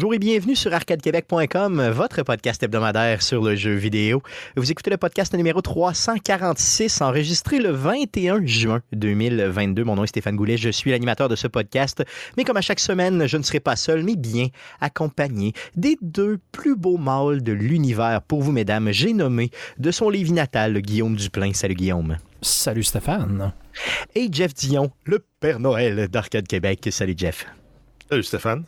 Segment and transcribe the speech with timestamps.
[0.00, 4.22] Bonjour et bienvenue sur arcadequebec.com, votre podcast hebdomadaire sur le jeu vidéo.
[4.56, 9.84] Vous écoutez le podcast numéro 346, enregistré le 21 juin 2022.
[9.84, 12.02] Mon nom est Stéphane Goulet, je suis l'animateur de ce podcast.
[12.38, 14.46] Mais comme à chaque semaine, je ne serai pas seul, mais bien
[14.80, 18.92] accompagné des deux plus beaux mâles de l'univers pour vous, mesdames.
[18.92, 21.52] J'ai nommé de son lévis natal Guillaume Duplain.
[21.52, 22.16] Salut Guillaume.
[22.40, 23.52] Salut Stéphane.
[24.14, 26.88] Et Jeff Dion, le Père Noël d'Arcade Québec.
[26.90, 27.44] Salut Jeff.
[28.08, 28.64] Salut Stéphane.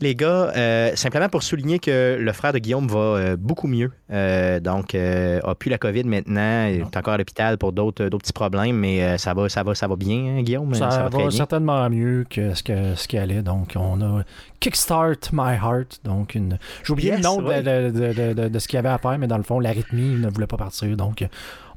[0.00, 3.90] Les gars, euh, simplement pour souligner que le frère de Guillaume va euh, beaucoup mieux.
[4.10, 6.66] Euh, donc, a plus la COVID maintenant.
[6.66, 9.86] Il est encore à l'hôpital pour d'autres petits problèmes, mais ça va, ça va, ça
[9.86, 10.74] va bien, hein, Guillaume?
[10.74, 13.42] Ça, va, certainement mieux que ce que ce qu'il allait.
[13.42, 14.22] Donc, on a
[14.60, 16.00] Kickstart My Heart.
[16.04, 16.58] Donc, une...
[16.84, 19.42] j'ai oublié le nom de, de, ce qu'il y avait à faire, mais dans le
[19.42, 20.96] fond, l'arythmie ne voulait pas partir.
[20.96, 21.26] Donc,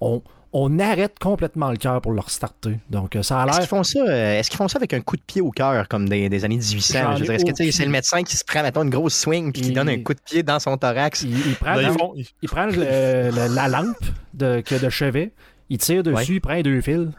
[0.01, 0.21] on
[0.53, 2.79] on arrête complètement le cœur pour leur starter.
[2.89, 3.55] Donc, euh, ça a l'air.
[3.55, 5.51] Est-ce qu'ils font ça, euh, est-ce qu'ils font ça avec un coup de pied au
[5.51, 7.17] cœur, comme des, années 1800?
[7.17, 9.71] Je est-ce que c'est le médecin qui se prend, mettons, une grosse swing puis qui
[9.71, 11.23] donne un coup de pied dans son thorax?
[11.23, 15.33] Il, prend, la lampe de, de chevet,
[15.69, 17.09] il tire dessus, il prend deux fils.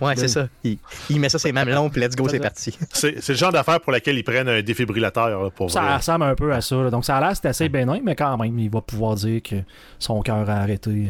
[0.00, 0.48] Ouais, c'est ça.
[0.62, 2.76] Il, met ça sur les mamelons, puis let's go, c'est parti.
[2.92, 5.50] C'est le genre d'affaire pour laquelle ils prennent un défibrillateur.
[5.52, 6.90] pour ça ressemble un peu à ça.
[6.90, 9.56] Donc, ça a l'air c'est assez bénin, mais quand même, il va pouvoir dire que
[9.98, 11.08] son cœur a arrêté.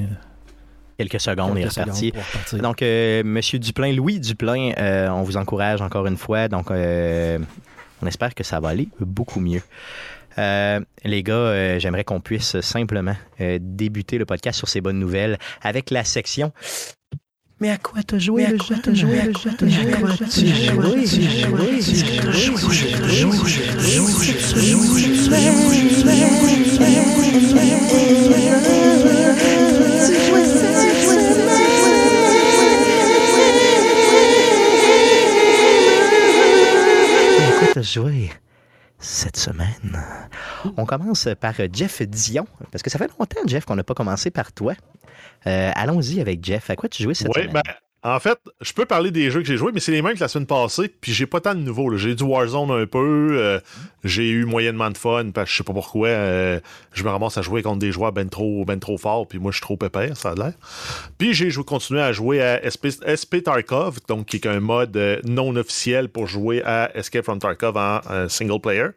[0.98, 2.12] Quelques secondes, et reparti.
[2.54, 6.48] Donc, euh, Monsieur Duplain, Louis Duplain, euh, on vous encourage encore une fois.
[6.48, 7.38] Donc, euh,
[8.02, 9.62] on espère que ça va aller beaucoup mieux.
[10.38, 16.04] les gars, j'aimerais qu'on puisse simplement débuter le podcast sur ces bonnes nouvelles avec la
[16.04, 16.52] section.
[17.58, 18.76] Mais à quoi t'as joué le jeu?
[18.82, 19.50] T'as joué le jeu?
[19.58, 20.26] T'as joué le jeu?
[37.96, 38.30] Jouer
[38.98, 40.02] cette semaine.
[40.76, 44.30] On commence par Jeff Dion, parce que ça fait longtemps, Jeff, qu'on n'a pas commencé
[44.30, 44.74] par toi.
[45.46, 46.68] Euh, allons-y avec Jeff.
[46.68, 47.52] À quoi tu jouais cette semaine?
[47.52, 47.62] Ben,
[48.08, 50.20] en fait, je peux parler des jeux que j'ai joués, mais c'est les mêmes que
[50.20, 51.96] la semaine passée, puis j'ai pas tant de nouveaux.
[51.96, 53.58] J'ai du Warzone un peu, euh,
[54.04, 56.60] j'ai eu moyennement de fun, parce que je sais pas pourquoi, euh,
[56.92, 59.50] je me ramasse à jouer contre des joueurs ben trop, ben trop forts, puis moi
[59.50, 60.52] je suis trop pépère, ça a l'air.
[61.18, 65.56] Puis j'ai continué à jouer à SP, Tarkov, donc qui est un mode euh, non
[65.56, 68.90] officiel pour jouer à Escape from Tarkov en single player.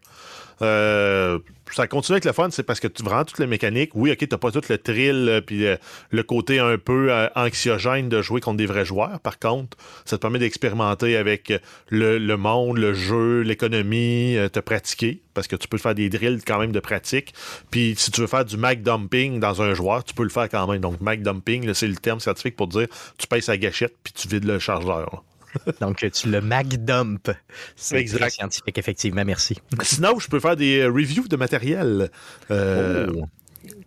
[0.61, 1.39] Euh,
[1.71, 3.91] ça continue avec le fun, c'est parce que tu vraiment toutes les mécaniques.
[3.93, 5.77] Oui, ok, t'as pas tout le thrill euh, puis euh,
[6.09, 9.19] le côté un peu anxiogène de jouer contre des vrais joueurs.
[9.19, 11.53] Par contre, ça te permet d'expérimenter avec
[11.89, 16.59] le, monde, le jeu, l'économie, te pratiquer parce que tu peux faire des drills quand
[16.59, 17.33] même de pratique.
[17.69, 20.49] Puis si tu veux faire du mag dumping dans un joueur, tu peux le faire
[20.49, 20.81] quand même.
[20.81, 22.87] Donc mag dumping, c'est le terme scientifique pour dire
[23.17, 25.23] tu pèses sa gâchette puis tu vides le chargeur.
[25.81, 27.29] Donc, tu le MacDump.
[27.75, 28.31] C'est exact.
[28.31, 29.23] scientifique, effectivement.
[29.25, 29.57] Merci.
[29.81, 32.09] Sinon, je peux faire des euh, reviews de matériel.
[32.51, 33.25] Euh, oh.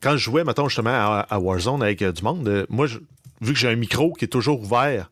[0.01, 0.91] Quand je jouais, maintenant justement,
[1.29, 2.87] à, Warzone avec euh, du monde, moi,
[3.41, 5.11] vu que j'ai un micro qui est toujours ouvert,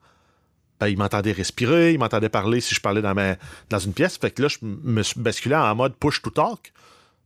[0.79, 3.37] ben, il m'entendait respirer, il m'entendait parler si je parlais dans, ma,
[3.69, 4.17] dans une pièce.
[4.17, 6.73] Fait que là, je me suis basculé en mode push to talk.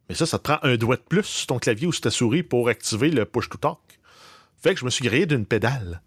[0.09, 2.11] Mais ça, ça te prend un doigt de plus sur ton clavier ou sur ta
[2.11, 3.79] souris pour activer le push to talk.
[4.63, 6.01] Fait que je me suis grillé d'une pédale.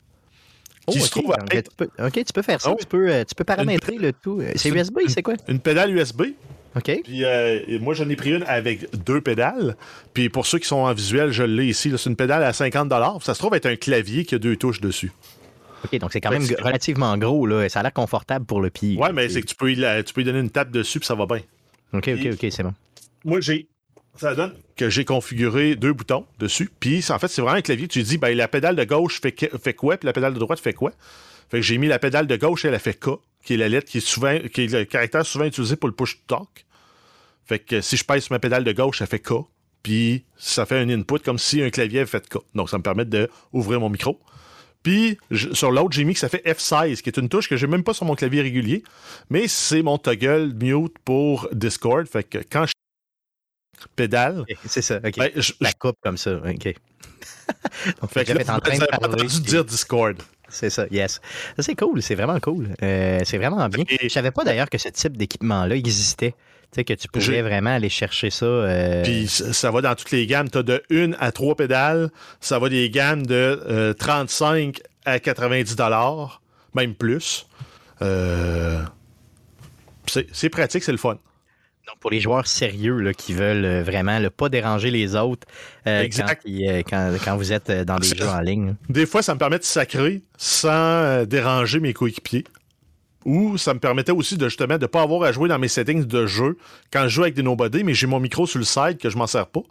[0.87, 0.93] Oh,
[1.99, 2.71] OK, tu peux faire ça.
[2.71, 2.77] Oh.
[2.79, 4.39] Tu, peux, euh, tu peux paramétrer le tout.
[4.39, 5.33] Euh, c'est USB, c'est quoi?
[5.49, 6.23] Une pédale USB.
[6.75, 7.01] OK.
[7.03, 9.75] Puis euh, moi, j'en ai pris une avec deux pédales.
[10.13, 11.91] Puis pour ceux qui sont en visuel, je l'ai ici.
[11.97, 12.89] C'est une pédale à 50
[13.21, 15.11] Ça se trouve être un clavier qui a deux touches dessus.
[15.83, 17.45] OK, donc c'est quand même relativement gros.
[17.45, 17.67] Là.
[17.67, 18.97] Ça a l'air confortable pour le pied.
[18.97, 21.15] Ouais, mais c'est que tu peux, y, tu peux donner une tape dessus, puis ça
[21.15, 21.41] va bien.
[21.93, 22.73] OK, OK, OK, c'est bon.
[23.25, 23.67] Moi, j'ai
[24.19, 26.69] ça donne que j'ai configuré deux boutons dessus.
[26.79, 27.87] Puis en fait, c'est vraiment un clavier.
[27.87, 30.59] Tu dis, ben, la pédale de gauche fait, fait quoi, puis la pédale de droite
[30.59, 30.91] fait quoi?
[31.49, 33.09] Fait que j'ai mis la pédale de gauche, elle a fait K,
[33.43, 35.95] qui est la lettre qui est souvent, qui est le caractère souvent utilisé pour le
[35.95, 36.65] push talk.
[37.45, 39.33] Fait que si je pèse sur ma pédale de gauche, ça fait K.
[39.81, 42.39] Puis ça fait un input comme si un clavier avait fait K.
[42.53, 44.19] Donc ça me permet d'ouvrir mon micro.
[44.83, 45.17] Puis
[45.53, 47.83] sur l'autre, j'ai mis que ça fait F16, qui est une touche que j'ai même
[47.83, 48.83] pas sur mon clavier régulier.
[49.29, 52.05] Mais c'est mon toggle mute pour Discord.
[52.07, 52.73] Fait que quand je
[53.95, 54.45] pédale.
[54.65, 55.17] C'est ça, OK.
[55.17, 55.31] Ben,
[55.61, 56.75] la coupe comme ça, OK.
[58.01, 59.27] Donc, fait que là, en train de parler.
[59.27, 60.21] dire Discord.
[60.49, 61.19] C'est ça, yes.
[61.55, 62.69] Ça, c'est cool, c'est vraiment cool.
[62.81, 63.83] Euh, c'est vraiment bien.
[64.01, 66.31] Je savais pas d'ailleurs que ce type d'équipement-là existait.
[66.71, 68.45] Tu sais, que tu pouvais vraiment aller chercher ça.
[68.45, 70.49] Euh, Puis ça va dans toutes les gammes.
[70.49, 72.09] Tu as de 1 à 3 pédales.
[72.41, 75.75] Ça va des gammes de 35 euh, à 90
[76.75, 77.47] même plus.
[80.07, 81.17] c'est pratique, c'est le fun.
[81.87, 85.47] Donc, pour les joueurs sérieux là, qui veulent euh, vraiment ne pas déranger les autres
[85.87, 88.75] euh, euh, quand, quand, vous êtes dans des jeux en ligne.
[88.89, 92.43] Des fois, ça me permet de sacrer sans déranger mes coéquipiers.
[93.25, 95.67] Ou ça me permettait aussi de justement de ne pas avoir à jouer dans mes
[95.67, 96.57] settings de jeu
[96.93, 99.17] quand je joue avec des nobody, mais j'ai mon micro sur le side que je
[99.17, 99.63] m'en sers pas.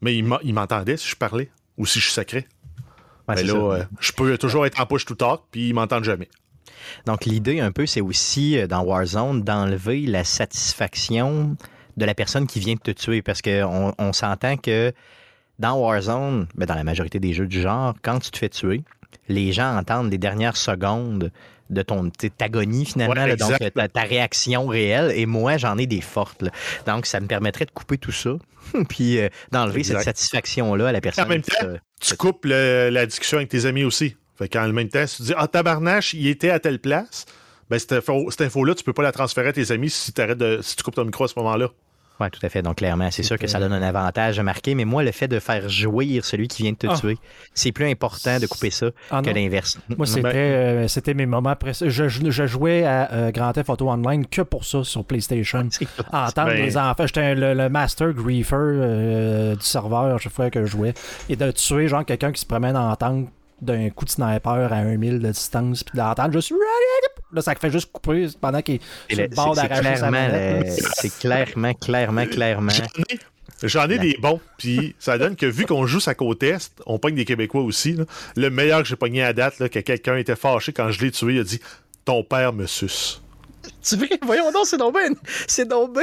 [0.00, 2.46] Mais il m'entendait si je parlais ou si je suis sacré.
[3.28, 6.28] mais là, euh, je peux toujours être en push to talk, puis ils m'entendent jamais.
[7.06, 11.56] Donc, l'idée, un peu, c'est aussi euh, dans Warzone d'enlever la satisfaction
[11.96, 13.22] de la personne qui vient de te tuer.
[13.22, 14.92] Parce qu'on on, s'entend que
[15.58, 18.82] dans Warzone, ben dans la majorité des jeux du genre, quand tu te fais tuer,
[19.28, 21.30] les gens entendent les dernières secondes
[21.70, 25.12] de ton agonie finalement, donc ta, réaction réelle.
[25.16, 26.44] Et moi, j'en ai des fortes.
[26.86, 28.32] Donc, ça me permettrait de couper tout ça,
[28.88, 31.24] puis euh, d'enlever cette satisfaction-là à la personne.
[31.24, 31.54] En même temps,
[32.00, 34.16] tu coupes la discussion avec tes amis aussi.
[34.42, 37.26] Fait qu'en même temps, si tu dis Ah, tabarnache, il était à telle place,
[37.70, 40.82] ben cette, info-là, tu peux pas la transférer à tes amis si, de, si tu
[40.82, 41.68] coupes ton micro à ce moment-là.
[42.20, 42.60] Oui, tout à fait.
[42.60, 45.28] Donc, clairement, c'est sûr que ça donne un avantage à marquer, mais moi, le fait
[45.28, 46.96] de faire jouir celui qui vient de te ah.
[46.96, 47.18] tuer,
[47.54, 49.78] c'est plus important de couper ça ah que l'inverse.
[49.96, 53.70] Moi, c'était, ben- euh, c'était mes moments après Je, je, jouais à euh, Grand Theft
[53.70, 55.68] Auto Online que pour ça sur PlayStation.
[56.12, 57.06] Entendre ben- les enfants.
[57.06, 60.94] J'étais le, master griefer euh, du serveur chaque fois que je jouais.
[61.28, 63.28] Et de tuer, genre, quelqu'un qui se promène en tank
[63.62, 66.52] d'un coup de sniper à un mille de distance, puis d'entendre juste
[67.32, 68.74] Là, ça fait juste couper pendant qu'il
[69.08, 70.10] est sur le bord d'arracher sa
[71.00, 72.72] C'est clairement, clairement, clairement.
[73.62, 76.98] J'en ai, des bons, puis ça donne que vu qu'on joue sa côte Est, on
[76.98, 77.96] pogne des Québécois aussi.
[78.36, 81.12] Le meilleur que j'ai pogné à date, là, que quelqu'un était fâché quand je l'ai
[81.12, 81.60] tué, il a dit
[82.04, 83.22] Ton père me suce.
[83.82, 85.10] Tu veux, voyons donc, c'est donc bien,
[85.46, 85.96] c'est donc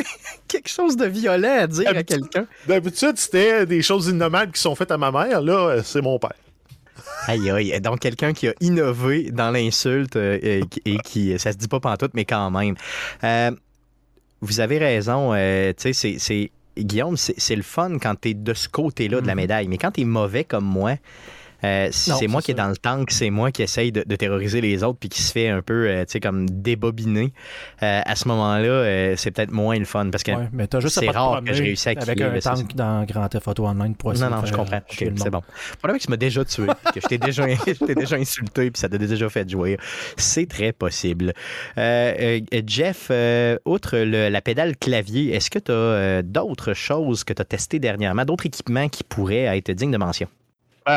[0.48, 2.48] quelque chose de violent à dire à quelqu'un.
[2.66, 5.42] D'habitude, c'était des choses innommables qui sont faites à ma mère.
[5.42, 6.36] Là, c'est mon père.
[7.30, 7.82] Aïe, aïe.
[7.82, 12.14] Donc, quelqu'un qui a innové dans l'insulte euh, et, qui, ça se dit pas pantoute,
[12.16, 12.76] mais quand même.
[13.24, 13.52] Euh,
[14.42, 15.34] vous avez raison.
[15.34, 16.52] Euh, tu sais, c'est.
[16.78, 19.36] Guillaume, c'est le fun quand tu es de ce côté-là de la mm-hmm.
[19.36, 19.68] médaille.
[19.68, 20.96] Mais quand tu es mauvais comme moi,
[21.64, 24.84] euh, c'est moi qui est dans le tank, c'est moi qui essaye de, terroriser les
[24.84, 27.34] autres puis qui se fait un peu, euh, tu sais, comme débobiner.
[27.84, 30.32] Euh, à ce moment-là, c'est peut-être moins le fun parce que
[30.88, 34.14] c'est rare que je réussisse à Avec un tank dans Grand Theft Auto Online pour
[34.14, 34.82] Non, non, je comprends.
[34.90, 35.42] c'est bon.
[35.72, 37.46] Le problème que tu m'as déjà tué, que je t'ai déjà,
[37.96, 39.78] déjà insulté puis ça t'a déjà fait jouer.
[40.18, 41.34] C'est très possible.
[41.78, 43.12] Jeff,
[43.66, 48.26] outre la pédale clavier, est-ce que tu as d'autres choses que tu as testées dernièrement,
[48.26, 50.28] d'autres équipements qui pourraient être dignes de mention?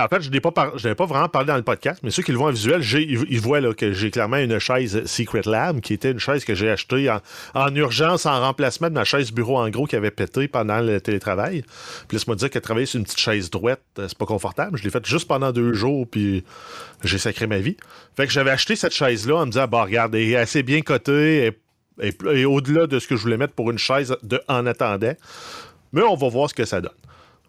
[0.00, 2.38] En fait, je n'ai pas, pas vraiment parlé dans le podcast, mais ceux qui le
[2.38, 6.18] voient en visuel, ils, voient que j'ai clairement une chaise Secret Lab, qui était une
[6.18, 7.12] chaise que j'ai achetée
[7.54, 11.00] en, urgence, en remplacement de ma chaise bureau en gros qui avait pété pendant le
[11.00, 11.62] télétravail.
[12.08, 14.78] Puis laisse-moi dire que travailler sur une petite chaise droite, euh, c'est pas confortable.
[14.78, 16.44] Je l'ai faite juste pendant deux jours, puis
[17.04, 17.76] j'ai sacré ma vie.
[18.16, 20.82] Fait que j'avais acheté cette chaise-là en me disant, bah regarde, elle est assez bien
[20.82, 21.52] cotée,
[22.00, 25.14] et, au-delà de ce que je voulais mettre pour une chaise de, en attendant.
[25.92, 26.92] Mais on va voir ce que ça donne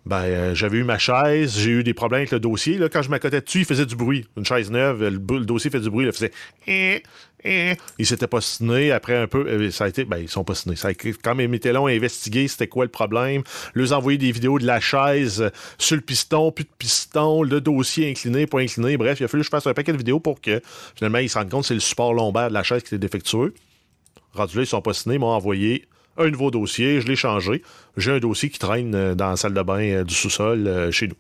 [0.06, 2.78] ben, euh, j'avais eu ma chaise, j'ai eu des problèmes avec le dossier.
[2.78, 4.26] Là, quand je m'accotais dessus, il faisait du bruit.
[4.36, 6.32] Une chaise neuve, le, dossier fait du bruit, il faisait.
[6.68, 7.02] Eh,
[7.46, 7.74] eh.
[7.98, 8.92] Il s'était pas signé.
[8.92, 10.04] Après un peu, euh, ça a été.
[10.04, 10.76] Ben, ils sont pas signés.
[10.76, 13.44] Ça a quand même été long à investiguer c'était quoi le problème.
[13.74, 17.62] Leur envoyer des vidéos de la chaise euh, sur le piston, plus de piston, le
[17.62, 18.98] dossier incliné, pas incliné.
[18.98, 20.62] Bref, il a fallu que je fasse un paquet de vidéos pour que
[20.96, 22.98] finalement ils se rendent compte que c'est le support lombaire de la chaise qui était
[22.98, 23.54] défectueux.
[24.34, 25.86] Rendu là, ils sont ils m'ont envoyé
[26.18, 27.62] un nouveau dossier, je l'ai changé.
[27.98, 30.92] J'ai un dossier qui traîne euh, dans la salle de bain euh, du sous-sol euh,
[30.92, 31.16] chez nous.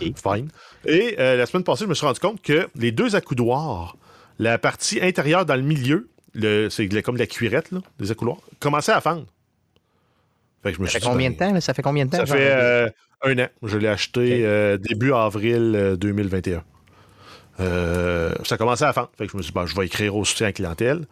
[0.00, 0.12] Et?
[0.16, 0.48] Fine.
[0.84, 3.96] Et la semaine passée, je me suis rendu compte que les deux accoudoirs,
[4.38, 6.08] la partie intérieure dans le milieu,
[6.70, 9.26] c'est comme la cuirette, là, des accoudoirs, commençaient à fendre.
[10.64, 11.60] ça fait combien de temps?
[11.60, 12.24] Ça fait combien de temps?
[12.24, 13.48] Ça fait un an.
[13.62, 16.62] Je l'ai acheté début avril 2021.
[17.58, 19.10] ça commençait à fendre.
[19.18, 21.06] Fait que je me suis dit, ben, je vais écrire au soutien à clientèle.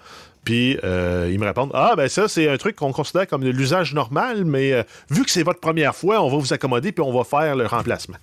[0.47, 3.51] Puis euh, ils me répondent Ah, ben ça, c'est un truc qu'on considère comme de
[3.51, 7.05] l'usage normal, mais euh, vu que c'est votre première fois, on va vous accommoder puis
[7.05, 8.17] on va faire le remplacement.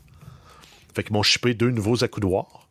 [0.95, 2.69] Fait qu'ils m'ont shippé deux nouveaux accoudoirs.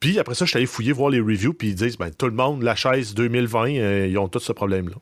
[0.00, 2.26] Puis après ça, je suis allé fouiller, voir les reviews, puis ils disent ben, tout
[2.26, 4.96] le monde, la chaise 2020, euh, ils ont tout ce problème-là.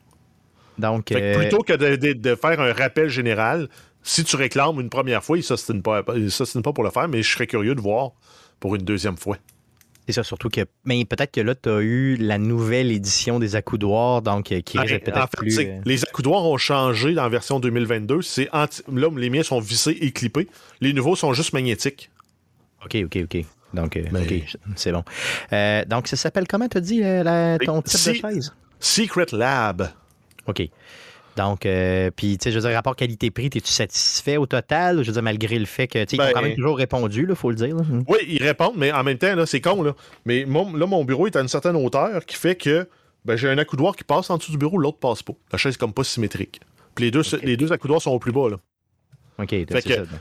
[0.77, 3.67] Donc, fait que plutôt que de, faire un rappel général,
[4.01, 7.29] si tu réclames une première fois, ils ne pas, pas pour le faire, mais je
[7.29, 8.11] serais curieux de voir
[8.61, 9.37] pour une deuxième fois.
[10.07, 10.61] C'est ça, surtout que.
[10.85, 14.79] Mais peut-être que là, tu as eu la nouvelle édition des accoudoirs, donc euh, qui
[14.79, 15.59] risque peut-être plus.
[15.59, 18.21] Euh, les accoudoirs ont changé dans la version 2022.
[18.21, 20.47] C'est Là, les miens sont vissés et clippés.
[20.79, 22.09] Les nouveaux sont juste magnétiques.
[22.85, 23.45] OK, OK, OK.
[23.73, 24.03] Donc, euh,
[24.77, 25.03] c'est bon.
[25.89, 27.01] donc, ça s'appelle comment, tu as dit,
[27.65, 28.53] ton type de chaise?
[28.79, 29.89] Secret Lab.
[30.45, 30.69] OK.
[31.37, 35.03] Donc, euh, puis, tu sais, je veux dire, rapport qualité-prix, es-tu satisfait au total?
[35.03, 36.77] Je veux dire, malgré le fait que, tu sais, ils ont quand même ben, toujours
[36.77, 37.75] répondu, il faut le dire.
[37.75, 38.03] Hmm.
[38.07, 39.93] Oui, ils répondent, mais en même temps, là, c'est con, là.
[40.25, 42.89] Mais là, mon bureau est à une certaine hauteur qui fait que
[43.23, 45.33] ben, j'ai un accoudoir qui passe en dessous du bureau, l'autre passe pas.
[45.51, 46.59] La chaise est comme pas symétrique.
[46.95, 48.57] Puis les deux, les deux accoudoirs sont au plus bas, là.
[49.39, 49.55] OK,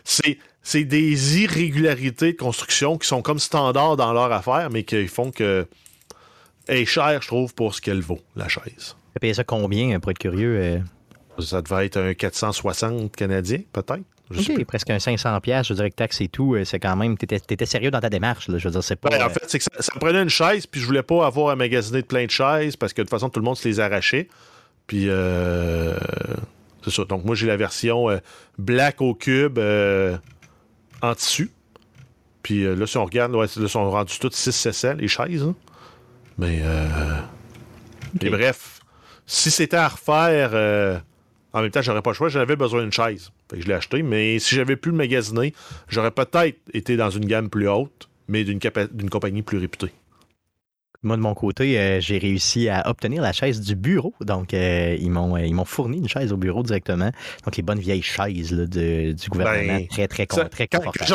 [0.04, 5.06] c'est c'est des irrégularités de construction qui sont comme standards dans leur affaire, mais qui
[5.06, 5.66] font que
[6.68, 8.96] est chère, je trouve, pour ce qu'elle vaut, la chaise.
[9.14, 10.82] Tu payé ça combien, pour être curieux?
[11.38, 11.42] Euh?
[11.42, 14.02] Ça devait être un 460 canadien, peut-être?
[14.36, 17.16] OK, presque un 500 pièces, je dirais que taxe et tout, euh, c'est quand même,
[17.16, 19.08] t'étais, étais sérieux dans ta démarche, là, je veux dire, c'est pas...
[19.08, 21.50] Ben, en fait, c'est que ça, me prenait une chaise, puis je voulais pas avoir
[21.50, 23.68] à magasiner de plein de chaises, parce que de toute façon, tout le monde se
[23.68, 24.28] les arrachait.
[24.88, 25.96] Puis, euh,
[26.82, 27.04] c'est ça.
[27.04, 28.08] Donc, moi, j'ai la version
[28.58, 29.60] black au cube
[31.02, 31.50] en tissu.
[32.42, 35.42] Puis là, si on regarde, là, ils sont rendus toutes 6 cc les chaises.
[35.42, 35.54] Hein.
[36.38, 37.20] Mais, euh...
[38.30, 38.80] bref,
[39.26, 40.98] si c'était à refaire, euh,
[41.56, 42.28] en même temps, j'aurais pas le choix.
[42.28, 43.30] J'avais besoin d'une chaise.
[43.50, 44.02] Fait que je l'ai acheté.
[44.02, 45.54] Mais si j'avais pu le magasiner,
[45.88, 48.60] j'aurais peut-être été dans une gamme plus haute, mais d'une
[49.08, 49.90] compagnie plus réputée.
[51.02, 54.12] Moi, de mon côté, euh, j'ai réussi à obtenir la chaise du bureau.
[54.20, 57.10] Donc, euh, ils m'ont ils m'ont fourni une chaise au bureau directement.
[57.44, 59.78] Donc, les bonnes vieilles chaises du gouvernement.
[59.78, 61.14] Ben, très, très, très quand, quand, je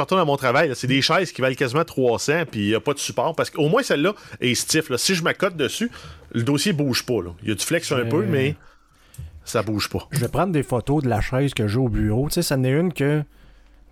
[0.00, 2.80] retourne, à mon travail, c'est des chaises qui valent quasiment 300 puis il n'y a
[2.80, 3.34] pas de support.
[3.34, 4.94] Parce qu'au moins, celle-là est stiff.
[4.96, 5.90] Si je m'accote dessus,
[6.30, 7.18] le dossier bouge pas.
[7.42, 8.54] Il y a du flex un peu, mais
[9.44, 10.06] ça bouge pas.
[10.10, 12.28] Je vais prendre des photos de la chaise que j'ai au bureau.
[12.28, 13.22] Tu sais, ça n'est une que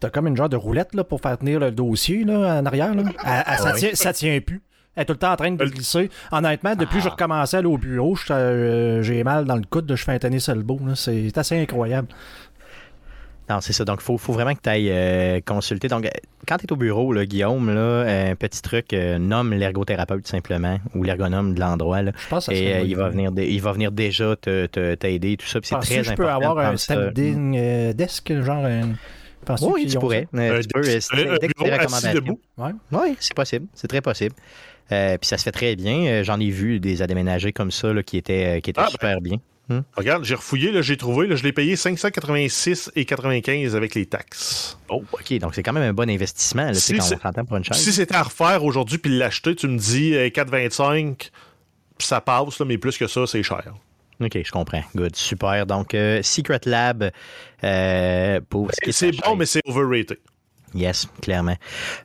[0.01, 2.95] t'as comme une genre de roulette là, pour faire tenir le dossier là, en arrière.
[2.95, 3.05] Là.
[3.59, 4.63] ça, tient, ça tient plus.
[4.97, 6.11] Elle est tout le temps en train de glisser.
[6.33, 7.13] Honnêtement, depuis que je ah.
[7.13, 10.19] recommençais à aller au bureau, euh, j'ai mal dans le coude de je fais un
[10.19, 10.81] tennis elbow.
[10.95, 12.09] C'est assez incroyable.
[13.51, 13.85] Non, c'est ça.
[13.85, 15.89] Donc, il faut, faut, vraiment que tu ailles euh, consulter.
[15.89, 16.09] Donc,
[16.47, 20.79] quand tu es au bureau, là, Guillaume, là, un petit truc, euh, nomme l'ergothérapeute simplement
[20.95, 22.03] ou l'ergonome de l'endroit.
[22.05, 25.59] Je pense que Et il, va venir il va venir déjà t'aider, tout ça.
[25.63, 26.11] c'est très important.
[26.11, 28.93] je peux avoir un standing desk, genre un...
[29.63, 30.29] Oui, tu pourrais.
[30.33, 32.39] c'est des recommandations.
[32.59, 33.67] Oui, c'est possible.
[33.75, 34.35] C'est très possible.
[34.93, 36.07] Euh, puis ça se fait très bien.
[36.07, 39.21] Euh, j'en ai vu des aménagés comme ça qui étaient, euh, qui étaient ah, super
[39.21, 39.37] bien.
[39.71, 39.81] Hmm?
[39.97, 44.79] Regarde, j'ai refouillé, j'ai trouvé, je l'ai payé 586 et 95 avec les taxes.
[44.89, 47.77] Oh, OK, donc c'est quand même un bon investissement si quand on pour une chaise.
[47.77, 51.31] Si c'était à refaire aujourd'hui puis l'acheter, tu me dis 4,25,
[51.99, 53.73] ça passe, mais plus que ça, c'est cher.
[54.21, 54.83] OK, je comprends.
[54.95, 55.65] Good, super.
[55.65, 57.11] Donc, Secret Lab,
[58.51, 60.19] pour C'est bon, mais c'est overrated.
[60.75, 61.57] Yes, clairement.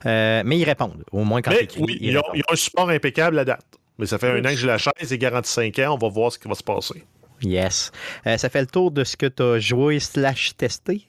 [0.05, 3.45] Euh, mais ils répondent, au moins quand ils Oui, ils, ont, un support impeccable à
[3.45, 3.65] date.
[3.97, 5.93] Mais ça fait un an que j'ai la chaise et garanti 5 ans.
[5.93, 7.03] On va voir ce qui va se passer.
[7.41, 7.91] Yes.
[8.25, 11.07] Euh, ça fait le tour de ce que tu as joué slash testé?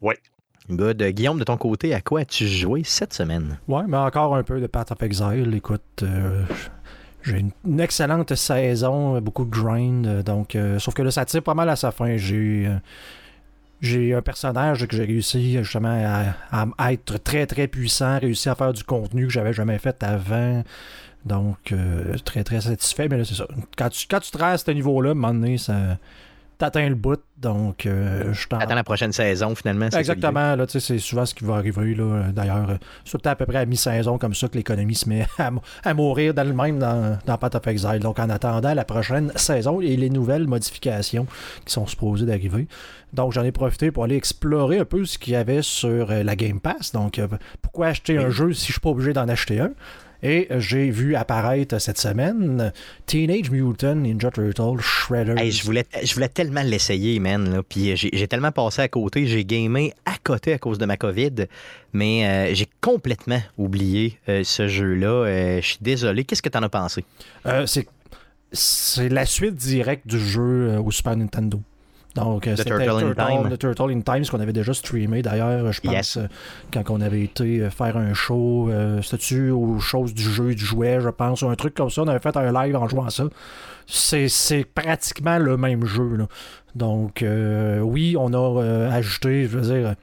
[0.00, 0.14] Oui.
[0.68, 1.02] Good.
[1.02, 3.58] Guillaume, de ton côté, à quoi as-tu joué cette semaine?
[3.68, 5.52] Oui, mais encore un peu de Path of Exile.
[5.54, 6.42] Écoute, euh,
[7.22, 10.22] j'ai une, excellente saison, beaucoup de grind.
[10.22, 12.16] Donc, sauf que là, ça tire pas mal à sa fin.
[12.16, 12.68] J'ai
[13.80, 18.72] j'ai un personnage que j'ai réussi justement à, être très très puissant, réussi à faire
[18.72, 20.62] du contenu que j'avais jamais fait avant.
[21.26, 23.08] Donc, euh, très très satisfait.
[23.08, 23.46] Mais là, c'est ça.
[23.76, 25.98] Quand tu, quand tu te à ce niveau-là, à un moment donné, ça
[26.58, 29.86] t'atteins le bout, donc euh, je t'attends la prochaine saison finalement.
[29.86, 31.94] Exactement, là, c'est souvent ce qui va arriver.
[31.94, 35.26] Là, d'ailleurs, c'est à peu près à mi-saison comme ça que l'économie se met
[35.84, 38.00] à, mourir d'elle-même dans, dans Path of Exile.
[38.00, 41.26] Donc en attendant la prochaine saison et les nouvelles modifications
[41.64, 42.66] qui sont supposées d'arriver.
[43.12, 46.22] Donc j'en ai profité pour aller explorer un peu ce qu'il y avait sur euh,
[46.22, 46.92] la Game Pass.
[46.92, 47.28] Donc euh,
[47.60, 49.70] pourquoi acheter un jeu si je suis pas obligé d'en acheter un?
[50.22, 52.72] Et j'ai vu apparaître cette semaine
[53.06, 55.50] Teenage Mutant Ninja Turtle Shredder.
[55.50, 57.62] je, voulais, je voulais tellement l'essayer, man.
[57.68, 59.26] Puis j'ai tellement passé à côté.
[59.26, 61.46] J'ai gamé à côté à cause de ma COVID.
[61.92, 65.08] Mais euh, j'ai complètement oublié euh, ce jeu-là.
[65.08, 66.24] Euh, je suis désolé.
[66.24, 67.04] Qu'est-ce que tu en as pensé?
[68.52, 71.60] c'est la suite directe du jeu au Super Nintendo.
[72.16, 73.50] Donc, euh, c'était Turtle, Time.
[73.50, 76.26] The Turtle in Time, ce qu'on avait déjà streamé d'ailleurs, je pense, euh,
[76.72, 78.70] quand on avait été euh, faire un show.
[79.02, 82.02] C'était-tu aux choses du jeu, du jouet, je pense, ou un truc comme ça.
[82.02, 83.24] On avait fait un live en jouant à ça.
[83.86, 86.16] C'est pratiquement le même jeu.
[86.16, 86.26] Là.
[86.74, 87.24] Donc,
[87.82, 89.94] oui, on a ajouté, je veux dire.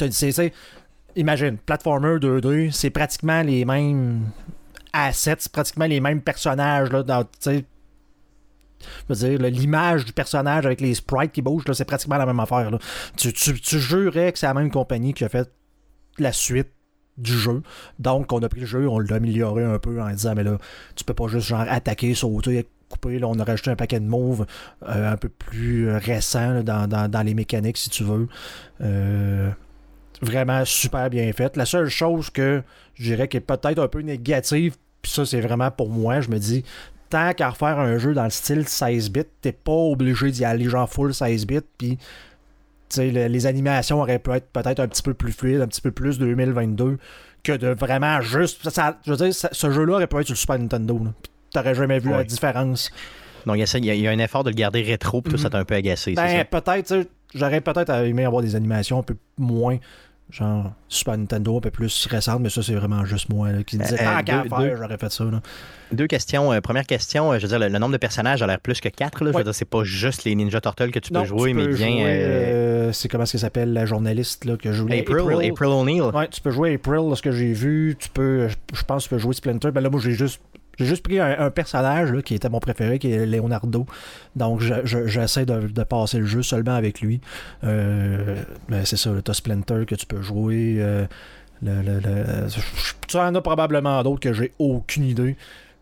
[0.10, 0.52] c'est,
[1.14, 4.22] imagine, platformer 2D, c'est pratiquement les mêmes
[4.92, 6.90] assets, pratiquement les mêmes personnages.
[6.90, 7.24] Là, dans,
[8.80, 12.40] je veux dire, l'image du personnage avec les sprites qui bougent, c'est pratiquement la même
[12.40, 12.70] affaire.
[13.16, 15.50] Tu, tu, jurais que c'est la même compagnie qui a fait
[16.18, 16.68] la suite
[17.18, 17.62] du jeu.
[17.98, 20.58] Donc, on a pris le jeu, on l'a amélioré un peu en disant, mais là,
[20.94, 23.18] tu peux pas juste genre attaquer, sauter, couper.
[23.18, 24.46] Là, on a rajouté un paquet de moves
[24.86, 28.28] euh, un peu plus récents dans, les mécaniques, si tu veux.
[28.82, 29.50] Euh,
[30.22, 31.56] vraiment super bien fait.
[31.56, 32.62] La seule chose que
[32.94, 36.30] je dirais qui est peut-être un peu négative, puis ça, c'est vraiment pour moi, je
[36.30, 36.64] me dis,
[37.08, 40.64] tant qu'à refaire un jeu dans le style 16 bits, t'es pas obligé d'y aller
[40.64, 41.98] genre full 16 bits, puis
[42.96, 46.18] les animations auraient pu être peut-être un petit peu plus fluides, un petit peu plus
[46.18, 46.98] 2022
[47.42, 48.68] que de vraiment juste.
[48.70, 51.00] Ça, je veux dire, ce jeu-là aurait pu être sur le Super Nintendo.
[51.52, 52.90] T'aurais jamais vu la différence.
[53.46, 55.76] Donc, il y, a un effort de le garder rétro, puis ça t'a un peu
[55.76, 56.14] agacé.
[56.14, 59.78] Ben, peut-être, j'aurais peut-être aimé avoir des animations un peu moins
[60.30, 63.96] genre Super Nintendo un peu plus récente, mais ça, c'est vraiment juste moi qui disais
[63.96, 65.24] tant qu'à faire, j'aurais fait ça.
[65.92, 66.60] Deux questions.
[66.60, 69.24] première question, je veux dire, le, nombre de personnages a l'air plus que quatre.
[69.24, 69.32] Là.
[69.32, 72.92] Je veux dire, c'est pas juste les Ninja Turtles que tu peux jouer, mais bien.
[72.92, 76.00] c'est comment que s'appelle la journaliste là, que je joue April, April, April O'Neil.
[76.00, 77.96] Ouais, tu peux jouer April, ce que j'ai vu.
[77.98, 79.70] Tu peux, je pense que tu peux jouer Splinter.
[79.70, 80.40] Ben là, moi, j'ai juste
[80.78, 83.86] j'ai juste pris un, personnage qui était mon préféré, qui est Leonardo.
[84.34, 87.20] Donc, j'essaie de, passer le jeu seulement avec lui.
[87.64, 90.76] Euh, ben, c'est ça, le Splinter que tu peux jouer.
[90.78, 91.06] Euh,
[93.08, 95.36] tu en as probablement d'autres que j'ai aucune idée.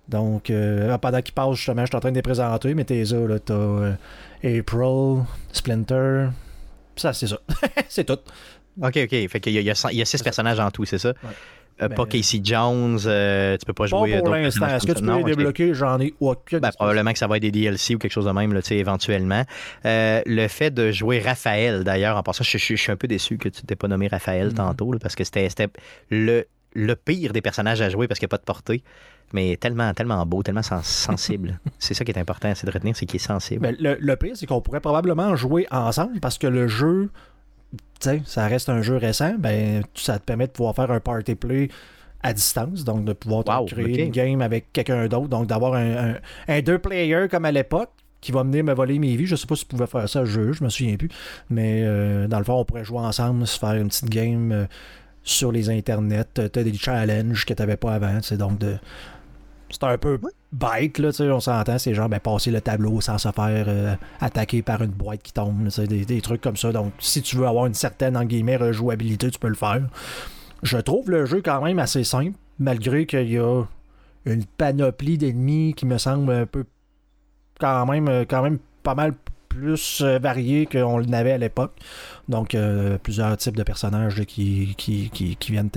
[0.08, 3.02] Donc, euh, pendant qu'il passe, justement, je suis en train de les présenter, mais t'es
[3.04, 3.94] là, t'as
[4.44, 6.28] April, Splinter.
[6.96, 7.38] Ça, c'est ça.
[7.88, 8.18] c'est tout.
[8.80, 9.28] Ok, ok.
[9.28, 11.14] Fait qu'il y, a, six personnages en tout, c'est ça?
[11.82, 14.12] Euh, pas Casey Jones, euh, tu peux pas jouer.
[14.14, 14.68] Pas pour l'instant.
[14.68, 15.74] Est-ce que tu peux les débloquer?
[15.74, 16.60] J'en ai aucun.
[16.60, 19.44] Ben, probablement que ça va être des DLC ou quelque chose de même, là, éventuellement.
[19.84, 23.48] Euh, le fait de jouer Raphaël, d'ailleurs, en passant, je, suis un peu déçu que
[23.48, 24.54] tu t'aies pas nommé Raphaël mm-hmm.
[24.54, 25.48] tantôt, parce que c'était
[26.10, 28.82] le, le pire des personnages à jouer parce qu'il n'y a pas de portée
[29.32, 31.58] mais tellement, tellement beau, tellement sensible.
[31.80, 33.62] c'est ça qui est important, c'est de retenir, c'est qu'il est sensible.
[33.62, 37.10] Ben, le, le, pire, c'est qu'on pourrait probablement jouer ensemble parce que le jeu
[38.26, 41.68] ça reste un jeu récent, ben, ça te permet de pouvoir faire un party play
[42.22, 46.78] à distance, donc de pouvoir créer une game avec quelqu'un d'autre, donc d'avoir un, deux
[46.78, 47.90] player comme à l'époque
[48.20, 49.26] qui va venir me voler mes vies.
[49.26, 51.10] Je sais pas si tu pouvais faire ça jeu, je me souviens plus,
[51.50, 54.64] mais euh, dans le fond, on pourrait jouer ensemble, se faire une petite game euh,
[55.22, 56.24] sur les internets.
[56.34, 58.76] Tu as des challenges que tu n'avais pas avant, c'est donc de
[59.74, 60.20] c'est un peu
[60.52, 61.78] bête, là, on s'entend.
[61.78, 65.32] C'est genre ben, passer le tableau sans se faire euh, attaquer par une boîte qui
[65.32, 65.68] tombe.
[65.68, 66.72] Des, des, trucs comme ça.
[66.72, 69.82] Donc, si tu veux avoir une certaine, en guillemets, rejouabilité, tu peux le faire.
[70.62, 73.64] Je trouve le jeu quand même assez simple, malgré qu'il y a
[74.26, 76.64] une panoplie d'ennemis qui me semble un peu
[77.58, 79.14] quand même, euh, quand même pas mal
[79.48, 81.72] plus euh, varié qu'on l'avait à l'époque.
[82.28, 82.56] Donc,
[83.02, 85.70] plusieurs types de personnages qui, qui, qui, qui, viennent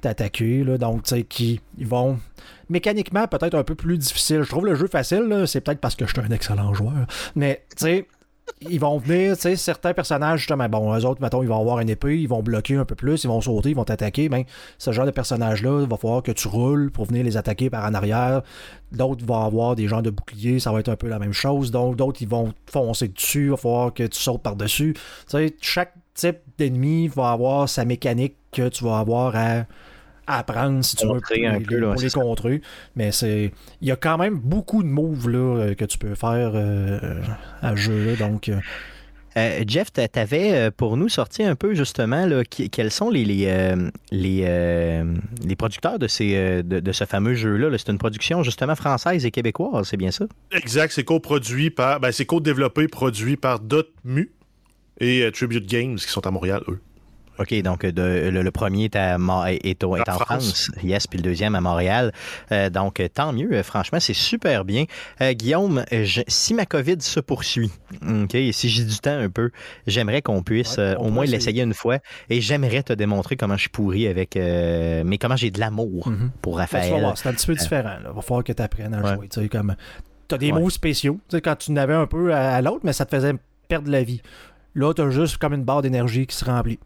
[0.00, 0.64] t'attaquer.
[0.64, 2.18] Donc, tu sais, qui ils vont
[2.68, 4.42] mécaniquement peut-être un peu plus difficile.
[4.42, 7.06] Je trouve le jeu facile, c'est peut-être parce que je suis un excellent joueur.
[7.34, 8.06] Mais, tu sais,
[8.62, 11.80] ils vont venir, tu sais, certains personnages, justement, bon, eux autres, mettons, ils vont avoir
[11.80, 14.28] une épée, ils vont bloquer un peu plus, ils vont sauter, ils vont t'attaquer.
[14.28, 14.44] Ben,
[14.78, 17.84] ce genre de personnages-là, il va falloir que tu roules pour venir les attaquer par
[17.84, 18.42] en arrière.
[18.92, 21.70] D'autres vont avoir des gens de bouclier, ça va être un peu la même chose.
[21.70, 24.94] Donc, d'autres, ils vont foncer dessus, il va falloir que tu sautes par-dessus.
[24.94, 29.66] Tu sais, chaque type d'ennemi va avoir sa mécanique que tu vas avoir à
[30.26, 32.62] apprendre si tu veux pour, un les, peu, les contrer.
[32.94, 36.14] Mais c'est il y a quand même beaucoup de moves là, euh, que tu peux
[36.14, 37.20] faire euh,
[37.62, 38.16] à jeu.
[38.16, 38.50] donc.
[39.36, 43.84] Euh, Jeff, tu avais pour nous sorti un peu justement là, quels sont les, les,
[44.10, 47.68] les, producteurs de, ces, de, ce fameux jeu-là.
[47.76, 50.24] c'est une production justement française et québécoise, c'est bien ça?
[50.52, 52.00] Exact, c'est coproduit par.
[52.00, 54.32] Ben, c'est co-développé, produit par Dotmu
[55.00, 56.80] et Tribute Games qui sont à Montréal, eux.
[57.38, 59.18] OK, donc le, premier est, à,
[59.50, 60.70] est, en France.
[60.82, 62.12] Yes, puis le deuxième à Montréal.
[62.52, 63.62] Euh, donc, tant mieux.
[63.62, 64.84] Franchement, c'est super bien.
[65.20, 65.84] Euh, Guillaume,
[66.28, 67.70] si ma COVID se poursuit,
[68.02, 69.50] OK, et si j'ai du temps un peu,
[69.86, 71.98] j'aimerais qu'on puisse euh, au moins l'essayer une fois.
[72.30, 74.36] Et j'aimerais te démontrer comment je suis pourri avec.
[74.36, 76.30] mais comment j'ai de l'amour mhm.
[76.42, 77.12] pour Raphaël.
[77.16, 77.96] c'est un petit peu différent.
[78.00, 79.28] Il va falloir que tu apprennes à jouer.
[79.28, 79.76] Tu comme.
[80.32, 82.92] as des mots spéciaux, tu sais, quand tu n'avais un peu à, à l'autre, mais
[82.92, 83.34] ça te faisait
[83.68, 84.22] perdre la vie.
[84.74, 86.78] Là, tu as juste comme une barre d'énergie qui se remplit.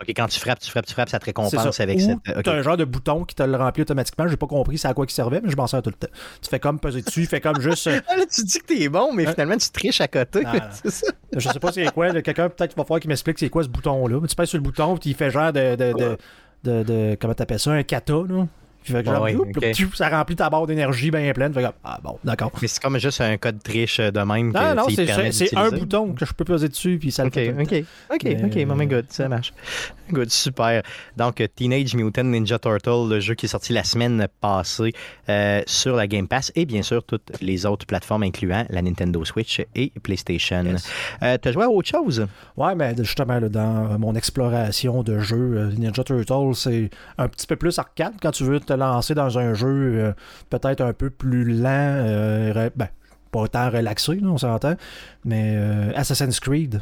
[0.00, 2.12] OK, quand tu frappes, tu frappes, tu frappes, ça te récompense avec ça.
[2.42, 4.26] Tu as un genre de bouton qui te le remplit automatiquement.
[4.26, 6.12] J'ai pas compris c'est à quoi il servait, mais je m'en sers tout le temps.
[6.42, 7.86] Tu fais comme peser dessus, tu fais comme juste.
[7.86, 9.32] Euh, ah, tu dis que t'es bon, mais hein?
[9.32, 10.42] finalement tu triches à côté.
[10.72, 11.12] c'est ça.
[11.36, 12.10] Je sais pas c'est quoi.
[12.22, 14.18] Quelqu'un peut-être va falloir qu'il m'explique c'est quoi ce bouton-là.
[14.20, 15.76] Mais tu pèses sur le bouton, puis il fait genre de.
[15.76, 16.16] de, de,
[16.64, 18.46] de, de comment t'appelles ça, un kata, là?
[18.92, 21.52] Fait que ça remplit ta barre d'énergie bien pleine.
[21.52, 22.50] Fait ah bon, d'accord.
[22.60, 24.52] Mais c'est comme juste un code triche de même.
[24.52, 27.50] Non, non, c'est un bouton que je peux poser dessus, puis ça le fait.
[27.50, 29.52] OK, OK, OK, OK, moment good, ça marche.
[30.10, 30.82] Good, super.
[31.16, 34.92] Donc, Teenage Mutant Ninja Turtle, le jeu qui est sorti la semaine passée
[35.30, 39.24] euh, sur la Game Pass et bien sûr toutes les autres plateformes, incluant la Nintendo
[39.24, 40.64] Switch et PlayStation.
[41.22, 42.26] Euh, tu as joué à autre chose?
[42.56, 47.56] Ouais, mais justement, dans mon exploration de jeu, euh, Ninja Turtle, c'est un petit peu
[47.56, 50.12] plus arcade quand tu veux te lancer dans un jeu euh,
[50.50, 52.88] peut-être un peu plus lent, euh, ben,
[53.30, 54.74] pas autant relaxé, on s'entend,
[55.24, 56.80] mais euh, Assassin's Creed.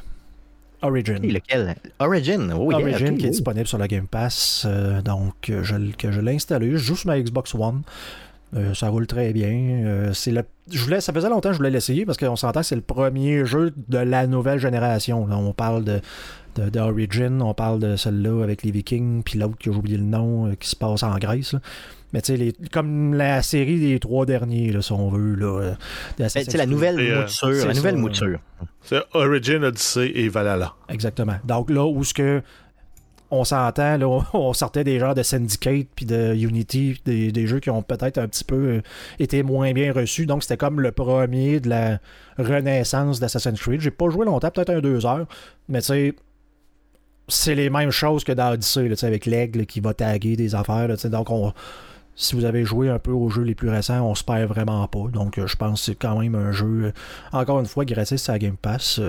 [0.83, 1.21] Origin.
[1.23, 1.77] lequel?
[2.01, 4.67] Origin, oh, Origin qui est disponible sur la Game Pass,
[5.05, 6.73] donc je, que je l'ai installé.
[6.73, 7.83] Je joue sur ma Xbox One.
[8.75, 10.11] ça roule très bien.
[10.13, 10.43] c'est le...
[10.69, 12.81] je voulais, ça faisait longtemps que je voulais l'essayer parce qu'on s'entend que c'est le
[12.81, 15.29] premier jeu de la nouvelle génération.
[15.31, 16.01] on parle de,
[16.57, 20.47] d'Origin, on parle de celle-là avec les Vikings, puis l'autre que j'ai oublié le nom,
[20.47, 21.55] euh, qui se passe en Grèce.
[22.13, 25.35] Mais tu sais, comme la série des trois derniers, là, si on veut.
[25.35, 25.77] Là,
[26.29, 27.67] c'est la nouvelle mouture.
[27.67, 28.39] La nouvelle mouture.
[28.83, 30.75] C'est Origin, Odyssey et Valhalla.
[30.89, 31.37] Exactement.
[31.45, 32.43] Donc là où ce que
[33.33, 37.71] on s'entend, là, on sortait des genres de Syndicate puis de Unity, des, jeux qui
[37.71, 38.83] ont peut-être un petit peu euh,
[39.19, 40.27] été moins bien reçus.
[40.27, 41.99] Donc, c'était comme le premier de la
[42.39, 43.81] renaissance d'Assassin's Creed.
[43.81, 45.27] J'ai pas joué longtemps, peut-être un deux heures,
[45.69, 46.15] mais tu sais,
[47.29, 50.89] c'est les mêmes choses que dans Odyssey, là, avec l'aigle qui va taguer des affaires.
[50.89, 51.53] Là, donc, on,
[52.15, 54.87] si vous avez joué un peu aux jeux les plus récents, on se perd vraiment
[54.89, 55.07] pas.
[55.13, 56.93] Donc, euh, je pense que c'est quand même un jeu, euh,
[57.33, 59.01] encore une fois, gratis à Game Pass.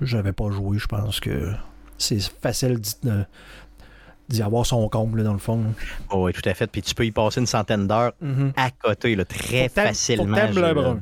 [0.00, 1.52] J'avais pas joué, je pense que
[1.98, 2.80] c'est facile
[4.28, 5.62] d'y avoir son comble, dans le fond.
[6.10, 6.66] Oh, oui, tout à fait.
[6.66, 8.52] Puis tu peux y passer une centaine d'heures mhm.
[8.56, 10.36] à côté, là, très facilement.
[10.36, 11.00] Faut le brun.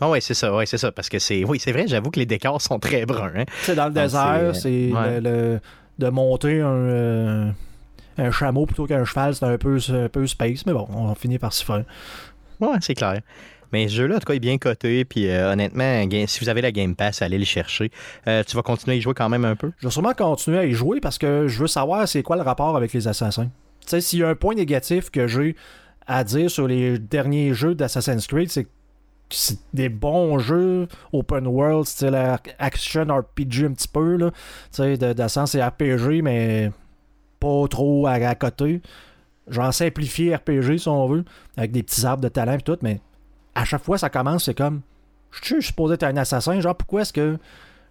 [0.00, 0.92] Ah oui, c'est ça, ouais, c'est ça.
[0.92, 1.44] Parce que c'est.
[1.44, 3.32] Oui, c'est vrai, j'avoue que les décors sont très bruns.
[3.36, 3.44] Hein.
[3.62, 5.60] C'est dans le désert, c'est le,
[5.98, 7.50] de monter un, euh,
[8.18, 11.38] un chameau plutôt qu'un cheval, c'est un peu, un peu space, mais bon, on finit
[11.38, 11.84] par s'y faire.
[12.60, 13.20] Ouais, c'est clair.
[13.72, 15.04] Mais ce jeu-là, en tout cas, est bien coté.
[15.04, 17.90] Puis euh, honnêtement, si vous avez la Game Pass, allez le chercher.
[18.28, 19.72] Euh, tu vas continuer à y jouer quand même un peu?
[19.78, 22.42] Je vais sûrement continuer à y jouer parce que je veux savoir c'est quoi le
[22.42, 23.50] rapport avec les assassins.
[23.80, 25.56] Tu sais, s'il y a un point négatif que j'ai
[26.06, 28.70] à dire sur les derniers jeux d'Assassin's Creed, c'est que
[29.34, 32.14] c'est des bons jeux open world, style
[32.58, 34.30] action RPG un petit peu, là.
[34.78, 36.70] De, sens c'est RPG, mais
[37.40, 38.80] pas trop à, côté.
[39.48, 41.24] Genre simplifié RPG, si on veut,
[41.56, 43.00] avec des petits arbres de talent et tout, mais
[43.54, 44.80] à chaque fois, ça commence, c'est comme.
[45.30, 46.60] Je suis supposé être un assassin.
[46.60, 47.38] Genre, pourquoi est-ce que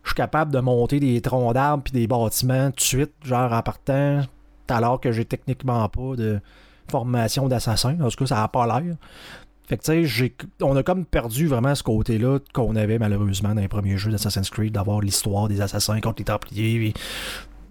[0.03, 3.51] je suis capable de monter des troncs d'arbres puis des bâtiments tout de suite, genre
[3.51, 4.21] en partant,
[4.69, 6.39] alors que j'ai techniquement pas de
[6.89, 7.99] formation d'assassin?
[8.01, 8.95] En tout cas, ça n'a pas l'air.
[9.67, 13.61] Fait que tu sais, on a comme perdu vraiment ce côté-là qu'on avait malheureusement dans
[13.61, 16.93] les premiers jeux d'Assassin's Creed, d'avoir l'histoire des assassins contre les Templiers.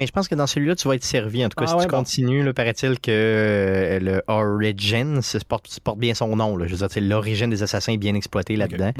[0.00, 1.44] Mais je pense que dans celui-là, tu vas être servi.
[1.44, 5.68] En tout cas, ah si tu continues, le paraît-il que euh, le Origin se porte,
[5.96, 6.58] bien son nom.
[6.66, 8.92] Je veux dire, l'origine des assassins est bien exploité là-dedans.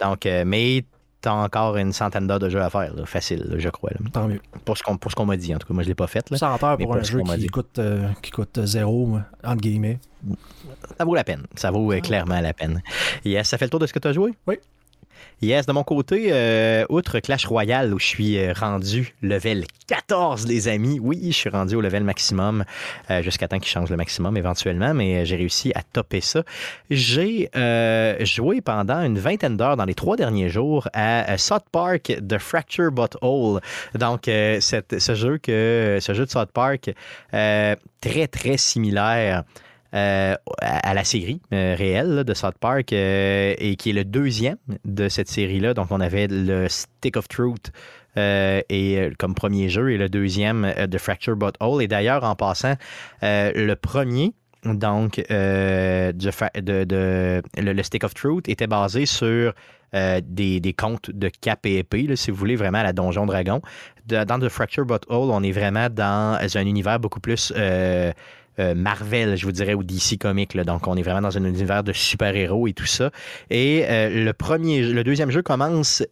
[0.00, 0.84] Donc, euh, mais
[1.24, 3.90] t'as encore une centaine d'heures de jeu à faire, facile, je crois.
[4.12, 4.40] Tant mieux.
[4.66, 6.28] Pour ce qu'on m'a dit, en tout cas, moi je l'ai pas fait.
[6.30, 6.36] Là.
[6.36, 9.98] 100 heures pour un jeu qui coûte, euh, qui coûte zéro, entre guillemets.
[10.98, 11.44] Ça vaut la peine.
[11.56, 12.82] Ça vaut clairement la peine.
[13.24, 14.34] Yes, ça fait le tour de ce que tu as joué?
[14.46, 14.56] Oui.
[15.42, 20.46] Yes, de mon côté, euh, outre Clash Royale, où je suis euh, rendu level 14,
[20.46, 22.64] les amis, oui, je suis rendu au level maximum,
[23.10, 26.44] euh, jusqu'à temps qu'il change le maximum éventuellement, mais j'ai réussi à topper ça.
[26.88, 27.50] J'ai
[28.20, 32.92] joué pendant une vingtaine d'heures dans les trois derniers jours à South Park The Fracture
[32.92, 33.60] But All.
[33.94, 36.90] Donc, ce, jeu que, ce jeu de South Park,
[37.30, 39.44] très, très similaire
[39.94, 44.56] euh, à la série euh, réelle de South Park euh, et qui est le deuxième
[44.84, 45.72] de cette série-là.
[45.72, 47.70] Donc, on avait le Stick of Truth.
[48.16, 51.80] et comme premier jeu et le deuxième de Fracture But Hole.
[51.80, 52.74] Et d'ailleurs, en passant,
[53.22, 54.32] le premier,
[54.64, 59.52] donc, de, de, le, Stick of Truth était basé sur
[59.92, 63.60] des, des, contes de cap et épée, si vous voulez, vraiment à la Donjon Dragon.
[64.06, 67.52] dans The Fracture But Hole, on est vraiment dans un univers beaucoup plus
[68.58, 70.56] Marvel, je vous dirais, ou DC Comics.
[70.56, 73.10] Donc, on est vraiment dans un univers de super-héros et tout ça.
[73.50, 76.02] Et euh, le premier, le deuxième jeu commence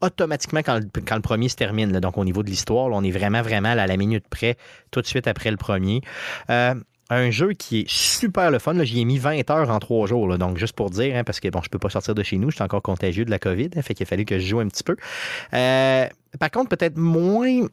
[0.00, 1.92] automatiquement quand le, premier se termine.
[2.00, 4.56] Donc, au niveau de l'histoire, on est vraiment, vraiment à la minute près,
[4.90, 6.00] tout de suite après le premier.
[6.50, 6.74] Euh,
[7.10, 8.82] un jeu qui est super le fun.
[8.82, 10.36] J'y ai mis 20 heures en trois jours.
[10.38, 12.50] Donc, juste pour dire, hein, parce que bon, je peux pas sortir de chez nous,
[12.50, 13.70] je suis encore contagieux de la COVID.
[13.76, 14.96] Hein, fait qu'il a fallu que je joue un petit peu.
[15.50, 17.68] par contre, peut-être moins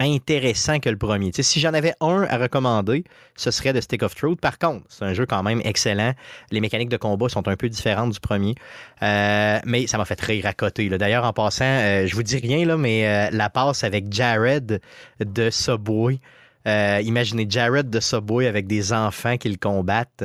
[0.00, 1.30] intéressant que le premier.
[1.32, 3.04] si j'en avais un à recommander,
[3.36, 4.40] ce serait The Stick of Truth.
[4.40, 6.12] Par contre, c'est un jeu quand même excellent.
[6.50, 8.54] Les mécaniques de combat sont un peu différentes du premier.
[9.02, 10.88] Euh, mais ça m'a fait rire à côté.
[10.88, 14.80] D'ailleurs, en passant, euh, je vous dis rien, là, mais euh, la passe avec Jared
[15.20, 16.20] de Subway.
[16.66, 20.24] imaginez Jared de Subway avec des enfants qui le combattent.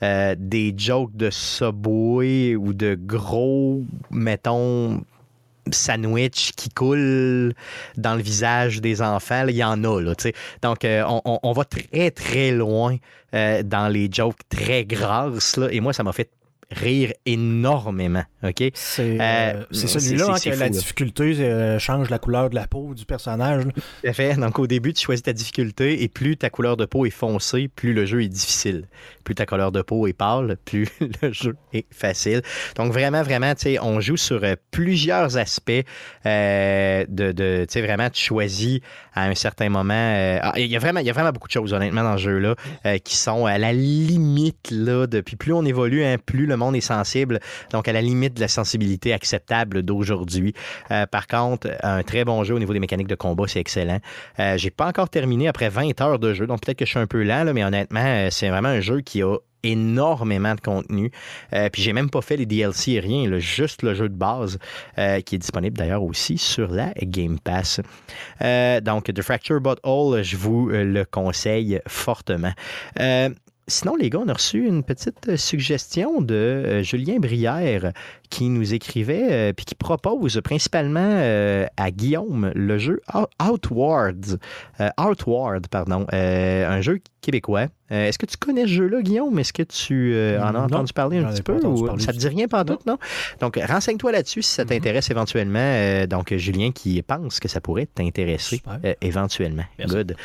[0.00, 5.04] des jokes de Subway ou de gros, mettons,
[5.70, 7.54] sandwich qui coule
[7.96, 10.00] dans le visage des enfants, il y en a.
[10.00, 10.14] Là,
[10.62, 12.96] Donc, euh, on, va très, très loin
[13.34, 15.56] euh, dans les jokes très grasses.
[15.56, 16.30] Là, et moi, ça m'a fait
[16.72, 18.24] rire énormément.
[18.42, 18.70] OK?
[18.74, 23.64] C'est euh, celui-là hein, que la difficulté change la couleur de la peau du personnage.
[24.04, 24.34] Tout fait.
[24.36, 27.68] Donc, au début, tu choisis ta difficulté et plus ta couleur de peau est foncée,
[27.68, 28.86] plus le jeu est difficile
[29.22, 30.88] plus ta couleur de peau est pâle, plus
[31.22, 32.42] le jeu est facile.
[32.76, 35.72] Donc vraiment, vraiment, tu sais, on joue sur euh, plusieurs aspects
[36.26, 38.80] euh, de, de tu sais, vraiment, tu choisis
[39.14, 39.94] à un certain moment.
[39.94, 42.16] Euh, ah, il, y a vraiment, il y a vraiment beaucoup de choses, honnêtement, dans
[42.16, 42.54] ce jeu-là,
[43.04, 46.80] qui sont à la limite, là, depuis plus on évolue, hein, plus le monde est
[46.80, 50.54] sensible, donc à la limite de la sensibilité acceptable d'aujourd'hui.
[51.10, 54.00] par contre, un très bon jeu au niveau des mécaniques de combat, c'est excellent.
[54.56, 57.06] J'ai pas encore terminé après 20 heures de jeu, donc peut-être que je suis un
[57.06, 61.10] peu lent, là, mais honnêtement, c'est vraiment un jeu qui a énormément de contenu.
[61.52, 64.58] Euh, puis j'ai même pas fait les DLC et rien, juste le jeu de base
[64.98, 67.80] euh, qui est disponible d'ailleurs aussi sur la Game Pass.
[68.42, 72.52] Euh, donc, The Fracture But All, je vous le conseille fortement.
[73.68, 77.92] Sinon, les gars, on a reçu une petite suggestion de Julien Brière
[78.28, 83.00] qui nous écrivait euh, puis qui propose principalement euh, à Guillaume le jeu
[83.40, 84.40] Outward,
[84.80, 87.66] euh, Outward, pardon, un jeu québécois.
[87.92, 89.38] Est-ce que tu connais ce jeu-là, Guillaume?
[89.38, 91.60] Est-ce que tu en as entendu parler un petit peu?
[91.64, 92.98] Ou ça te dit rien pendant tout, non?
[93.40, 94.68] Donc, renseigne-toi là-dessus si ça mm-hmm.
[94.68, 96.06] t'intéresse éventuellement.
[96.06, 98.62] donc, Julien qui pense que ça pourrait t'intéresser
[99.00, 99.64] éventuellement.
[99.86, 100.16] Good.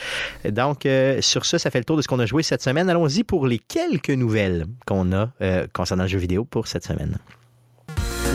[0.49, 0.87] Donc,
[1.19, 2.89] sur ça, ça fait le tour de ce qu'on a joué cette semaine.
[2.89, 5.29] Allons-y pour les quelques nouvelles qu'on a
[5.73, 7.17] concernant le jeu vidéo pour cette semaine.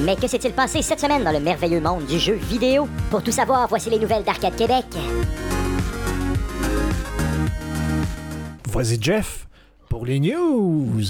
[0.04, 2.88] Mais que s'est-il passé cette semaine dans le merveilleux monde du jeu vidéo?
[3.10, 4.86] Pour tout savoir, voici les nouvelles d'Arcade Québec.
[8.72, 9.46] Voici Jeff
[9.90, 11.02] pour les news.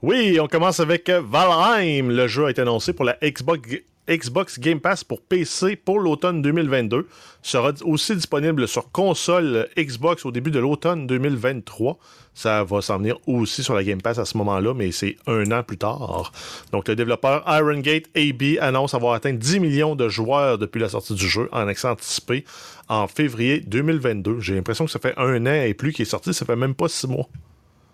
[0.00, 2.08] Oui, on commence avec Valheim.
[2.08, 3.68] Le jeu a été annoncé pour la Xbox
[4.12, 7.06] Xbox Game Pass pour PC pour l'automne 2022
[7.40, 11.98] sera aussi disponible sur console Xbox au début de l'automne 2023.
[12.34, 15.50] Ça va s'en venir aussi sur la Game Pass à ce moment-là, mais c'est un
[15.50, 16.32] an plus tard.
[16.72, 20.90] Donc, le développeur Iron Gate AB annonce avoir atteint 10 millions de joueurs depuis la
[20.90, 22.44] sortie du jeu en accès anticipé
[22.88, 24.40] en février 2022.
[24.40, 26.74] J'ai l'impression que ça fait un an et plus qu'il est sorti, ça fait même
[26.74, 27.28] pas six mois.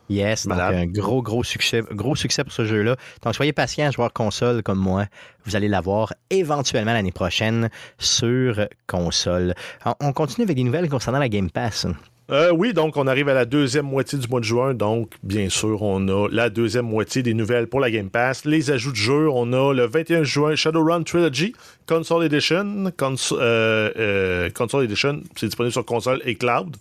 [0.09, 2.97] Yes, donc un gros, gros succès, gros succès pour ce jeu-là.
[3.23, 5.07] Donc, soyez patients, joueurs console comme moi.
[5.45, 9.55] Vous allez l'avoir éventuellement l'année prochaine sur console.
[10.01, 11.87] on continue avec des nouvelles concernant la Game Pass.
[12.31, 14.75] Euh, oui, donc on arrive à la deuxième moitié du mois de juin.
[14.75, 18.45] Donc, bien sûr, on a la deuxième moitié des nouvelles pour la Game Pass.
[18.45, 21.55] Les ajouts de jeu, on a le 21 juin Shadowrun Trilogy,
[21.87, 22.93] Console Edition.
[22.93, 26.77] Euh, euh, console Edition, c'est disponible sur console et cloud.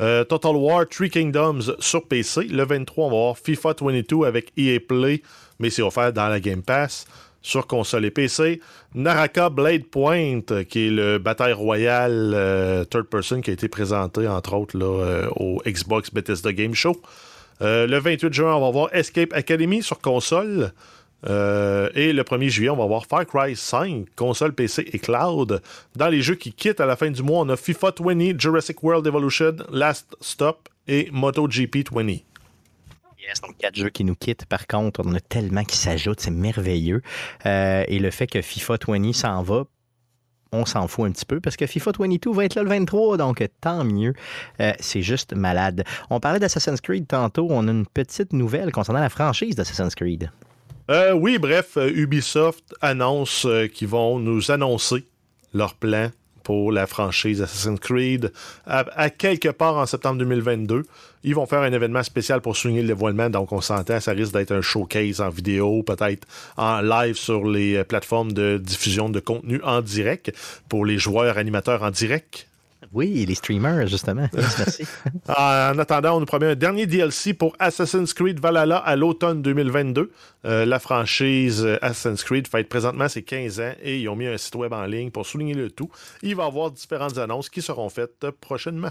[0.00, 2.44] Euh, Total War Three Kingdoms sur PC.
[2.44, 5.22] Le 23, on va avoir FIFA 22 avec EA Play,
[5.58, 7.06] mais c'est offert dans la Game Pass
[7.42, 8.60] sur console et PC.
[8.94, 14.26] Naraka Blade Point, qui est le bataille royale euh, third person qui a été présenté,
[14.28, 17.00] entre autres, euh, au Xbox Bethesda Game Show.
[17.60, 20.72] le 28 juin, on va voir Escape Academy sur console.
[21.28, 25.60] Euh, et le 1er juillet, on va voir Far Cry 5, console PC et cloud.
[25.96, 28.82] Dans les jeux qui quittent à la fin du mois, on a FIFA 20, Jurassic
[28.82, 32.06] World Evolution, Last Stop et MotoGP 20.
[32.06, 34.46] Yes, donc quatre jeux qui nous quittent.
[34.46, 37.02] Par contre, on a tellement qui s'ajoutent, c'est merveilleux.
[37.44, 39.64] Euh, et le fait que FIFA 20 s'en va,
[40.52, 43.18] on s'en fout un petit peu parce que FIFA 22 va être là le 23,
[43.18, 44.14] donc tant mieux.
[44.60, 45.84] Euh, c'est juste malade.
[46.08, 47.46] On parlait d'Assassin's Creed tantôt.
[47.50, 50.30] On a une petite nouvelle concernant la franchise d'Assassin's Creed.
[50.90, 55.04] Euh, oui, bref, euh, Ubisoft annonce euh, qu'ils vont nous annoncer
[55.54, 56.10] leur plan
[56.42, 58.32] pour la franchise Assassin's Creed
[58.66, 60.84] à, quelque part en septembre 2022.
[61.22, 64.32] Ils vont faire un événement spécial pour souligner le dévoilement, donc on s'entend, ça risque
[64.32, 66.26] d'être un showcase en vidéo, peut-être
[66.56, 70.32] en live sur les plateformes de diffusion de contenu en direct
[70.68, 72.48] pour les joueurs animateurs en direct
[72.92, 74.28] oui, les streamers, justement.
[74.34, 74.84] Merci.
[75.28, 80.10] en attendant, on nous promet un dernier DLC pour Assassin's Creed Valhalla à l'automne 2022.
[80.44, 84.36] Euh, la franchise Assassin's Creed fête présentement ses 15 ans et ils ont mis un
[84.36, 85.90] site web en ligne pour souligner le tout.
[86.22, 88.90] Il va y avoir différentes annonces qui seront faites prochainement.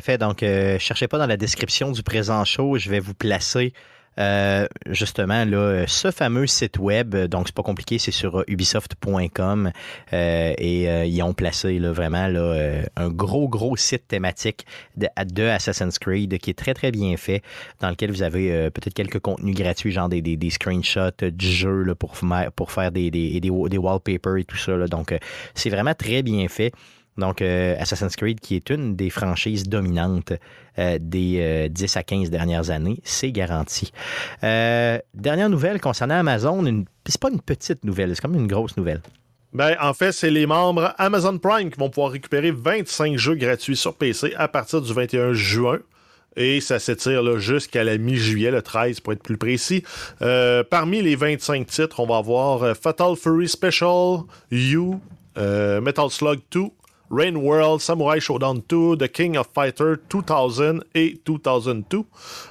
[0.00, 3.72] Fait, donc, euh, cherchez pas dans la description du présent show, je vais vous placer
[4.18, 9.70] euh, justement, là, ce fameux site web, donc c'est pas compliqué, c'est sur ubisoft.com
[10.12, 15.08] euh, et euh, ils ont placé là, vraiment là, un gros, gros site thématique de,
[15.48, 17.42] Assassin's Creed qui est très, très bien fait,
[17.80, 21.94] dans lequel vous avez peut-être quelques contenus gratuits, genre des, des, screenshots du jeu là,
[21.94, 22.14] pour,
[22.56, 24.76] pour faire des, des, des, wallpapers et tout ça.
[24.76, 24.86] Là.
[24.86, 25.16] Donc,
[25.54, 26.72] c'est vraiment très bien fait.
[27.20, 30.32] Donc, euh, Assassin's Creed, qui est une des franchises dominantes
[30.78, 33.92] euh, des 10 euh, à 15 dernières années, c'est garanti.
[34.42, 36.86] dernière nouvelle concernant Amazon, une...
[37.06, 39.02] c'est pas une petite nouvelle, c'est comme une grosse nouvelle.
[39.52, 43.76] Ben, en fait, c'est les membres Amazon Prime qui vont pouvoir récupérer 25 jeux gratuits
[43.76, 45.78] sur PC à partir du 21 juin.
[46.36, 49.82] Et ça s'étire jusqu'à la mi-juillet, le 13 pour être plus précis.
[50.70, 54.20] parmi les 25 titres, on va avoir Fatal Fury Special,
[54.52, 55.00] You,
[55.36, 56.60] Metal Slug 2,
[57.10, 62.04] Rain World, Samurai Showdown 2, The King of Fighter 2000 et 2002.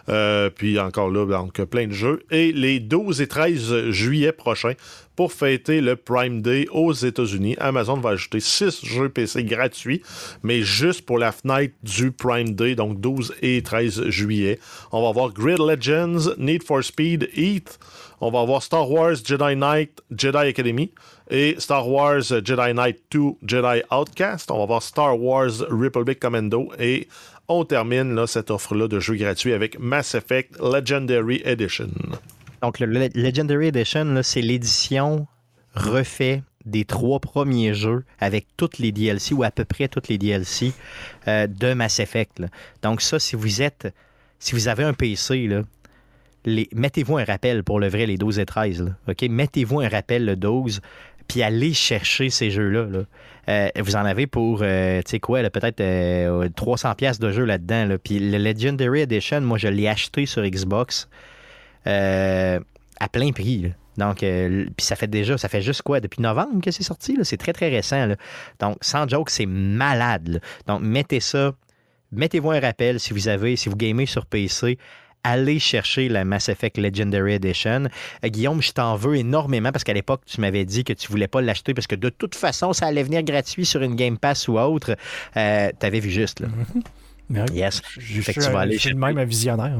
[0.09, 2.23] Euh, puis encore là, donc plein de jeux.
[2.29, 4.73] Et les 12 et 13 juillet prochains,
[5.19, 10.01] pour fêter le Prime Day aux États-Unis, Amazon va ajouter 6 jeux PC gratuits,
[10.43, 14.59] mais juste pour la fenêtre du Prime Day, donc 12 et 13 juillet.
[14.93, 17.79] On va avoir Grid Legends, Need for Speed, Heat.
[18.21, 20.91] On va avoir Star Wars Jedi Knight, Jedi Academy
[21.29, 24.51] et Star Wars Jedi Knight 2 Jedi Outcast.
[24.51, 27.07] On va voir Star Wars Republic Commando et
[27.47, 31.89] on termine là, cette offre-là de jeux gratuits avec Mass Effect Legendary Edition.
[32.61, 35.27] Donc, le Legendary Edition, c'est l'édition
[35.75, 40.17] refait des trois premiers jeux avec toutes les DLC ou à peu près toutes les
[40.17, 40.73] DLC
[41.27, 42.43] euh, de Mass Effect.
[42.81, 43.93] Donc ça, si vous êtes,
[44.39, 45.49] si vous avez un PC,
[46.45, 48.93] mettez-vous un rappel pour le vrai, les 12 et 13.
[49.07, 49.21] OK?
[49.23, 50.81] Mettez-vous un rappel le 12,
[51.29, 52.87] puis allez chercher ces jeux-là.
[53.47, 57.95] Euh, vous en avez pour, euh, tu sais quoi, peut-être 300 pièces de jeu là-dedans.
[58.03, 61.07] Puis le Legendary Edition, moi, je l'ai acheté sur Xbox
[61.85, 63.71] à plein prix.
[63.99, 67.17] Donc, euh, ça fait déjà, ça fait juste quoi, depuis novembre que c'est sorti?
[67.23, 68.07] C'est très, très récent.
[68.59, 70.41] Donc, sans joke, c'est malade.
[70.67, 71.53] Donc, mettez ça,
[72.11, 74.77] mettez-vous un rappel si vous avez, si vous gamez sur PC,
[75.23, 77.85] allez chercher la Mass Effect Legendary Edition.
[78.23, 81.27] Euh, Guillaume, je t'en veux énormément parce qu'à l'époque, tu m'avais dit que tu voulais
[81.27, 84.47] pas l'acheter parce que de toute façon, ça allait venir gratuit sur une Game Pass
[84.47, 84.95] ou autre.
[85.37, 86.39] Euh, tu avais vu juste.
[86.39, 86.47] Là.
[87.53, 87.81] yes.
[87.97, 89.77] Je, suis même un visionnaire.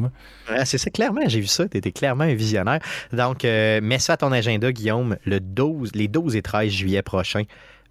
[0.66, 1.68] c'est ça, clairement, j'ai vu ça.
[1.68, 2.80] Tu étais clairement un visionnaire.
[3.12, 7.02] Donc, euh, mets ça à ton agenda, Guillaume, le 12, les 12 et 13 juillet
[7.02, 7.44] prochains.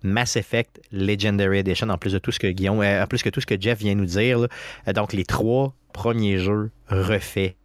[0.03, 3.31] Mass Effect Legendary Edition, en plus de tout ce que Guillaume, euh, en plus que
[3.31, 4.47] tout ce que Jeff vient nous dire.
[4.87, 7.57] Euh, donc, les trois premiers jeux refaits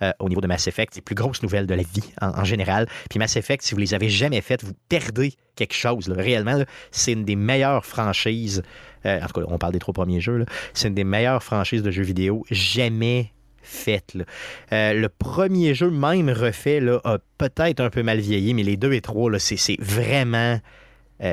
[0.00, 2.86] euh, au niveau de Mass Effect, les plus grosses nouvelles de la vie en, général.
[3.10, 6.08] Puis Mass Effect, si vous les avez jamais faites, vous perdez quelque chose.
[6.08, 8.62] Réellement, c'est une des meilleures franchises.
[9.04, 10.44] En tout cas, on parle des trois premiers jeux.
[10.74, 13.32] C'est une des meilleures franchises de jeux vidéo jamais
[13.68, 14.16] faites.
[14.72, 18.76] Euh, le premier jeu, même refait, là, a peut-être un peu mal vieilli, mais les
[18.76, 20.60] deux et trois, c'est vraiment.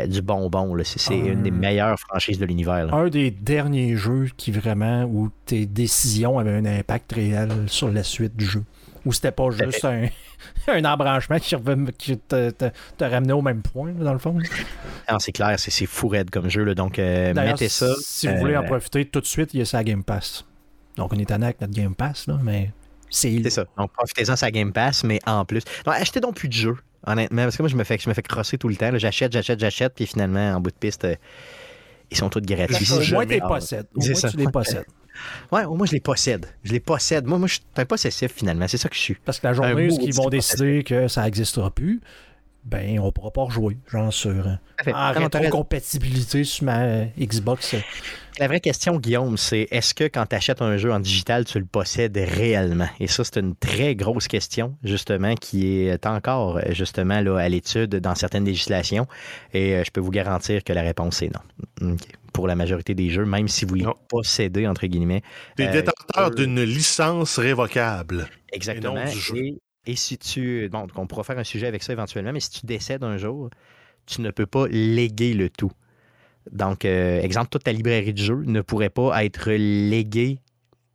[0.08, 0.76] du bonbon.
[0.84, 2.94] C'est une des meilleures franchises de l'univers.
[2.94, 8.04] Un des derniers jeux qui vraiment, où tes décisions avaient un impact réel sur la
[8.04, 8.64] suite du jeu.
[9.06, 10.08] Ou c'était pas juste un,
[10.68, 11.56] un embranchement qui,
[11.98, 14.38] qui te, te, ramenait au même point, dans le fond?
[15.20, 16.64] c'est clair, c'est fou raide comme jeu.
[16.64, 17.94] Là, donc, euh, mettez ça.
[18.00, 20.04] Si vous voulez en euh, profiter tout de suite, il y a ça à Game
[20.04, 20.46] Pass.
[20.98, 22.72] Donc, on est en avec notre Game Pass, là, mais
[23.10, 23.50] c'est.
[23.50, 23.66] ça.
[23.78, 25.64] Donc, profitez-en sa Game Pass, mais en plus.
[25.86, 28.22] achetez donc plus de jeux, honnêtement, parce que moi, je me fais, je me fais
[28.22, 28.92] crosser tout le temps.
[28.98, 31.16] J'achète, j'achète, j'achète, puis finalement, en bout de piste, euh,
[32.12, 32.92] ils sont tous gratuits.
[32.92, 33.88] Au moins, tu les possèdes.
[33.96, 34.86] Au moins, tu les possèdes.
[35.52, 36.46] Ouais, au moins, je les possède.
[36.64, 37.26] Je les possède.
[37.26, 38.68] Moi, moi je suis un possessif, finalement.
[38.68, 39.16] C'est ça que je suis.
[39.16, 42.02] Parce que la journée où ils vont décider que ça n'existera plus,
[42.66, 44.58] ben, on pourra pas rejouer, j'en suis sûr.
[44.88, 47.76] En rétrocompatibilité sur ma Xbox.
[48.40, 51.60] La vraie question, Guillaume, c'est est-ce que quand tu achètes un jeu en digital, tu
[51.60, 52.90] le possèdes réellement?
[53.00, 57.96] Et ça, c'est une très grosse question, justement, qui est encore, justement, là, à l'étude
[57.96, 59.08] dans certaines législations.
[59.54, 61.32] Et euh, je peux vous garantir que la réponse est
[61.82, 61.96] non.
[62.34, 65.22] Pour la majorité des jeux, même si vous les possédez, entre guillemets.
[65.56, 68.28] Des euh, détenteurs d'une licence révocable.
[68.52, 69.06] Exactement.
[69.36, 69.56] Et,
[69.94, 70.68] si tu.
[70.70, 73.50] Bon, on pourra faire un sujet avec ça éventuellement, mais si tu décèdes un jour,
[74.08, 75.72] tu ne peux pas léguer le tout.
[76.52, 80.40] Donc, euh, exemple, toute ta librairie de jeux ne pourrait pas être léguée.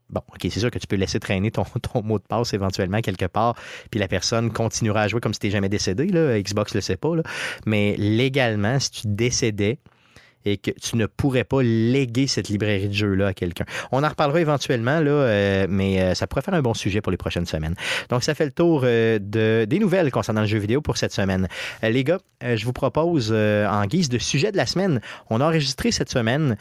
[0.08, 1.64] Bon, OK, c'est sûr que tu peux laisser traîner ton,
[2.02, 3.56] mot de passe éventuellement quelque part,
[3.90, 6.06] puis la personne continuera à jouer comme si tu n'étais jamais décédé.
[6.42, 7.10] Xbox ne le sait pas.
[7.66, 9.78] Mais légalement, si tu décédais,
[10.44, 13.64] et que tu ne pourrais pas léguer cette librairie de jeux-là à quelqu'un.
[13.92, 17.10] On en reparlera éventuellement, là, euh, mais euh, ça pourrait faire un bon sujet pour
[17.10, 17.74] les prochaines semaines.
[18.08, 21.12] Donc, ça fait le tour euh, de, des nouvelles concernant le jeu vidéo pour cette
[21.12, 21.48] semaine.
[21.82, 25.90] les gars, je vous propose, en guise de sujet de la semaine, on a enregistré
[25.92, 26.56] cette semaine,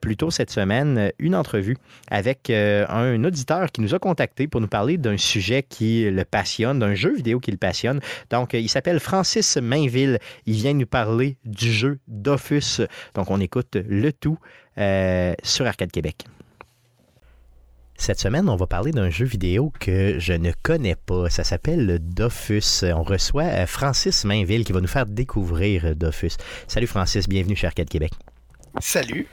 [0.00, 1.76] plus tôt cette semaine, une entrevue
[2.10, 6.78] avec un auditeur qui nous a contacté pour nous parler d'un sujet qui le passionne,
[6.78, 8.00] d'un jeu vidéo qui le passionne.
[8.30, 10.18] Donc, il s'appelle Francis Mainville.
[10.46, 12.80] Il vient nous parler du jeu Dofus.
[13.14, 14.38] Donc, on écoute le tout
[14.78, 16.24] euh, sur Arcade Québec.
[17.96, 21.28] Cette semaine, on va parler d'un jeu vidéo que je ne connais pas.
[21.28, 22.84] Ça s'appelle Dofus.
[22.84, 26.32] On reçoit euh, Francis Mainville qui va nous faire découvrir Dofus.
[26.66, 28.12] Salut Francis, bienvenue chez Arcade Québec.
[28.80, 29.28] Salut.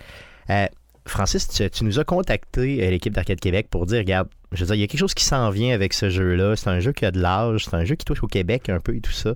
[0.50, 0.68] Euh,
[1.06, 4.82] Francis, tu, nous as contacté, l'équipe d'Arcade Québec, pour dire, regarde, je veux dire, il
[4.82, 6.56] y a quelque chose qui s'en vient avec ce jeu-là.
[6.56, 8.80] C'est un jeu qui a de l'âge, c'est un jeu qui touche au Québec un
[8.80, 9.34] peu et tout ça.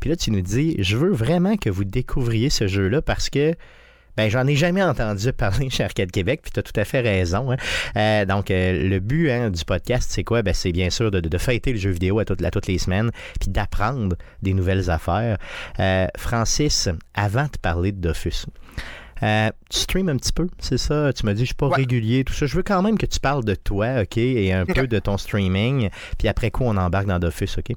[0.00, 3.54] Puis là, tu nous dis, je veux vraiment que vous découvriez ce jeu-là parce que
[4.16, 7.00] ben, j'en ai jamais entendu parler chez Arcade Québec, puis tu as tout à fait
[7.00, 7.52] raison.
[7.52, 7.56] Hein.
[7.96, 10.42] Euh, donc, euh, le but hein, du podcast, c'est quoi?
[10.42, 13.10] Ben, c'est bien sûr de, de, fêter le jeu vidéo à, toutes les semaines,
[13.40, 15.38] puis d'apprendre des nouvelles affaires.
[15.80, 18.46] Euh, Francis, avant de parler de Dofus,
[19.20, 21.12] tu streams un petit peu, c'est ça?
[21.12, 22.46] Tu m'as dit, je suis pas régulier, tout ça.
[22.46, 25.16] Je veux quand même que tu parles de toi, OK, et un peu de ton
[25.16, 25.88] streaming.
[26.18, 27.76] Puis après quoi, on embarque dans Dofus, OK?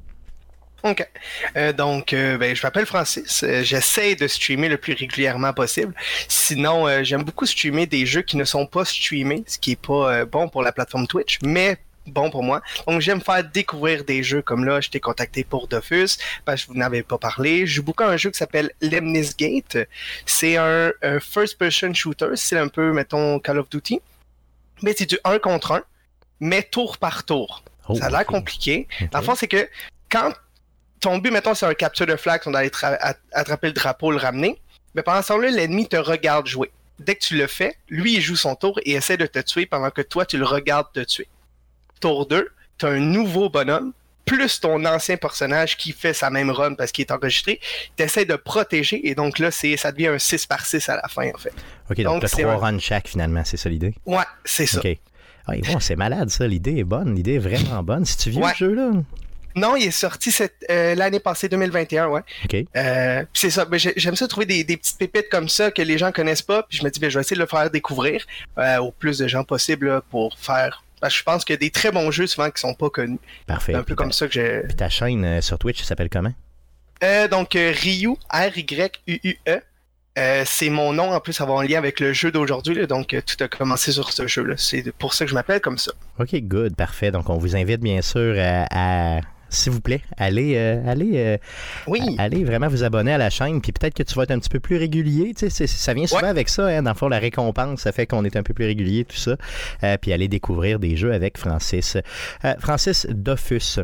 [0.92, 1.08] OK.
[1.56, 3.44] Euh, donc, euh, ben, je m'appelle Francis.
[3.44, 5.94] Euh, j'essaie de streamer le plus régulièrement possible.
[6.28, 10.26] Sinon, j'aime beaucoup streamer des jeux qui ne sont pas streamés, ce qui est pas
[10.26, 11.40] bon pour la plateforme Twitch.
[11.44, 11.78] Mais
[12.08, 12.62] bon pour moi.
[12.88, 14.80] Donc, j'aime faire découvrir des jeux comme là.
[14.80, 17.68] Je t'ai contacté pour Dofus parce que vous n'avez pas parlé.
[17.68, 19.78] Je joue beaucoup à un jeu qui s'appelle Lemnis Gate.
[20.26, 22.30] C'est un, first-person shooter.
[22.36, 24.00] C'est un peu, mettons, Call of Duty.
[24.84, 25.84] Mais c'est du 1 contre 1,
[26.40, 27.64] mais tour par tour.
[27.90, 28.88] Oh, ça a l'air compliqué.
[29.14, 29.68] En fait, c'est que
[30.10, 30.32] quand
[31.00, 32.72] ton but, mettons, c'est un capture de flag, on doit aller
[33.34, 34.60] attraper le drapeau, le ramener.
[34.96, 36.72] Mais pendant ce temps-là, l'ennemi te regarde jouer.
[37.00, 39.68] Dès que tu le fais, lui, il joue son tour et essaie de te tuer
[39.68, 41.28] pendant que toi, tu le regardes te tuer.
[42.00, 43.94] Tour 2, tu as un nouveau bonhomme,
[44.26, 47.62] plus ton ancien personnage qui fait sa même run parce qu'il est enregistré,
[47.96, 51.08] tu essaies de protéger et donc là, ça devient un 6 par 6 à la
[51.08, 51.54] fin, en fait.
[51.90, 53.94] OK, donc, tu as trois runs chaque finalement, c'est ça l'idée?
[54.06, 54.80] Ouais, c'est ça.
[54.80, 54.98] OK.
[55.48, 58.04] Ah, bon, c'est malade ça, l'idée est bonne, l'idée est vraiment bonne.
[58.04, 58.92] Si tu viens le jeu là?
[59.58, 60.32] Non, il est sorti
[60.70, 62.22] euh, l'année passée, 2021, ouais.
[62.46, 62.56] OK.
[62.76, 63.66] Euh, c'est ça.
[63.66, 66.62] Ben, j'aime ça trouver des, petites pépites comme ça que les gens connaissent pas.
[66.62, 68.24] Puis je me dis, ben, je vais essayer de le faire découvrir
[68.60, 70.84] euh, au plus de gens possible pour faire.
[71.02, 72.92] Parce que je pense qu'il y a des très bons jeux souvent qui sont pas
[72.92, 73.20] connus.
[73.48, 73.74] Parfait.
[73.74, 74.62] un peu comme ça que j'ai.
[74.68, 76.34] Puis ta chaîne sur Twitch, s'appelle comment?
[77.30, 79.62] donc Ryu, R-Y-U-U-E.
[80.46, 83.48] c'est mon nom en plus avoir un lien avec le jeu d'aujourd'hui, donc tout a
[83.48, 84.56] commencé sur ce jeu-là.
[84.58, 85.92] C'est pour ça que je m'appelle comme ça.
[86.20, 87.12] Ok, good, parfait.
[87.12, 91.38] Donc on vous invite bien sûr à s'il vous plaît, allez, euh, allez, euh,
[91.88, 92.02] oui.
[92.18, 93.62] allez vraiment vous abonner à la chaîne.
[93.62, 95.34] Puis peut-être que tu vas être un petit peu plus régulier.
[95.38, 96.68] Tu sais, ça vient souvent avec ça.
[96.68, 99.18] Hein, dans le fond, la récompense, ça fait qu'on est un peu plus régulier, tout
[99.18, 99.38] ça.
[99.84, 101.98] Euh, puis aller découvrir des jeux avec Francis.
[102.60, 103.80] Francis Dofus.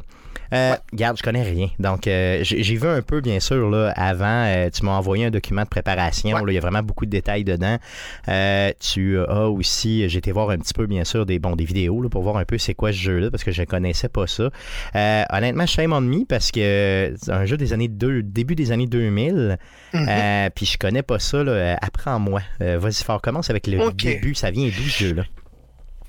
[0.54, 1.70] Euh, Garde, je connais rien.
[1.80, 4.46] Donc, euh, j'ai vu un peu, bien sûr, là, avant.
[4.46, 6.46] Euh, tu m'as envoyé un document de préparation.
[6.48, 7.78] il y a vraiment beaucoup de détails dedans.
[8.28, 11.66] Euh, tu as aussi, j'ai été voir un petit peu, bien sûr, des, bon, des
[11.66, 14.10] vidéos là, pour voir un peu c'est quoi ce jeu-là, parce que je ne connaissais
[14.10, 14.50] pas ça.
[15.32, 18.88] honnêtement, shame on me, parce que c'est un jeu des années deux, début des années
[18.88, 19.58] 2000.
[19.94, 20.50] Mm-hmm.
[20.52, 21.44] puis je connais pas ça.
[21.82, 22.42] Apprends-moi.
[22.60, 23.22] Vas-y fort.
[23.22, 24.36] Commence avec le début.
[24.36, 25.24] Ça vient d'où ce jeu-là?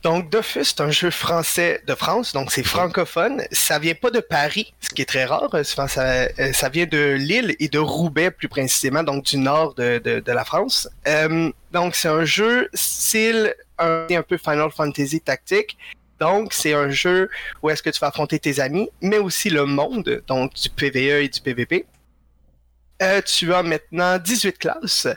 [0.05, 3.43] Donc, Dofus, c'est un jeu français de France, donc c'est francophone.
[3.51, 5.49] Ça vient pas de Paris, ce qui est très rare.
[5.65, 9.99] Ça, euh, ça vient de Lille et de Roubaix, plus précisément, donc du nord de,
[9.99, 10.91] de, la France.
[11.09, 15.79] Euh, donc, c'est un jeu style un, un peu Final Fantasy tactique.
[16.21, 17.31] Donc, c'est un jeu
[17.63, 21.23] où est-ce que tu vas affronter tes amis, mais aussi le monde, donc du PVE
[21.23, 21.87] et du PVP.
[23.01, 25.09] Euh, tu as maintenant 18 classes.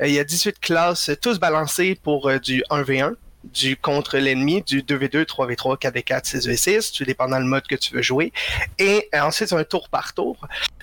[0.00, 3.14] il y a 18 classes, tous balancées pour du 1v1
[3.52, 8.02] du contre l'ennemi, du 2v2, 3v3, 4v4, 6v6, tout dépendant le mode que tu veux
[8.02, 8.32] jouer.
[8.78, 10.36] Et euh, ensuite, c'est un tour par tour.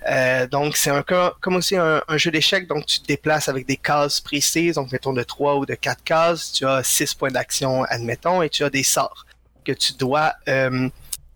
[0.10, 3.78] Euh, donc, c'est un comme aussi un, jeu d'échecs, donc tu te déplaces avec des
[3.78, 7.84] cases précises, donc mettons de 3 ou de 4 cases, tu as 6 points d'action,
[7.84, 9.26] admettons, et tu as des sorts
[9.66, 10.90] que tu dois euh,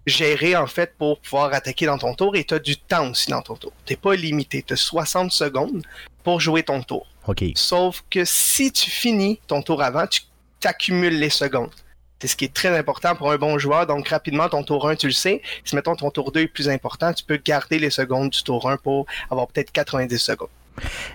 [0.05, 3.29] gérer en fait pour pouvoir attaquer dans ton tour, et tu as du temps aussi
[3.29, 3.73] dans ton tour.
[3.85, 5.81] Tu n'es pas limité, tu as 60 secondes
[6.23, 7.07] pour jouer ton tour.
[7.55, 10.05] Sauf que si tu finis ton tour avant,
[10.59, 11.71] tu accumules les secondes.
[12.19, 13.87] C'est ce qui est très important pour un bon joueur.
[13.87, 15.41] Donc, rapidement, ton tour 1, tu le sais.
[15.63, 18.69] Si, mettons, ton tour 2 est plus important, tu peux garder les secondes du tour
[18.69, 20.49] 1 pour avoir peut-être 90 secondes.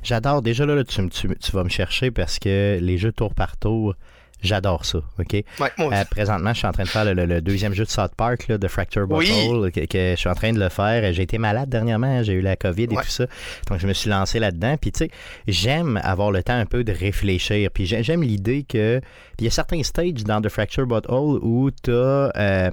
[0.02, 0.42] J'adore.
[0.42, 3.94] Déjà, là, tu, tu, vas me chercher parce que les jeux tour par tour,
[4.42, 5.34] J'adore ça, OK?
[5.34, 8.58] Euh, présentement, je suis en train de faire le, deuxième jeu de South Park, là,
[8.58, 11.12] de Fracture Bottle, que, je suis en train de le faire.
[11.12, 13.26] J'ai été malade dernièrement, j'ai eu la COVID et tout ça.
[13.68, 14.76] Donc, je me suis lancé là-dedans.
[14.80, 15.10] Puis, tu sais,
[15.46, 17.70] j'aime avoir le temps un peu de réfléchir.
[17.72, 19.00] Puis, j'aime l'idée que...
[19.38, 22.32] il y a certains stages dans The Fracture Bottle où tu as...
[22.36, 22.70] Euh,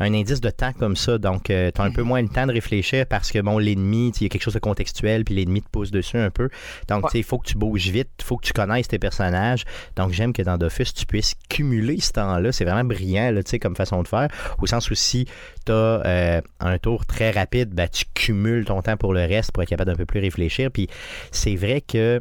[0.00, 1.18] un indice de temps comme ça.
[1.18, 4.12] Donc, euh, tu as un peu moins le temps de réfléchir parce que, bon, l'ennemi,
[4.20, 6.48] il y a quelque chose de contextuel, puis l'ennemi te pose dessus un peu.
[6.88, 9.64] Donc, il faut que tu bouges vite, il faut que tu connaisses tes personnages.
[9.96, 12.52] Donc, j'aime que dans Dofus, tu puisses cumuler ce temps-là.
[12.52, 14.28] C'est vraiment brillant, là, comme façon de faire.
[14.58, 15.26] Au sens où si
[15.64, 19.52] tu as euh, un tour très rapide, ben, tu cumules ton temps pour le reste
[19.52, 20.70] pour être capable d'un peu plus réfléchir.
[20.70, 20.88] Puis,
[21.30, 22.20] c'est vrai que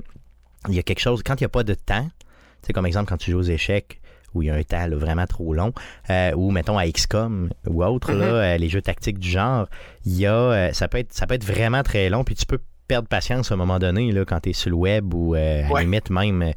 [0.67, 2.85] il y a quelque chose, quand il n'y a pas de temps, tu sais, comme
[2.85, 3.99] exemple, quand tu joues aux échecs,
[4.35, 5.73] où il y a un temps vraiment trop long,
[6.09, 8.55] euh, ou mettons à XCOM ou autre, là, mm-hmm.
[8.55, 9.67] euh, les jeux tactiques du genre,
[10.05, 12.45] il y a, euh, ça, peut être, ça peut être vraiment très long, puis tu
[12.45, 15.33] peux perdre patience à un moment donné là, quand tu es sur le web ou
[15.33, 16.53] à la limite même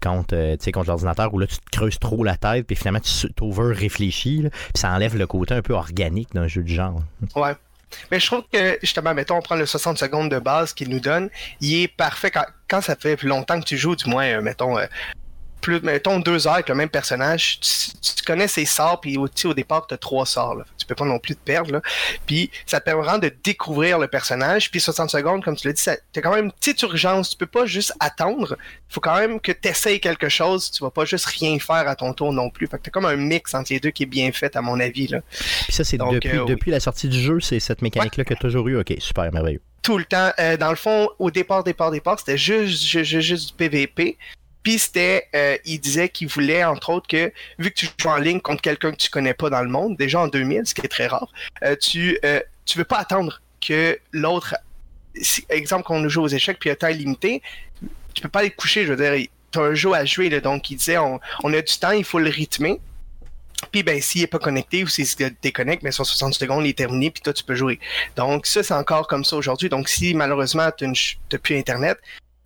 [0.00, 4.48] contre, contre l'ordinateur où là tu te creuses trop la tête puis finalement tu t'over-réfléchis
[4.48, 7.02] puis ça enlève le côté un peu organique d'un jeu du genre.
[7.34, 7.52] Ouais.
[8.10, 11.00] Mais je trouve que, justement, mettons, on prend le 60 secondes de base qu'il nous
[11.00, 14.76] donne, il est parfait quand, quand ça fait longtemps que tu joues, du moins, mettons,
[15.60, 19.54] plus, mettons, deux heures avec le même personnage, tu, connais ses sorts, puis au, au
[19.54, 20.56] départ, tu as trois sorts.
[20.56, 20.64] Là.
[20.78, 21.72] Tu peux pas non plus te perdre.
[21.72, 21.82] Là.
[22.26, 24.70] Puis ça te permet vraiment de découvrir le personnage.
[24.70, 27.30] Puis 60 secondes, comme tu l'as dit, tu as quand même une petite urgence.
[27.30, 28.56] Tu peux pas juste attendre.
[28.58, 30.70] Il faut quand même que tu essayes quelque chose.
[30.70, 32.66] Tu vas pas juste rien faire à ton tour non plus.
[32.66, 34.80] Fait que tu comme un mix entre les deux qui est bien fait, à mon
[34.80, 35.06] avis.
[35.06, 35.20] Là.
[35.64, 38.38] Puis ça, c'est depuis, euh, depuis la sortie du jeu, c'est cette mécanique-là que tu
[38.38, 38.78] as toujours eu.
[38.78, 40.32] Ok, super, merveilleux tout le temps.
[40.40, 44.18] Euh, dans le fond, au départ, départ, départ, c'était juste, juste, juste, du PVP.
[44.66, 48.16] Puis c'était, euh, il disait qu'il voulait, entre autres, que vu que tu joues en
[48.16, 50.80] ligne contre quelqu'un que tu connais pas dans le monde, déjà en 2000, ce qui
[50.80, 54.56] est très rare, euh, tu euh, tu veux pas attendre que l'autre,
[55.50, 57.42] exemple qu'on joue aux échecs puis un temps limité,
[58.12, 60.30] tu peux pas aller te coucher, je veux dire, tu as un jeu à jouer,
[60.30, 62.80] là, donc il disait, on, on a du temps, il faut le rythmer.
[63.70, 66.70] Puis ben s'il est pas connecté ou s'il se déconnecte, mais sur 60 secondes, il
[66.70, 67.78] est terminé, puis toi tu peux jouer.
[68.16, 69.68] Donc ça, c'est encore comme ça aujourd'hui.
[69.68, 71.98] Donc si malheureusement tu n'as plus Internet,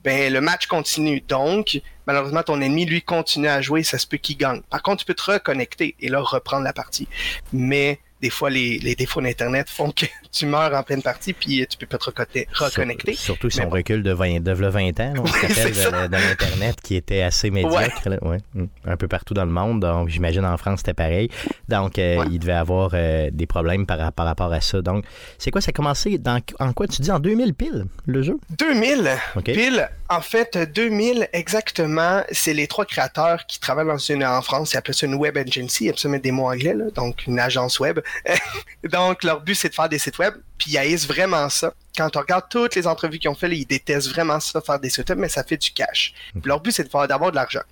[0.05, 1.20] ben le match continue.
[1.20, 4.62] Donc, malheureusement, ton ennemi, lui, continue à jouer, ça se peut qu'il gagne.
[4.70, 7.09] Par contre, tu peux te reconnecter et là reprendre la partie.
[7.53, 11.77] Mais des fois, les, défauts d'Internet font que tu meurs en pleine partie, puis tu
[11.79, 13.14] peux pas te reconnecter.
[13.14, 16.97] Surtout si on recule de 20, de 20 ans, on se rappelle de, l'Internet qui
[16.97, 18.09] était assez médiocre,
[18.55, 19.81] mm, un peu partout dans le monde.
[19.81, 21.31] Donc, j'imagine en France, c'était pareil.
[21.68, 24.83] Donc, euh, il devait avoir euh, des problèmes par, par, rapport à ça.
[24.83, 25.05] Donc,
[25.39, 28.39] c'est quoi, ça a commencé dans, en quoi tu dis, en 2000 pile, le jeu?
[28.59, 29.11] 2000
[29.45, 29.89] pile.
[30.12, 34.76] En fait, 2000 exactement, c'est les trois créateurs qui travaillent dans une, en France, ils
[34.76, 37.78] appellent ça une web agency, ils appellent ça mettre des mots anglais, donc une agence
[37.78, 38.00] web.
[38.82, 41.74] Donc, leur but, c'est de faire des sites web, puis ils haïssent vraiment ça.
[41.96, 44.90] Quand on regarde toutes les entrevues qu'ils ont fait, ils détestent vraiment ça, faire des
[44.90, 46.12] sites web, mais ça fait du cash.
[46.44, 47.62] leur but, c'est d'avoir de l'argent.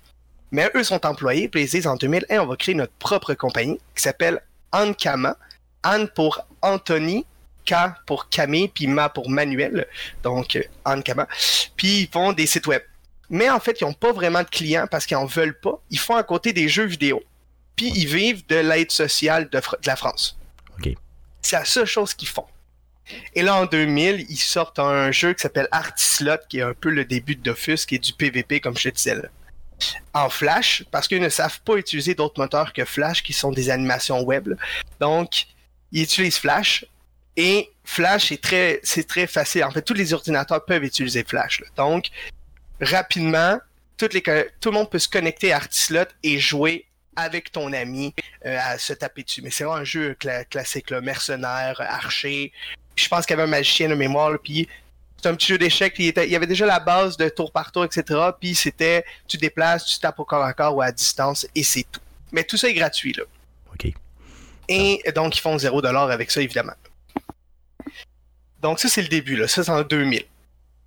[0.51, 3.81] Mais eux sont employés, puis ils disent en 2001, on va créer notre propre compagnie
[3.93, 5.35] qui s'appelle Ankama.
[5.83, 7.25] Anne pour Anthony,
[7.69, 7.73] K
[8.05, 9.87] pour Camille, puis Ma pour Manuel.
[10.23, 11.27] Donc, euh, Ankama.
[11.75, 12.81] Puis ils font des sites web.
[13.29, 15.79] Mais en fait, ils n'ont pas vraiment de clients parce qu'ils n'en veulent pas.
[15.91, 17.23] Ils font à côté des jeux vidéo
[17.79, 20.37] puis ils vivent de l'aide sociale de, la France.
[21.41, 22.45] C'est la seule chose qu'ils font.
[23.33, 26.89] Et là, en 2000, ils sortent un jeu qui s'appelle Artislot, qui est un peu
[26.89, 29.29] le début de Dofus, qui est du PVP, comme je te disais là.
[30.13, 33.69] En Flash, parce qu'ils ne savent pas utiliser d'autres moteurs que Flash, qui sont des
[33.69, 34.55] animations web.
[34.99, 35.45] Donc,
[35.93, 36.83] ils utilisent Flash.
[37.41, 39.63] Et Flash est très, c'est très facile.
[39.63, 41.63] En fait, tous les ordinateurs peuvent utiliser Flash.
[41.77, 42.09] Donc,
[42.81, 43.61] rapidement,
[43.97, 46.85] toutes les, tout le monde peut se connecter à Artislot et jouer
[47.15, 48.13] avec ton ami
[48.45, 49.41] euh, à se taper dessus.
[49.41, 50.17] Mais c'est vraiment un jeu
[50.49, 52.51] classique, là, mercenaire, archer.
[52.97, 54.67] je pense qu'il y avait un magicien de mémoire, puis
[55.15, 55.95] c'est un petit jeu d'échecs.
[55.97, 58.19] Il, il y avait déjà la base de tour par tour, etc.
[58.37, 61.85] Puis c'était, tu déplaces, tu tapes au corps à corps ou à distance, et c'est
[61.89, 62.01] tout.
[62.33, 63.23] Mais tout ça est gratuit, là.
[63.73, 63.93] OK.
[64.67, 66.73] Et donc, ils font 0$ avec ça, évidemment.
[68.61, 69.47] Donc, ça, c'est le début, là.
[69.47, 70.23] Ça, c'est en 2000.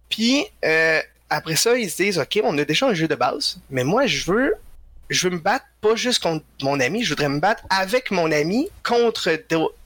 [0.09, 1.01] Puis, euh,
[1.31, 4.07] après ça, ils se disent, OK, on a déjà un jeu de base, mais moi,
[4.07, 4.55] je veux
[5.13, 8.33] je veux me battre pas juste contre mon ami, je voudrais me battre avec mon
[8.33, 9.31] ami contre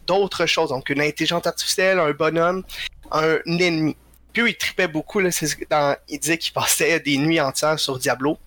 [0.07, 0.70] d'autres choses.
[0.70, 2.62] Donc, une intelligence artificielle, un bonhomme,
[3.11, 3.97] un ennemi.
[4.32, 5.20] Puis, il tripait beaucoup.
[5.20, 5.30] Là,
[5.70, 8.39] dans, il disait qu'il passait des nuits entières sur Diablo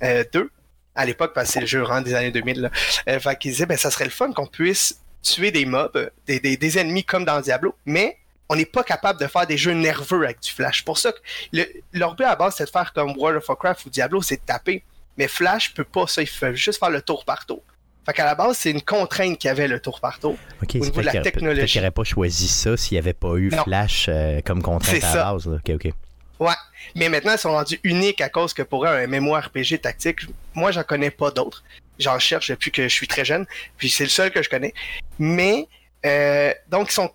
[0.00, 0.50] 2 euh,
[0.94, 2.62] à l'époque, parce que c'est le jeu rend des années 2000.
[2.62, 2.70] Là.
[3.08, 6.78] Euh, fait qu'il disait, ben, ça serait le fun qu'on puisse tuer des mobs, des,
[6.78, 8.16] ennemis comme dans Diablo, mais
[8.48, 10.84] on n'est pas capable de faire des jeux nerveux avec du flash.
[10.84, 11.18] Pour ça que
[11.52, 14.22] le, leur but à la base, c'est de faire comme World of Warcraft ou Diablo,
[14.22, 14.84] c'est de taper.
[15.18, 17.62] Mais Flash peut pas ça, il fait juste faire le tour par tour.
[18.04, 20.36] Fait qu'à la base, c'est une contrainte qu'il y avait le tour par tour.
[20.62, 21.66] au niveau de la technologie.
[21.66, 25.16] qu'il n'aurait pas choisi ça s'il n'y avait pas eu Flash euh, comme contrainte à
[25.16, 25.48] la base.
[25.48, 25.92] Ok, ok.
[26.38, 26.54] Ouais.
[26.94, 30.20] Mais maintenant, ils sont rendus uniques à cause que pour eux, un RPG tactique,
[30.54, 31.64] moi, j'en connais pas d'autres.
[31.98, 33.46] J'en cherche depuis que je suis très jeune.
[33.76, 34.74] Puis c'est le seul que je connais.
[35.18, 35.66] Mais,
[36.04, 37.10] euh, donc, ils sont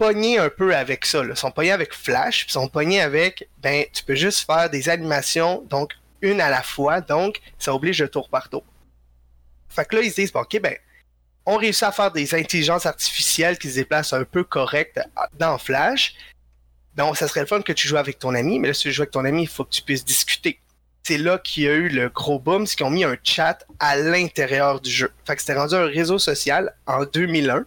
[0.00, 1.22] pognés un peu avec ça.
[1.22, 2.46] Ils sont pognés avec Flash.
[2.46, 5.62] Puis ils sont pognés avec, ben, tu peux juste faire des animations.
[5.68, 5.92] Donc,
[6.22, 8.64] une à la fois, donc ça oblige le tour par tour.
[9.68, 10.74] Fait que là, ils se disent, bon, ok, ben,
[11.44, 14.98] on réussit à faire des intelligences artificielles qui se déplacent un peu correct
[15.38, 16.14] dans Flash.
[16.96, 18.92] Donc, ça serait le fun que tu joues avec ton ami, mais là, si tu
[18.92, 20.60] joues avec ton ami, il faut que tu puisses discuter.
[21.02, 23.66] C'est là qu'il y a eu le gros boom, c'est qu'ils ont mis un chat
[23.78, 25.12] à l'intérieur du jeu.
[25.26, 27.64] Fait que c'était rendu un réseau social en 2001,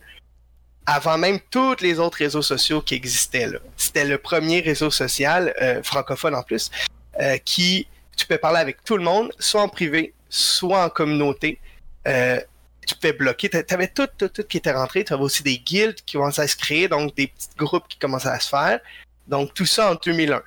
[0.86, 3.48] avant même tous les autres réseaux sociaux qui existaient.
[3.78, 6.72] C'était le premier réseau social, euh, francophone en plus,
[7.20, 11.60] euh, qui tu peux parler avec tout le monde, soit en privé, soit en communauté.
[12.08, 12.40] Euh,
[12.86, 13.50] tu peux bloquer.
[13.50, 15.04] Tu avais tout, tout, tout qui était rentré.
[15.04, 17.98] Tu avais aussi des guildes qui commençaient à se créer, donc des petits groupes qui
[17.98, 18.80] commençaient à se faire.
[19.28, 20.44] Donc tout ça en 2001.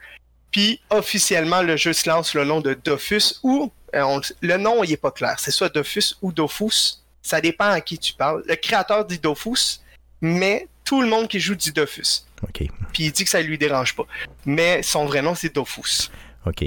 [0.52, 4.96] Puis officiellement, le jeu se lance le nom de Dofus ou le nom il est
[4.98, 5.36] pas clair.
[5.38, 7.02] C'est soit Dofus ou Dofus.
[7.22, 8.44] Ça dépend à qui tu parles.
[8.46, 9.80] Le créateur dit Dofus,
[10.20, 12.24] mais tout le monde qui joue dit Dofus.
[12.42, 12.68] OK.
[12.92, 14.04] Puis il dit que ça lui dérange pas.
[14.44, 16.10] Mais son vrai nom c'est Dofus.
[16.46, 16.64] OK.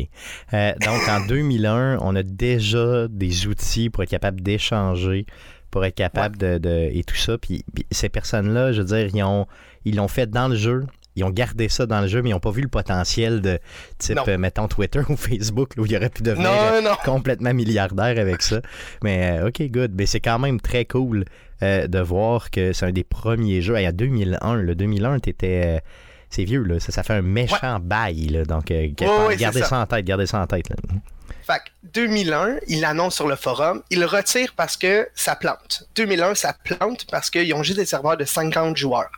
[0.53, 5.25] Euh, donc, en 2001, on a déjà des outils pour être capable d'échanger,
[5.71, 7.37] pour être capable de, Et tout ça.
[7.37, 9.47] Puis, ces personnes-là, je veux dire, ils ont
[9.85, 10.85] ils l'ont fait dans le jeu.
[11.15, 13.59] Ils ont gardé ça dans le jeu, mais ils n'ont pas vu le potentiel de
[13.97, 18.41] type, euh, mettons, Twitter ou Facebook, où il aurait pu devenir euh, complètement milliardaire avec
[18.41, 18.61] ça.
[19.03, 19.93] Mais OK, good.
[19.97, 21.25] Mais c'est quand même très cool
[21.61, 23.77] de voir que c'est un des premiers jeux.
[23.77, 25.81] Il y a 2001, le 2001, t'étais
[26.29, 26.79] c'est vieux, là.
[26.79, 28.43] Ça, ça fait un méchant bail, là.
[28.43, 28.87] Donc, euh,
[29.37, 29.79] gardez ça.
[29.79, 30.67] en tête, gardez ça en tête.
[31.43, 31.61] Fait
[31.93, 35.87] 2001, il l'annonce sur le forum, il le retire parce que ça plante.
[35.95, 39.09] 2001, ça plante parce qu'ils ont juste des serveurs de 50 joueurs.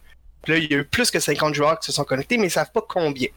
[0.43, 2.47] Puis là, il y a eu plus que 50 joueurs qui se sont connectés, mais
[2.47, 3.27] ils savent pas combien.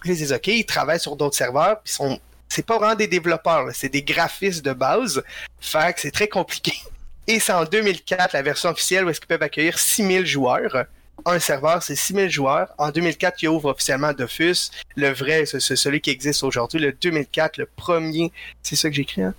[0.00, 2.18] Puis disent, OK, ils travaillent sur d'autres serveurs, puis sont...
[2.48, 5.22] c'est pas vraiment des développeurs, c'est des graphistes de base.
[5.60, 6.72] Fait que c'est très compliqué.
[7.26, 10.84] Et c'est en 2004, la version officielle, où est-ce qu'ils peuvent accueillir 6000 joueurs.
[11.26, 12.68] Un serveur, c'est 6000 joueurs.
[12.78, 14.70] En 2004, ils ouvrent officiellement Dofus.
[14.96, 16.80] Le vrai, c'est celui qui existe aujourd'hui.
[16.80, 18.32] Le 2004, le premier,
[18.62, 19.34] c'est ça que j'écris, hein?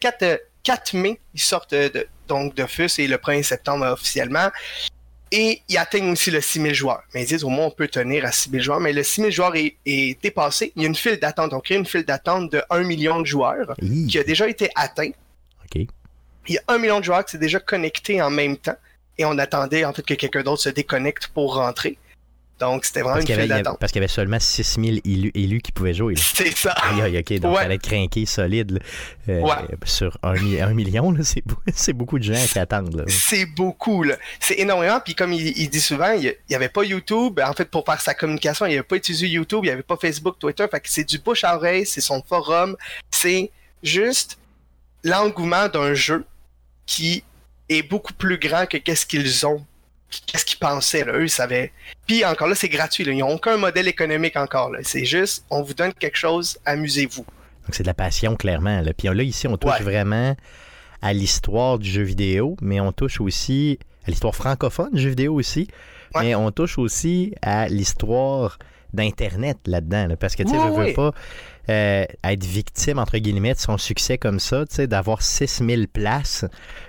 [0.00, 4.48] 4, 4, euh, mai, ils sortent de, donc Dofus et le 1er septembre officiellement.
[5.34, 7.02] Et ils atteignent aussi le 6000 joueurs.
[7.14, 8.80] Mais ils disent au moins on peut tenir à 6000 joueurs.
[8.80, 10.72] Mais le 6000 joueurs est, dépassé.
[10.76, 11.54] Il y a une file d'attente.
[11.54, 13.74] On crée une file d'attente de 1 million de joueurs
[14.08, 15.10] qui a déjà été atteint.
[15.74, 18.76] Il y a 1 million de joueurs qui s'est déjà connectés en même temps.
[19.16, 21.96] Et on attendait en fait que quelqu'un d'autre se déconnecte pour rentrer.
[22.62, 23.76] Donc, c'était vraiment une file d'attente.
[23.80, 26.14] Parce qu'il y avait seulement 6000 élus, élus qui pouvaient jouer.
[26.34, 26.72] C'est ça.
[26.92, 27.62] OK, donc ouais.
[27.62, 28.78] fallait craquer solide
[29.28, 29.42] euh,
[29.84, 30.34] sur un,
[30.72, 31.12] million.
[31.74, 33.04] C'est beaucoup de gens qui attendent.
[33.08, 34.04] C'est beaucoup.
[34.38, 35.00] C'est énormément.
[35.04, 37.40] Puis comme il, dit souvent, il n'y avait pas YouTube.
[37.44, 39.96] En fait, pour faire sa communication, il n'avait pas utilisé YouTube, il n'y avait pas
[39.96, 40.64] Facebook, Twitter.
[40.70, 42.76] Fait que c'est du bouche à oreille, c'est son forum.
[43.10, 43.50] C'est
[43.82, 44.38] juste
[45.02, 46.24] l'engouement d'un jeu
[46.86, 47.24] qui
[47.68, 49.66] est beaucoup plus grand que qu'est-ce qu'ils ont
[50.26, 51.12] qu'est-ce qu'ils pensaient, là?
[51.14, 51.72] eux, ils savaient.
[52.06, 54.80] Puis encore là, c'est gratuit, ils n'ont aucun modèle économique encore, là.
[54.82, 57.24] c'est juste, on vous donne quelque chose, amusez-vous.
[57.24, 58.80] Donc c'est de la passion, clairement.
[58.80, 58.92] Là.
[58.92, 60.36] Puis là, ici, on touche vraiment
[61.00, 65.34] à l'histoire du jeu vidéo, mais on touche aussi à l'histoire francophone du jeu vidéo
[65.34, 65.68] aussi,
[66.20, 68.58] mais on touche aussi à l'histoire
[68.92, 71.12] d'Internet là-dedans, parce que, tu sais, je veux pas
[71.70, 76.44] euh, être victime, entre guillemets, de son succès comme ça, tu sais, d'avoir 6000 places,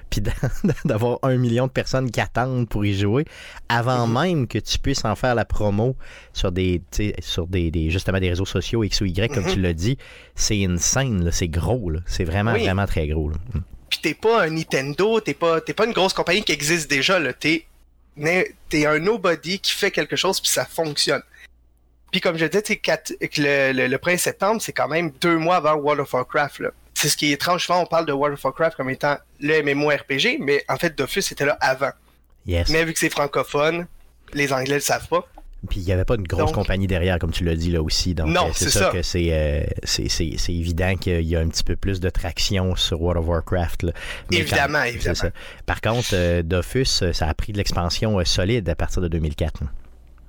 [0.10, 0.22] puis
[0.86, 3.26] d'avoir un million de personnes qui attendent pour y jouer,
[3.70, 4.14] avant mhm.
[4.14, 5.95] même que tu puisses en faire la promo
[6.34, 6.82] sur des,
[7.20, 9.64] sur des, justement des réseaux sociaux X ou Y, comme tu mhm.
[9.64, 9.97] l'as dit,
[10.36, 13.30] c'est une scène, c'est gros, c'est vraiment, vraiment très gros.
[13.30, 13.36] Là.
[13.54, 13.60] Mm.
[13.89, 17.32] Puis t'es pas un Nintendo, t'es pas, pas une grosse compagnie qui existe déjà, là.
[17.32, 17.68] T'es,
[18.70, 21.22] t'es un nobody qui fait quelque chose puis ça fonctionne.
[22.14, 22.80] Puis comme je disais,
[23.38, 26.61] le, le, le 1er septembre, c'est quand même deux mois avant World of Warcraft.
[26.93, 27.66] C'est ce qui est étrange.
[27.66, 31.24] Souvent, on parle de World of Warcraft comme étant le MMORPG, mais en fait, Dofus
[31.32, 31.89] était là avant.
[32.45, 33.88] Mais vu que c'est francophone,
[34.32, 35.28] les Anglais le savent pas.
[35.68, 38.14] Puis il n'y avait pas une grosse compagnie derrière, comme tu l'as dit là aussi.
[38.14, 41.64] Donc, non, euh, c'est ça, que euh, c'est, c'est, évident qu'il y a un petit
[41.64, 43.88] peu plus de traction sur World of Warcraft.
[44.30, 45.32] évidemment, évidemment.
[45.66, 49.64] Par contre, euh, Dofus, ça a pris de l'expansion solide à partir de 2004.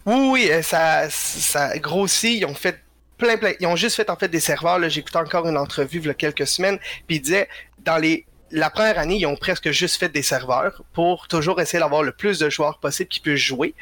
[0.07, 2.39] Oui, oui, euh, ça, ça grossit.
[2.41, 2.81] Ils ont fait
[3.17, 3.53] plein, plein.
[3.61, 4.83] Ils ont juste fait en fait des serveurs.
[4.85, 6.79] Écouté encore une entrevue il y a quelques semaines.
[7.07, 7.49] Puis ils disaient,
[7.85, 11.81] dans les la première année, ils ont presque juste fait des serveurs pour toujours essayer
[11.81, 13.75] d'avoir le plus de joueurs possible qui puissent jouer.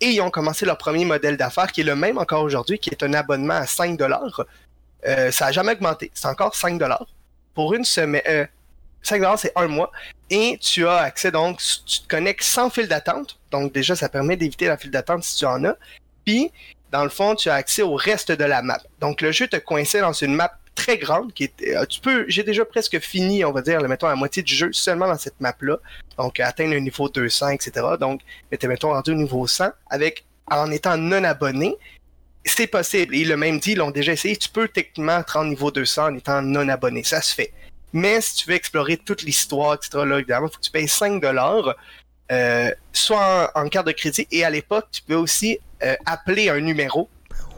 [0.00, 2.90] Et ils ont commencé leur premier modèle d'affaires, qui est le même encore aujourd'hui, qui
[2.90, 4.44] est un abonnement à 5 dollars.
[5.06, 6.10] Euh, ça n'a jamais augmenté.
[6.12, 7.06] C'est encore 5 dollars.
[7.54, 8.46] Pour une semaine, euh,
[9.06, 9.92] 5 c'est un mois.
[10.30, 13.38] Et tu as accès, donc, tu te connectes sans fil d'attente.
[13.50, 15.76] Donc, déjà, ça permet d'éviter la file d'attente si tu en as.
[16.24, 16.50] Puis,
[16.90, 18.80] dans le fond, tu as accès au reste de la map.
[19.00, 22.42] Donc, le jeu te coincé dans une map très grande qui euh, tu peux, j'ai
[22.42, 25.78] déjà presque fini, on va dire, mettons, la moitié du jeu seulement dans cette map-là.
[26.18, 27.86] Donc, atteindre le niveau 200, etc.
[27.98, 31.76] Donc, t'es, mettons, rendu au niveau 100 avec, en étant non abonné.
[32.44, 33.14] C'est possible.
[33.14, 34.36] Et le même dit, ils l'ont déjà essayé.
[34.36, 37.02] Tu peux techniquement te rendre niveau 200 en étant non abonné.
[37.02, 37.52] Ça se fait.
[37.96, 40.86] Mais si tu veux explorer toute l'histoire, etc., là, évidemment, il faut que tu payes
[40.86, 41.74] 5 dollars,
[42.30, 46.60] euh, soit en, carte de crédit, et à l'époque, tu peux aussi euh, appeler un
[46.60, 47.08] numéro,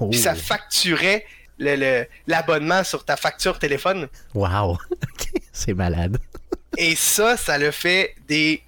[0.08, 0.40] puis ça oh.
[0.40, 1.26] facturait
[1.58, 4.06] l'abonnement sur ta facture téléphone.
[4.32, 4.78] Wow!
[5.52, 6.18] C'est malade.
[6.76, 8.62] et ça, ça le fait des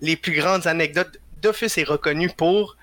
[0.00, 1.20] les plus grandes anecdotes.
[1.40, 2.76] Dofus est reconnu pour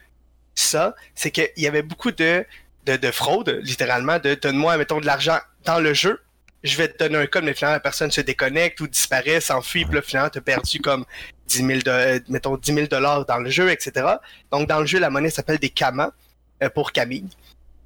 [0.56, 2.46] ça, c'est qu'il y avait beaucoup de,
[2.86, 6.22] de, de fraude, littéralement, de donne-moi, mettons, de l'argent dans le jeu,
[6.64, 9.86] je vais te donner un code, mais finalement, la personne se déconnecte ou disparaît, s'enfuit,
[9.86, 11.05] puis là, finalement, tu as perdu comme
[11.47, 14.05] 10 000, de, mettons, 10 000 dollars dans le jeu, etc.
[14.51, 16.12] Donc, dans le jeu, la monnaie s'appelle des Kama
[16.62, 17.30] euh, pour Camille.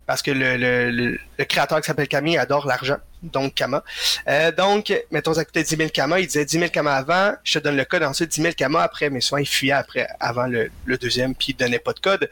[0.06, 3.84] Parce que le, le, le, créateur qui s'appelle Camille adore l'argent, donc Kama.
[4.28, 7.60] Euh, donc, mettons, ça coûtait 10 000 Kama, il disait 10 000 Kama avant, je
[7.60, 10.48] te donne le code, ensuite 10 000 Kama après, mais souvent il fuyait après, avant
[10.48, 12.30] le, deuxième, puis il donnait pas de code.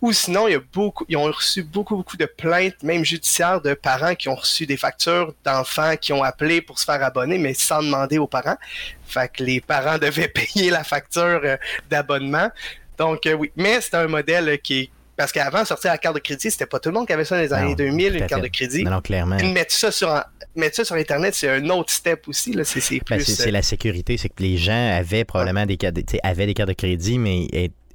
[0.00, 0.60] Ou sinon, il
[1.08, 4.76] ils ont reçu beaucoup, beaucoup de plaintes, même judiciaires, de parents qui ont reçu des
[4.76, 8.58] factures d'enfants qui ont appelé pour se faire abonner, mais sans demander aux parents.
[9.06, 11.56] Fait que les parents devaient payer la facture euh,
[11.88, 12.50] d'abonnement.
[12.98, 13.50] Donc, euh, oui.
[13.56, 16.80] Mais c'est un modèle qui est parce qu'avant, sortir la carte de crédit, c'était pas
[16.80, 18.84] tout le monde qui avait ça dans les années 2000, une carte de crédit.
[18.84, 19.36] Non, clairement.
[19.36, 20.22] Mettre ça sur,
[20.56, 22.52] mettre ça sur Internet, c'est un autre step aussi.
[22.52, 22.64] Là.
[22.64, 24.16] C'est, c'est, ben, c'est, la sécurité.
[24.16, 27.46] C'est que les gens avaient probablement des cartes, avaient des cartes de crédit, mais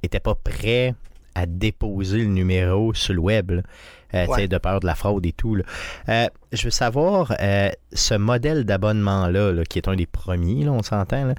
[0.02, 0.94] n'étaient pas prêts
[1.34, 3.60] à déposer le numéro sur le web.
[4.12, 5.56] Euh, de peur de la fraude et tout.
[6.08, 10.82] Euh, je veux savoir, euh, ce modèle d'abonnement-là, qui est un des premiers, là, on
[10.82, 11.32] s'entend,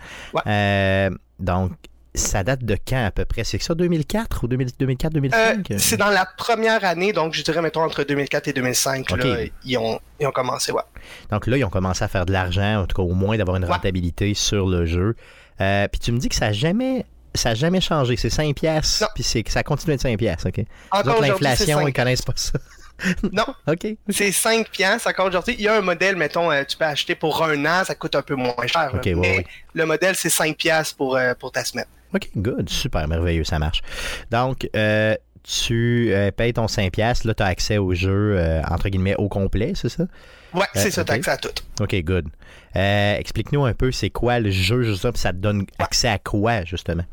[1.42, 1.72] donc,
[2.14, 3.44] ça date de quand à peu près?
[3.44, 5.78] C'est ça, 2004 ou 2004-2005?
[5.78, 9.08] c'est dans la première année, donc je dirais, mettons, entre 2004 et 2005,
[9.66, 10.82] ils, ont, ils ont commencé, ouais.
[11.30, 13.58] Donc là, ils ont commencé à faire de l'argent, en tout cas au moins d'avoir
[13.58, 15.16] une rentabilité sur le jeu.
[15.58, 18.18] puis tu me dis que ça n'a jamais ça jamais changé.
[18.18, 20.66] C'est 5 pièces puis ça continue d'être 5 pièces OK?
[20.92, 22.60] Encore l'inflation, ils connaissent pas ça.
[23.32, 23.46] non.
[23.68, 23.88] OK.
[24.10, 25.56] C'est 5 pièces encore aujourd'hui.
[25.58, 28.16] Il y a un modèle, mettons, euh, tu peux acheter pour un an, ça coûte
[28.16, 28.92] un peu moins cher.
[29.06, 31.86] mais le modèle, c'est 5 pièces pour, euh, pour ta semaine.
[32.14, 32.70] OK, good.
[32.70, 33.82] Super merveilleux, ça marche.
[34.30, 38.40] Donc, euh, tu payes ton 5 pièces, là, tu as accès au jeu,
[38.70, 40.04] entre guillemets, au complet, c'est ça?
[40.54, 41.50] Ouais, c'est ça, tu as accès à tout.
[41.80, 42.28] OK, good.
[42.76, 47.06] Explique-nous un peu, c'est quoi le jeu, justement, ça te donne accès à quoi, justement?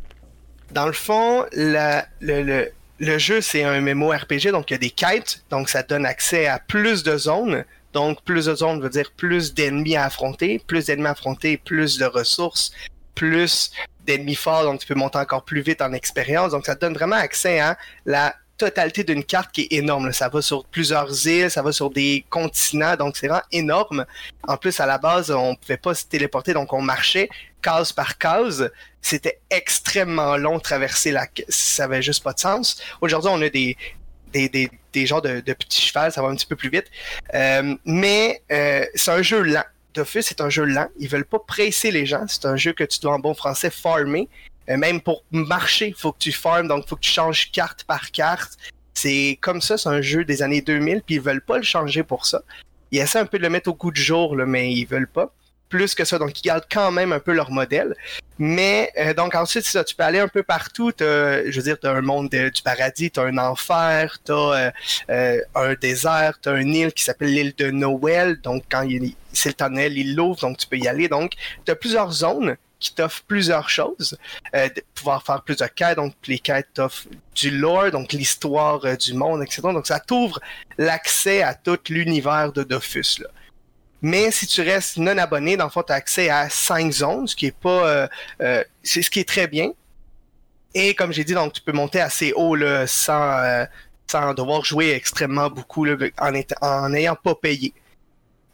[0.72, 5.42] Dans le fond, le, le, jeu, c'est un MMORPG, donc il y a des quêtes,
[5.51, 7.64] donc ça donne accès à plus de zones.
[7.94, 10.61] Donc, plus de zones veut dire plus d'ennemis à affronter.
[10.66, 12.70] Plus d'ennemis à affronter, plus de ressources,
[13.14, 13.70] plus
[14.09, 16.53] d'ennemis forts, donc tu peux monter encore plus vite en expérience.
[16.53, 20.13] Donc, ça donne vraiment accès à la totalité d'une carte qui est énorme.
[20.13, 24.05] Ça va sur plusieurs îles, ça va sur des continents, donc c'est vraiment énorme.
[24.47, 27.29] En plus, à la base, on pouvait pas se téléporter, donc on marchait
[27.63, 28.71] case par case.
[29.01, 31.27] C'était extrêmement long de traverser la...
[31.49, 32.83] Ça avait juste pas de sens.
[33.01, 33.77] Aujourd'hui, on a des,
[34.33, 36.87] des, des, des genres de, de, petits chevals, ça va un petit peu plus vite.
[37.35, 39.65] Euh, mais euh, c'est un jeu lent.
[39.99, 40.88] Dofus, c'est un jeu lent.
[40.99, 42.24] Ils veulent pas presser les gens.
[42.28, 44.28] C'est un jeu que tu dois en bon français farmer.
[44.68, 47.84] Euh, même pour marcher, faut que tu farmes, donc il faut que tu changes carte
[47.84, 48.57] par carte.
[48.94, 52.03] C'est comme ça, c'est un jeu des années 2000, puis ils veulent pas le changer
[52.03, 52.42] pour ça.
[52.90, 55.32] Ils essaient un peu de le mettre au goût du jour, mais ils veulent pas.
[55.69, 57.95] Plus que ça, donc ils gardent quand même un peu leur modèle.
[58.39, 60.93] Mais euh, donc ensuite, tu peux aller un peu partout.
[60.99, 64.73] je veux dire, tu as un monde du paradis, tu as un enfer, tu as
[65.11, 68.41] euh, un désert, tu as une île qui s'appelle l'île de Noël.
[68.41, 68.87] Donc quand
[69.33, 71.09] c'est le Noël, il l'ouvre, donc tu peux y aller.
[71.09, 71.33] Donc
[71.64, 74.16] tu as plusieurs zones qui t'offre plusieurs choses.
[74.55, 78.97] Euh, de pouvoir faire plusieurs quêtes, donc les quêtes t'offrent du lore, donc l'histoire euh,
[78.97, 79.62] du monde, etc.
[79.62, 80.39] Donc ça t'ouvre
[80.77, 83.21] l'accès à tout l'univers de Dofus.
[83.21, 83.29] Là.
[84.01, 87.26] Mais si tu restes non abonné, dans le fond, tu as accès à cinq zones,
[87.26, 88.09] ce qui est pas.
[88.40, 89.70] Euh, c'est ce qui est très bien.
[90.74, 93.66] Et comme j'ai dit, donc tu peux monter assez haut là, sans,
[94.07, 95.96] sans devoir jouer extrêmement beaucoup là,
[96.61, 97.72] en n'ayant pas payé.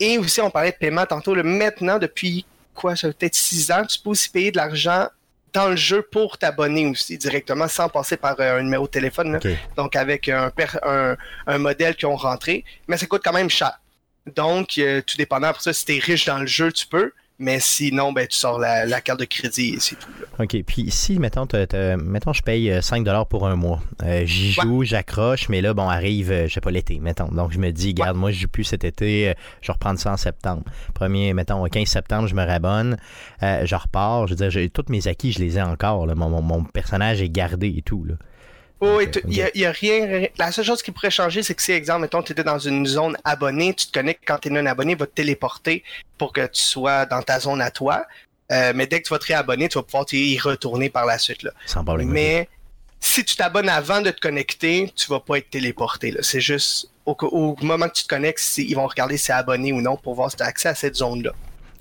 [0.00, 1.34] Et aussi, on parlait de paiement tantôt.
[1.34, 5.08] Là, maintenant, depuis quoi, ça peut-être 6 ans, tu peux aussi payer de l'argent
[5.52, 9.38] dans le jeu pour t'abonner aussi directement sans passer par euh, un numéro de téléphone.
[9.76, 10.50] Donc avec un,
[11.46, 13.78] un, modèle qui ont rentré, mais ça coûte quand même cher.
[14.34, 17.12] Donc, euh, tout dépendant, pour ça, si t'es riche dans le jeu, tu peux.
[17.40, 20.08] Mais sinon, ben, tu sors la, carte de crédit et c'est tout.
[20.38, 20.56] OK.
[20.64, 21.48] Puis si, mettons,
[21.98, 23.82] mettons je paye 5 euh, pour un mois.
[24.04, 27.26] Euh, j'y joue, j'accroche, mais là, bon, arrive, je sais pas, l'été, mettons.
[27.26, 30.16] Donc, je me dis, garde, moi, je joue plus cet été, je reprends ça en
[30.16, 30.62] septembre.
[30.94, 32.96] Premier, mettons, 15 septembre, je me rabonne,
[33.42, 34.28] je repars.
[34.28, 36.06] Je veux dire, toutes mes acquis, je les ai encore.
[36.06, 38.04] Mon, mon, personnage est gardé et tout.
[38.04, 38.14] Là.
[38.84, 40.26] Oui, il n'y a, rien.
[40.38, 42.86] La seule chose qui pourrait changer, c'est que si, exemple, mettons, tu étais dans une
[42.86, 45.82] zone abonnée, tu te connectes quand tu es non abonné, va te téléporter
[46.18, 48.06] pour que tu sois dans ta zone à toi.
[48.52, 51.18] Euh, mais dès que tu vas te réabonner, tu vas pouvoir y retourner par la
[51.18, 51.42] suite.
[51.42, 51.52] Là.
[51.66, 52.08] Sans problème.
[52.08, 52.48] Mais
[53.00, 56.14] si tu t'abonnes avant de te connecter, tu vas pas être téléporté.
[56.20, 59.72] C'est juste au, moment que tu te connectes, ils vont regarder si tu es abonné
[59.72, 61.32] ou non pour voir si tu as accès à cette zone-là.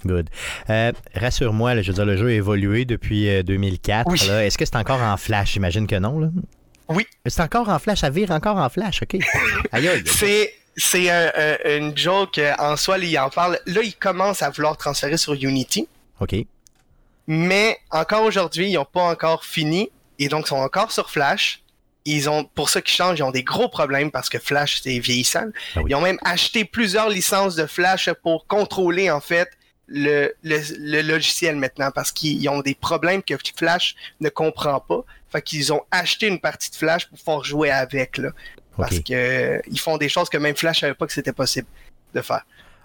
[0.06, 0.30] Good.
[0.70, 4.30] Euh, rassure-moi, je veux dire, le jeu a évolué depuis 2004.
[4.30, 5.54] Euh, Est-ce que c'est encore en flash?
[5.54, 6.20] J'imagine que non.
[6.20, 6.28] Là.
[6.90, 7.06] Oui.
[7.26, 9.18] C'est encore en flash, ça vire encore en flash, OK?
[10.06, 11.10] c'est c'est
[11.78, 13.60] une joke euh, en soi, il en parle.
[13.66, 15.88] Là, il commence à vouloir transférer sur Unity.
[16.20, 16.36] OK.
[17.28, 21.62] Mais encore aujourd'hui, ils n'ont pas encore fini et donc sont encore sur Flash.
[22.06, 25.00] Ils ont, pour ceux qui changent, ils ont des gros problèmes parce que Flash, c'est
[25.00, 25.46] vieillissant.
[25.76, 29.50] Ah ils ont même acheté plusieurs licences de Flash pour contrôler, en fait,
[29.94, 35.06] le, le, logiciel maintenant parce qu'ils ont des problèmes que Flash ne comprend pas.
[35.30, 38.18] Fait qu'ils ont acheté une partie de Flash pour pouvoir jouer avec.
[38.18, 38.32] Là,
[38.76, 41.68] parce que ils font des choses que même Flash savait pas que c'était possible
[42.14, 42.44] de faire.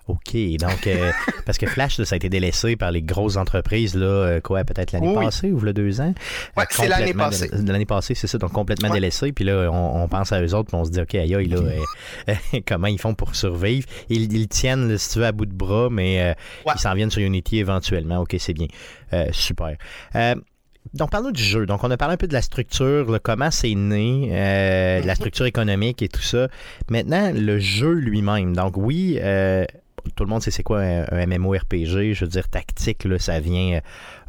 [0.08, 0.34] OK.
[0.58, 1.12] Donc, euh,
[1.46, 4.92] parce que Flash, ça a été délaissé par les grosses entreprises, là, euh, quoi, peut-être
[4.92, 6.14] l'année passée ou le deux ans?
[6.56, 7.50] Oui, c'est l'année passée.
[7.52, 9.32] L'année passée, c'est ça, donc complètement délaissé.
[9.32, 11.58] Puis là, on, pense à eux autres, puis on se dit, OK, aïe, aïe, là,
[11.58, 12.34] euh,
[12.66, 13.86] comment ils font pour survivre?
[14.08, 16.34] Ils, ils tiennent, si tu veux, à bout de bras, mais
[16.66, 18.20] ils s'en viennent sur Unity éventuellement.
[18.20, 18.68] OK, c'est bien.
[19.32, 19.76] super.
[20.94, 21.66] Donc, parlons du jeu.
[21.66, 24.28] Donc, on a parlé un peu de la structure, comment c'est né,
[25.02, 26.48] de la structure économique et tout ça.
[26.88, 28.56] Maintenant, le jeu lui-même.
[28.56, 29.18] Donc, oui,
[30.14, 32.12] tout le monde sait c'est quoi un, MMORPG.
[32.12, 33.80] Je veux dire, tactique, là, ça vient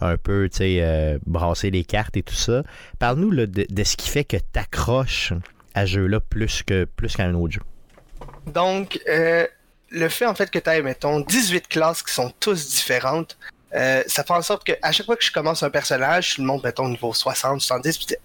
[0.02, 2.64] un peu, sais, brasser les cartes et tout ça.
[3.00, 5.34] Parle-nous de, de, ce qui fait que tu accroches
[5.74, 7.62] à ce jeu-là plus que plus qu'à un autre jeu.
[8.48, 9.00] Donc,
[9.92, 13.38] le fait en fait que tu aies, mettons, 18 classes qui sont tous différentes,
[13.74, 16.42] euh, ça fait en sorte que à chaque fois que je commence un personnage, je
[16.42, 18.16] le montre, mettons, au niveau 60, 70, puis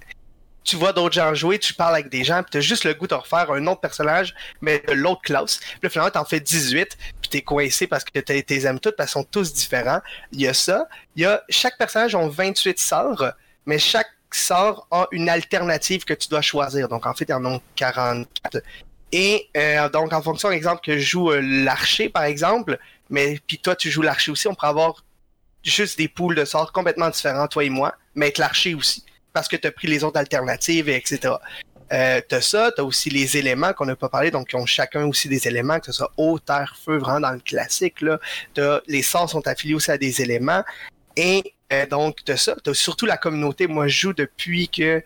[0.63, 2.95] tu vois d'autres gens jouer, tu parles avec des gens, puis tu as juste le
[2.95, 5.61] goût de refaire un autre personnage, mais de l'autre classe.
[5.81, 9.21] Puis finalement, t'en fais 18, puis t'es coincé parce que t'es aimes toutes, parce qu'ils
[9.21, 10.01] sont tous différents.
[10.31, 10.89] Il y a ça.
[11.17, 13.25] Il y a, chaque personnage a 28 sorts,
[13.67, 16.89] mais chaque sort a une alternative que tu dois choisir.
[16.89, 18.63] Donc, en fait, il y en a 44.
[19.11, 22.79] Et euh, donc, en fonction, exemple, que je joue euh, l'archer, par exemple,
[23.11, 25.05] mais puis toi, tu joues l'archer aussi, on pourrait avoir
[25.65, 29.49] juste des poules de sorts complètement différents, toi et moi, mais avec l'archer aussi, parce
[29.49, 31.35] que tu as pris les autres alternatives, etc.
[31.95, 35.05] Euh, t'as ça, t'as aussi les éléments qu'on n'a pas parlé, donc qui ont chacun
[35.05, 38.01] aussi des éléments, que ce soit eau, terre, feu, vraiment dans le classique.
[38.01, 38.19] Là.
[38.89, 40.65] les sorts sont affiliés aussi à des éléments.
[41.17, 42.57] Et euh, donc, t'as ça.
[42.63, 43.69] T'as surtout la communauté.
[43.69, 45.03] Moi, je joue depuis que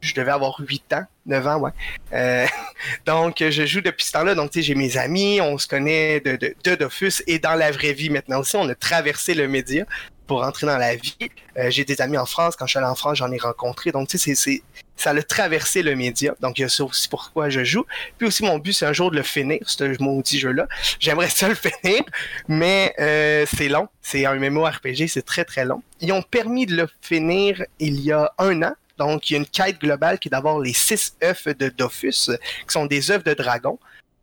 [0.00, 1.70] je devais avoir 8 ans, 9 ans, ouais.
[2.12, 2.46] Euh,
[3.06, 4.34] donc, je joue depuis ce temps-là.
[4.34, 7.70] Donc, tu sais, j'ai mes amis, on se connaît de, de, Dofus et dans la
[7.70, 8.56] vraie vie maintenant aussi.
[8.56, 9.84] On a traversé le média
[10.26, 11.16] pour entrer dans la vie.
[11.58, 12.56] Euh, j'ai des amis en France.
[12.56, 13.92] Quand je suis allé en France, j'en ai rencontré.
[13.92, 14.62] Donc, tu sais, c'est,
[14.96, 16.34] ça a traversé le média.
[16.40, 17.84] Donc, ça aussi pourquoi je joue.
[18.18, 20.66] Puis aussi, mon but, c'est un jour de le finir, ce maudit jeu-là.
[20.98, 22.02] J'aimerais ça le finir,
[22.48, 23.88] mais euh, c'est long.
[24.02, 25.82] C'est un MMORPG, c'est très, très long.
[26.00, 29.38] Ils ont permis de le finir il y a un an donc, il y a
[29.38, 33.24] une quête globale qui est d'avoir les six œufs de Dofus, qui sont des œufs
[33.24, 33.78] de dragon.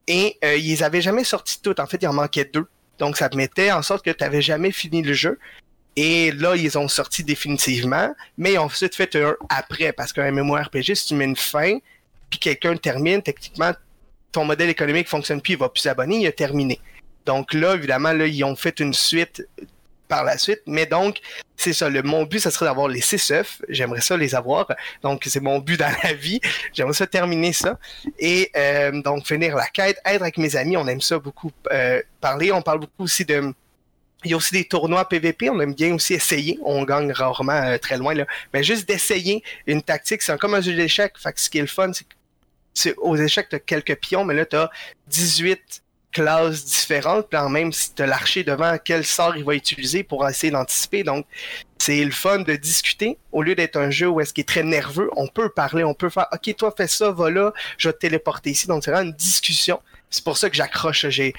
[0.07, 1.79] Et euh, ils avaient jamais sorti toutes.
[1.79, 2.67] En fait, il en manquait deux.
[2.99, 5.39] Donc, ça mettait en sorte que tu n'avais jamais fini le jeu.
[5.95, 10.31] Et là, ils ont sorti définitivement, mais ils ont ensuite fait un après, parce qu'un
[10.31, 11.77] MMORPG, si tu mets une fin,
[12.29, 13.71] puis quelqu'un termine, techniquement,
[14.31, 16.79] ton modèle économique fonctionne plus, il va plus s'abonner, il a terminé.
[17.25, 19.45] Donc là, évidemment, là, ils ont fait une suite
[20.11, 20.61] par la suite.
[20.65, 21.19] Mais donc,
[21.55, 21.89] c'est ça.
[21.89, 23.61] Le, mon but, ça serait d'avoir les six œufs.
[23.69, 24.67] J'aimerais ça les avoir.
[25.01, 26.41] Donc, c'est mon but dans la vie.
[26.73, 27.79] J'aimerais ça terminer ça.
[28.19, 30.75] Et euh, donc, finir la quête, être avec mes amis.
[30.75, 32.51] On aime ça beaucoup euh, parler.
[32.51, 33.53] On parle beaucoup aussi de...
[34.23, 36.59] Il y a aussi des tournois PVP, on aime bien aussi essayer.
[36.63, 38.25] On gagne rarement euh, très loin, là.
[38.53, 41.13] Mais juste d'essayer une tactique, c'est comme un jeu d'échecs.
[41.17, 41.91] Fait que ce qui est le fun,
[42.73, 44.69] c'est aux échecs, tu as quelques pions, mais là, tu as
[45.07, 50.03] 18 classes différentes, puis même si tu as l'archer devant, quel sort il va utiliser
[50.03, 51.03] pour essayer d'anticiper.
[51.03, 51.25] Donc,
[51.77, 54.63] c'est le fun de discuter au lieu d'être un jeu où est-ce qu'il est très
[54.63, 55.09] nerveux.
[55.15, 57.99] On peut parler, on peut faire OK, toi fais ça, va là, je vais te
[57.99, 58.67] téléporter ici.
[58.67, 59.79] Donc, c'est vraiment une discussion.
[60.11, 61.07] C'est pour ça que j'accroche.
[61.09, 61.33] J'ai,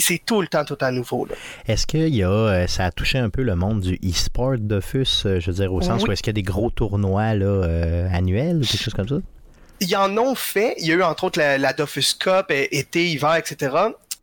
[0.00, 1.28] c'est tout le temps tout à nouveau.
[1.66, 5.40] Est-ce y a, euh, ça a touché un peu le monde du e-sport d'Offus, euh,
[5.40, 8.08] je veux dire, au sens où est-ce qu'il y a des gros tournois là, euh,
[8.12, 9.16] annuels ou quelque chose comme ça?
[9.80, 10.74] ils en ont fait.
[10.78, 13.74] Il y a eu entre autres la, Dofus Cup, été, hiver, etc.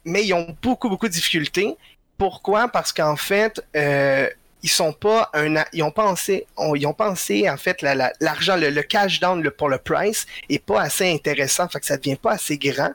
[0.05, 1.75] Mais ils ont beaucoup, beaucoup de difficultés.
[2.17, 2.67] Pourquoi?
[2.67, 4.27] Parce qu'en fait, euh,
[4.61, 9.19] ils sont pas un, ils ont pensé, ils ont pensé en fait l'argent, le, cash
[9.19, 12.93] down pour le price est pas assez intéressant, fait que ça devient pas assez grand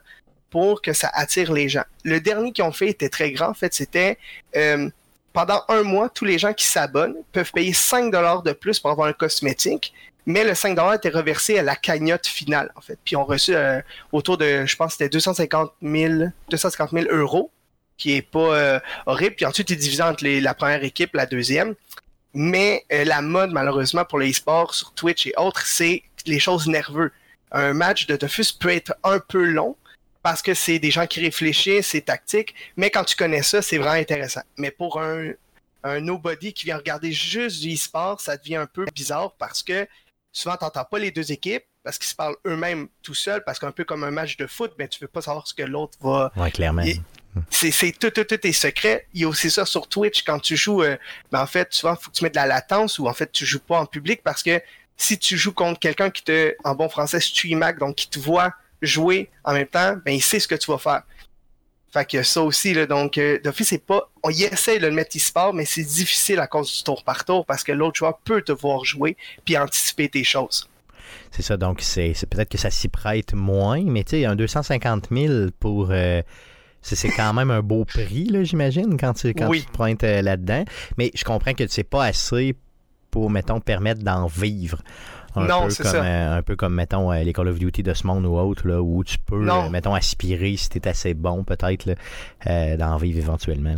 [0.51, 1.85] pour que ça attire les gens.
[2.05, 4.19] Le dernier qu'ils ont fait était très grand, en fait, c'était
[4.57, 4.89] euh,
[5.33, 8.91] pendant un mois, tous les gens qui s'abonnent peuvent payer 5 dollars de plus pour
[8.91, 9.93] avoir un cosmétique,
[10.27, 12.99] mais le 5 était reversé à la cagnotte finale, en fait.
[13.05, 13.81] Puis on reçu euh,
[14.13, 17.51] autour de, je pense, c'était 250 000, 250 000 euros,
[17.97, 19.37] qui est pas euh, horrible.
[19.37, 21.75] Puis ensuite, il est divisé entre la première équipe, la deuxième.
[22.35, 27.11] Mais la mode, malheureusement, pour les sports sur Twitch et autres, c'est les choses nerveuses.
[27.51, 29.77] Un match de Dofus peut être un peu long,
[30.29, 33.79] parce que c'est des gens qui réfléchissent, c'est tactique, mais quand tu connais ça, c'est
[33.79, 34.43] vraiment intéressant.
[34.59, 35.31] Mais pour un,
[35.83, 39.89] un nobody qui vient regarder juste du e-sport, ça devient un peu bizarre parce que
[40.31, 43.59] souvent, tu n'entends pas les deux équipes parce qu'ils se parlent eux-mêmes tout seuls, parce
[43.59, 45.97] qu'un peu comme un match de foot, ben, tu veux pas savoir ce que l'autre
[46.03, 46.31] va.
[46.37, 46.85] Ouais, clairement.
[47.49, 49.07] C'est tout, tout, tout est secret.
[49.15, 50.83] Il y a aussi ça sur Twitch quand tu joues.
[50.83, 50.99] Euh,
[51.33, 53.33] ben, en fait, souvent, il faut que tu mettes de la latence ou en fait,
[53.33, 54.61] tu joues pas en public parce que
[54.99, 58.53] si tu joues contre quelqu'un qui te, en bon français, streamac, donc qui te voit
[58.83, 61.03] jouer en même temps, ben, il sait ce que tu vas faire.
[61.91, 64.11] Fait que ça aussi, là, donc, euh, d'office, c'est pas.
[64.23, 67.25] On y essaie de le mettre e-sport, mais c'est difficile à cause du tour par
[67.25, 70.69] tour parce que l'autre joueur peut te voir jouer puis anticiper tes choses.
[71.31, 75.09] C'est ça, donc c'est peut-être que ça s'y prête moins, mais tu sais, un 250
[75.11, 75.89] 000 pour.
[75.91, 76.23] Euh,
[76.83, 80.65] c'est quand même un beau prix, j'imagine, quand, tu, quand tu te pointes euh, là-dedans.
[80.97, 82.55] Mais je comprends que c'est pas assez
[83.11, 84.83] pour, mettons, permettre d'en vivre.
[85.39, 86.03] Un non, peu comme, ça.
[86.03, 88.81] un peu comme, mettons, euh, les Call of Duty de ce monde ou autre, là,
[88.81, 91.95] où tu peux, euh, mettons, aspirer, si t'es assez bon, peut-être,
[92.47, 93.75] euh, d'en vivre éventuellement.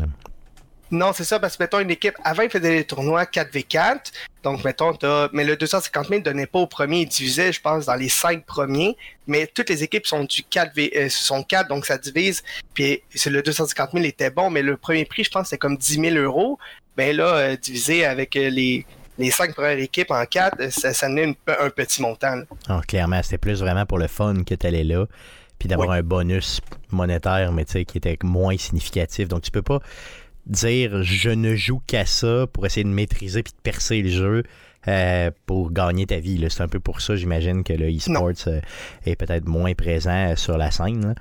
[0.90, 4.12] Non, c'est ça, parce que, mettons, une équipe, avant, ils faisaient des tournois 4v4.
[4.42, 4.92] Donc, mettons,
[5.32, 8.08] mais le 250 000 ne donnait pas au premier, il divisait, je pense, dans les
[8.08, 8.96] 5 premiers.
[9.28, 12.42] Mais toutes les équipes sont du 4v, euh, sont 4, donc ça divise.
[12.74, 16.00] Puis, le 250 000 était bon, mais le premier prix, je pense, c'était comme 10
[16.00, 16.58] 000 euros.
[16.96, 18.84] Ben là, euh, divisé avec euh, les,
[19.20, 22.42] les cinq premières équipes en 4, ça, ça un petit montant.
[22.68, 25.06] Ah, clairement, c'était plus vraiment pour le fun que tu allais là
[25.58, 29.28] puis d'avoir un bonus monétaire, mais tu sais, qui était moins significatif.
[29.28, 29.80] Donc, tu peux pas
[30.46, 34.42] dire je ne joue qu'à ça pour essayer de maîtriser puis de percer le jeu.
[34.88, 36.42] Euh, pour gagner ta vie.
[36.48, 38.60] C'est un peu pour ça, j'imagine, que le e-sports euh,
[39.04, 41.14] est peut-être moins présent sur la scène.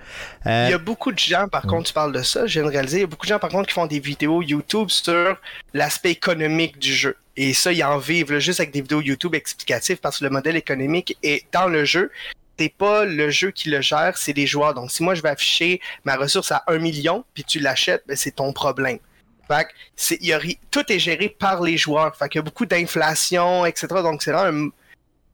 [0.45, 2.69] Euh, il y a beaucoup de gens, par contre, tu parles de ça, je viens
[2.69, 4.87] de réaliser, il y a beaucoup de gens, par contre, qui font des vidéos YouTube
[4.87, 5.35] sur
[5.73, 7.17] l'aspect économique du jeu.
[7.35, 10.55] Et ça, ils en vivent juste avec des vidéos YouTube explicatives parce que le modèle
[10.55, 12.11] économique est dans le jeu
[12.57, 14.73] c'est pas le jeu qui le gère, c'est les joueurs.
[14.73, 18.17] Donc, si moi je vais afficher ma ressource à 1 million, puis tu l'achètes, ben,
[18.17, 18.99] c'est ton problème.
[19.49, 19.67] Fait
[20.19, 20.39] que a,
[20.69, 22.15] tout est géré par les joueurs.
[22.15, 23.87] Fait y a beaucoup d'inflation, etc.
[24.03, 24.69] Donc, c'est vraiment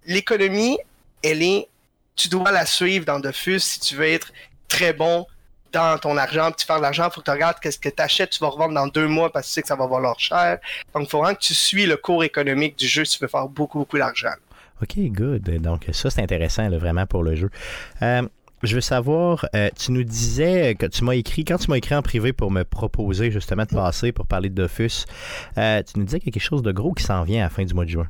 [0.07, 0.77] L'économie,
[1.23, 1.67] elle est.
[2.15, 4.31] Tu dois la suivre dans Dofus si tu veux être
[4.69, 5.25] très bon
[5.73, 8.01] dans ton argent, puis tu fais de l'argent, faut que tu regardes qu'est-ce que tu
[8.01, 10.17] achètes, tu vas revendre dans deux mois parce que tu sais que ça va valoir
[10.17, 10.59] cher.
[10.93, 13.27] Donc, il faut vraiment que tu suis le cours économique du jeu si tu veux
[13.27, 14.33] faire beaucoup, beaucoup d'argent.
[14.81, 15.43] OK, good.
[15.61, 17.49] Donc, ça, c'est intéressant, vraiment, pour le jeu.
[18.01, 18.21] Euh,
[18.65, 21.95] je veux savoir, euh, tu nous disais que tu m'as écrit, quand tu m'as écrit
[21.95, 25.05] en privé pour me proposer justement de passer pour parler de Dofus,
[25.57, 27.73] euh, tu nous disais quelque chose de gros qui s'en vient à la fin du
[27.73, 28.07] mois de juin.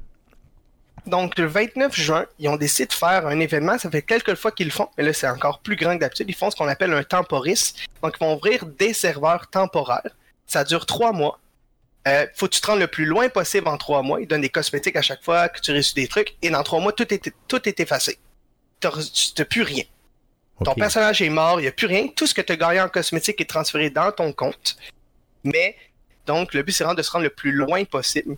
[1.08, 3.78] Donc, le 29 juin, ils ont décidé de faire un événement.
[3.78, 6.28] Ça fait quelques fois qu'ils le font, mais là, c'est encore plus grand que d'habitude.
[6.28, 7.76] Ils font ce qu'on appelle un temporis.
[8.02, 10.16] Donc, ils vont ouvrir des serveurs temporaires.
[10.48, 11.40] Ça dure trois mois.
[12.08, 14.20] Euh, faut que tu te rendes le plus loin possible en trois mois.
[14.20, 16.36] Ils donnent des cosmétiques à chaque fois que tu réussis des trucs.
[16.42, 18.18] Et dans trois mois, tout est, tout est effacé.
[18.80, 19.84] Tu n'as plus rien.
[20.64, 22.08] Ton personnage est mort, il n'y a plus rien.
[22.08, 24.78] Tout ce que tu as gagné en cosmétique est transféré dans ton compte.
[25.44, 25.76] Mais,
[26.26, 28.38] donc, le but, c'est vraiment de se rendre le plus loin possible.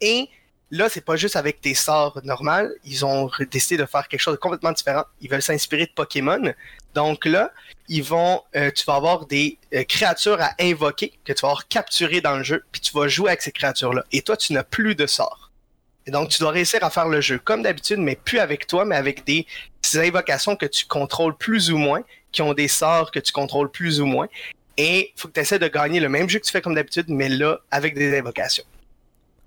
[0.00, 0.28] Et
[0.70, 2.68] là, c'est pas juste avec tes sorts normaux.
[2.84, 5.04] Ils ont décidé de faire quelque chose de complètement différent.
[5.20, 6.52] Ils veulent s'inspirer de Pokémon.
[6.94, 7.50] Donc là,
[7.88, 11.68] ils vont, euh, tu vas avoir des euh, créatures à invoquer que tu vas avoir
[11.68, 14.04] capturées dans le jeu, puis tu vas jouer avec ces créatures-là.
[14.12, 15.41] Et toi, tu n'as plus de sorts.
[16.06, 18.84] Et donc, tu dois réussir à faire le jeu comme d'habitude, mais plus avec toi,
[18.84, 19.46] mais avec des,
[19.94, 24.00] invocations que tu contrôles plus ou moins, qui ont des sorts que tu contrôles plus
[24.00, 24.26] ou moins.
[24.76, 26.74] Et il faut que tu essaies de gagner le même jeu que tu fais comme
[26.74, 28.64] d'habitude, mais là, avec des invocations.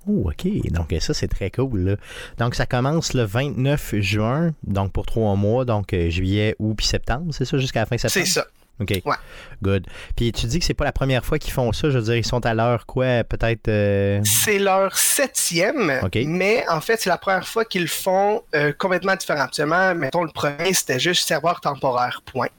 [0.08, 0.72] Oh, OK.
[0.72, 1.97] Donc, ça, c'est très cool.
[2.38, 6.86] Donc, ça commence le 29 juin, donc pour trois mois, donc euh, juillet, août puis
[6.86, 8.26] septembre, c'est ça, jusqu'à la fin septembre?
[8.26, 8.45] C'est ça.
[8.82, 9.01] OK.
[9.05, 9.15] Ouais.
[9.63, 9.88] Good.
[10.15, 11.89] Puis tu dis que c'est pas la première fois qu'ils font ça.
[11.89, 13.67] Je veux dire, ils sont à l'heure quoi, peut-être.
[13.69, 15.99] Euh, c'est leur septième.
[16.03, 16.17] OK.
[16.26, 19.43] Mais en fait, c'est la première fois qu'ils le font euh, complètement différent.
[19.43, 22.49] Actuellement, mettons, le premier, c'était juste serveur temporaire, point.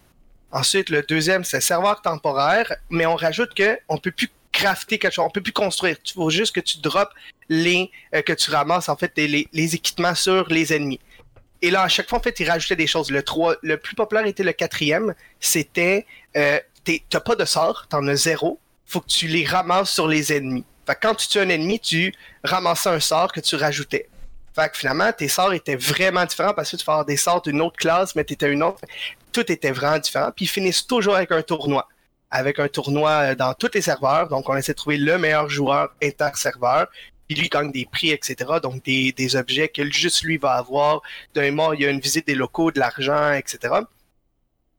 [0.53, 5.27] Ensuite, le deuxième, c'est serveur temporaire, mais on rajoute qu'on peut plus crafter quelque chose,
[5.27, 5.97] on peut plus construire.
[6.05, 7.12] Il faut juste que tu drops
[7.49, 11.01] les, euh, que tu ramasses en fait les, les, équipements sur les ennemis.
[11.63, 13.11] Et là, à chaque fois, en fait, ils rajoutaient des choses.
[13.11, 15.15] Le 3, le plus populaire était le quatrième.
[15.41, 16.59] C'était, euh,
[17.09, 18.59] t'as pas de sort, t'en as zéro.
[18.85, 20.65] Faut que tu les ramasses sur les ennemis.
[20.87, 24.09] Fait quand tu tues un ennemi, tu ramassais un sort que tu rajoutais.
[24.55, 27.43] Fait que finalement, tes sorts étaient vraiment différents parce que tu fais avoir des sorts
[27.43, 28.81] d'une autre classe, mais t'étais une autre.
[29.33, 30.31] Tout était vraiment différent.
[30.35, 31.89] Puis ils finissent toujours avec un tournoi.
[32.31, 34.29] Avec un tournoi euh, dans tous les serveurs.
[34.29, 36.87] Donc, on essaie de trouver le meilleur joueur inter-serveur.
[37.27, 38.37] Puis lui gagne des prix, etc.
[38.62, 41.03] Donc des, objets que juste lui va avoir.
[41.35, 43.74] D'un mort, il y a une visite des locaux, de l'argent, etc.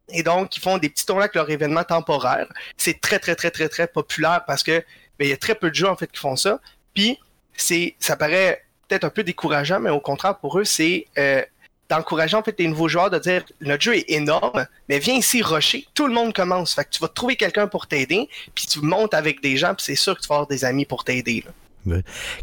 [0.10, 2.48] Et donc, ils font des petits tournois avec leur événement temporaire.
[2.78, 4.84] C'est très, très, très, très, très populaire parce que
[5.20, 6.60] ben, il y a très peu de gens en fait qui font ça.
[6.94, 7.20] Puis
[7.56, 11.44] c'est, ça paraît peut-être un peu décourageant, mais au contraire pour eux, c'est euh,
[11.90, 15.42] d'encourager en fait les nouveaux joueurs de dire notre jeu est énorme, mais viens ici
[15.42, 16.74] rusher, tout le monde commence.
[16.74, 19.86] Fait que tu vas trouver quelqu'un pour t'aider, puis tu montes avec des gens, puis
[19.86, 21.44] c'est sûr que tu vas avoir des amis pour t'aider.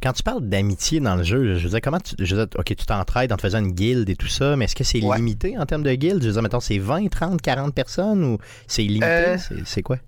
[0.03, 2.14] Quand tu parles d'amitié dans le jeu, je veux dire, comment tu.
[2.18, 4.66] Je veux dire, ok, tu t'entraides en te faisant une guilde et tout ça, mais
[4.66, 6.22] est-ce que c'est limité en termes de guilde?
[6.22, 9.07] Je veux dire, mettons, c'est 20, 30, 40 personnes ou c'est limité?
[9.07, 9.99] Euh, c'est quoi?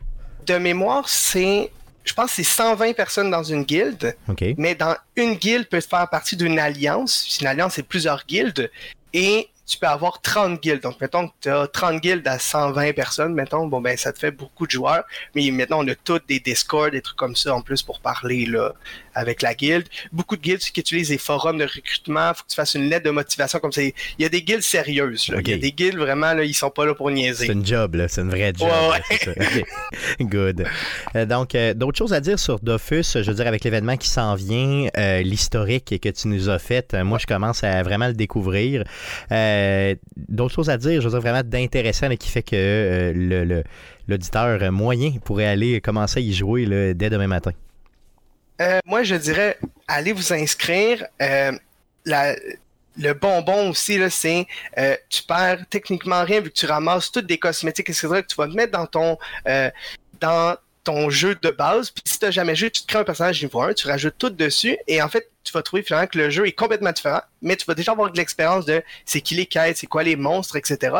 [0.46, 1.70] De mémoire, c'est.
[2.04, 4.14] Je pense que c'est 120 personnes dans une guilde.
[4.58, 7.38] Mais dans une guilde peut faire partie d'une alliance.
[7.40, 8.70] Une alliance, c'est plusieurs guildes.
[9.12, 10.82] Et tu peux avoir 30 guildes.
[10.82, 14.18] Donc, mettons que tu as 30 guildes à 120 personnes, mettons, bon, ben, ça te
[14.18, 15.04] fait beaucoup de joueurs.
[15.34, 18.46] Mais maintenant, on a tous des Discord, des trucs comme ça en plus pour parler,
[18.46, 18.72] là,
[19.14, 19.88] avec la guilde.
[20.12, 22.32] Beaucoup de guildes qui utilisent des forums de recrutement.
[22.34, 23.82] Faut que tu fasses une lettre de motivation comme ça.
[23.82, 25.38] Il y a des guildes sérieuses, là.
[25.40, 27.46] Il y a des guildes vraiment, là, ils sont pas là pour niaiser.
[27.46, 28.08] C'est une job, là.
[28.08, 28.68] C'est une vraie job.
[28.68, 29.64] Ouais,
[30.20, 30.64] Good.
[31.14, 34.08] Euh, donc, euh, d'autres choses à dire sur Dofus, je veux dire, avec l'événement qui
[34.08, 38.14] s'en vient, euh, l'historique que tu nous as fait, moi, je commence à vraiment le
[38.14, 38.84] découvrir.
[40.16, 43.62] D'autres choses à dire, je veux dire vraiment d'intéressant qui fait que le,
[44.08, 47.52] l'auditeur moyen pourrait aller commencer à y jouer dès demain matin?
[48.86, 51.06] moi, je dirais, allez vous inscrire.
[52.98, 54.46] Le bonbon aussi, c'est
[54.78, 58.08] euh, tu perds techniquement rien vu que tu ramasses toutes des cosmétiques, etc.
[58.22, 59.70] que tu vas te mettre dans ton euh,
[60.20, 60.56] dans
[60.86, 61.90] ton jeu de base.
[61.90, 64.14] Puis si tu n'as jamais joué, tu te crées un personnage niveau 1, tu rajoutes
[64.16, 64.78] tout dessus.
[64.86, 67.20] Et en fait, tu vas trouver finalement que le jeu est complètement différent.
[67.42, 70.14] Mais tu vas déjà avoir de l'expérience de c'est qui les quêtes, c'est quoi les
[70.14, 70.96] monstres, etc.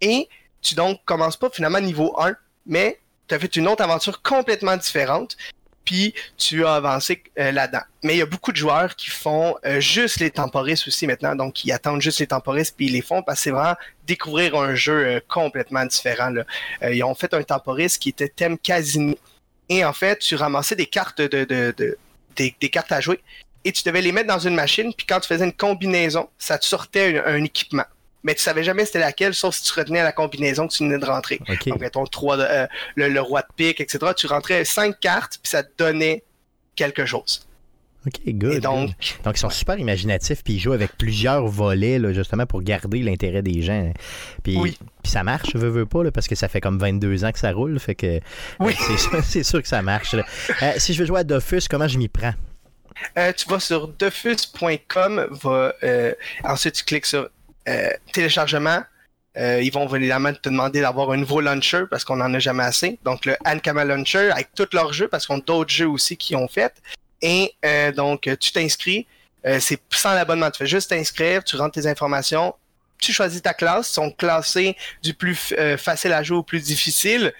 [0.00, 0.28] Et
[0.62, 4.76] tu donc commences pas finalement niveau 1, mais tu as fait une autre aventure complètement
[4.76, 5.36] différente
[5.84, 7.82] puis tu as avancé euh, là-dedans.
[8.02, 11.34] Mais il y a beaucoup de joueurs qui font euh, juste les temporistes aussi maintenant,
[11.34, 13.76] donc qui attendent juste les temporistes, puis ils les font parce que c'est vraiment
[14.06, 16.32] découvrir un jeu euh, complètement différent.
[16.82, 19.14] Ils ont fait un temporiste qui était thème casino.
[19.68, 21.74] Et en fait, tu ramassais des cartes de,
[22.36, 23.20] des, cartes à jouer
[23.64, 26.58] et tu devais les mettre dans une machine, puis quand tu faisais une combinaison, ça
[26.58, 27.84] te sortait un équipement
[28.24, 30.98] mais tu savais jamais c'était laquelle, sauf si tu retenais la combinaison que tu venais
[30.98, 31.40] de rentrer.
[31.46, 32.66] Donc, mettons, 3 euh,
[32.96, 34.12] le, roi de pique, etc.
[34.16, 36.24] Tu rentrais cinq cartes, puis ça te donnait
[36.74, 37.46] quelque chose.
[38.06, 38.60] OK, good.
[38.60, 38.90] donc,
[39.24, 43.02] donc, ils sont super imaginatifs, puis ils jouent avec plusieurs volets, là, justement, pour garder
[43.02, 43.92] l'intérêt des gens.
[44.42, 44.76] Puis, oui.
[45.02, 47.32] puis ça marche, je veux, veux pas, là, parce que ça fait comme 22 ans
[47.32, 48.20] que ça roule, fait que
[48.60, 48.74] oui.
[49.22, 50.14] c'est sûr, que ça marche.
[50.14, 52.34] Euh, si je veux jouer à Dofus, comment je m'y prends?
[53.18, 55.26] Euh, tu vas sur dofus.com,
[56.44, 57.28] ensuite tu cliques sur
[57.68, 58.82] euh, téléchargement,
[59.36, 62.64] euh, ils vont évidemment te demander d'avoir un nouveau launcher parce qu'on en a jamais
[62.64, 62.98] assez.
[63.04, 66.36] Donc le Ankama Launcher avec tous leurs jeux parce qu'on a d'autres jeux aussi qui
[66.36, 66.74] ont fait.
[67.22, 69.06] Et euh, donc tu t'inscris.
[69.60, 70.50] c'est sans l'abonnement.
[70.50, 72.54] Tu fais juste t'inscrire, tu rentres tes informations,
[72.98, 77.32] tu choisis ta classe, ils sont classés du plus facile à jouer au plus difficile.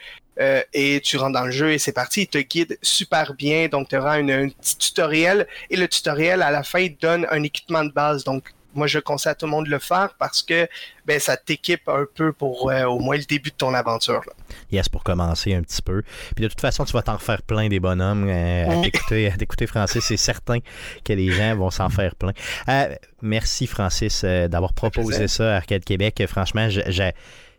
[0.73, 2.23] et tu rentres dans le jeu et c'est parti.
[2.23, 3.69] Il te guide super bien.
[3.69, 5.47] Donc, tu auras un petit tutoriel.
[5.71, 8.25] Et le tutoriel, à la fin, donne un équipement de base.
[8.25, 10.69] Donc, moi, je conseille à tout le monde de le faire parce que
[11.07, 14.23] ben, ça t'équipe un peu pour euh, au moins le début de ton aventure.
[14.71, 16.03] Yes, pour commencer un petit peu.
[16.35, 18.27] Puis de toute façon, tu vas t'en refaire plein des bonhommes.
[18.29, 20.59] Euh, à t'écouter, Francis, c'est certain
[21.05, 22.33] que les gens vont s'en faire plein.
[22.69, 26.23] Euh, merci, Francis, d'avoir proposé ça à Arcade Québec.
[26.29, 27.13] Franchement, j'ai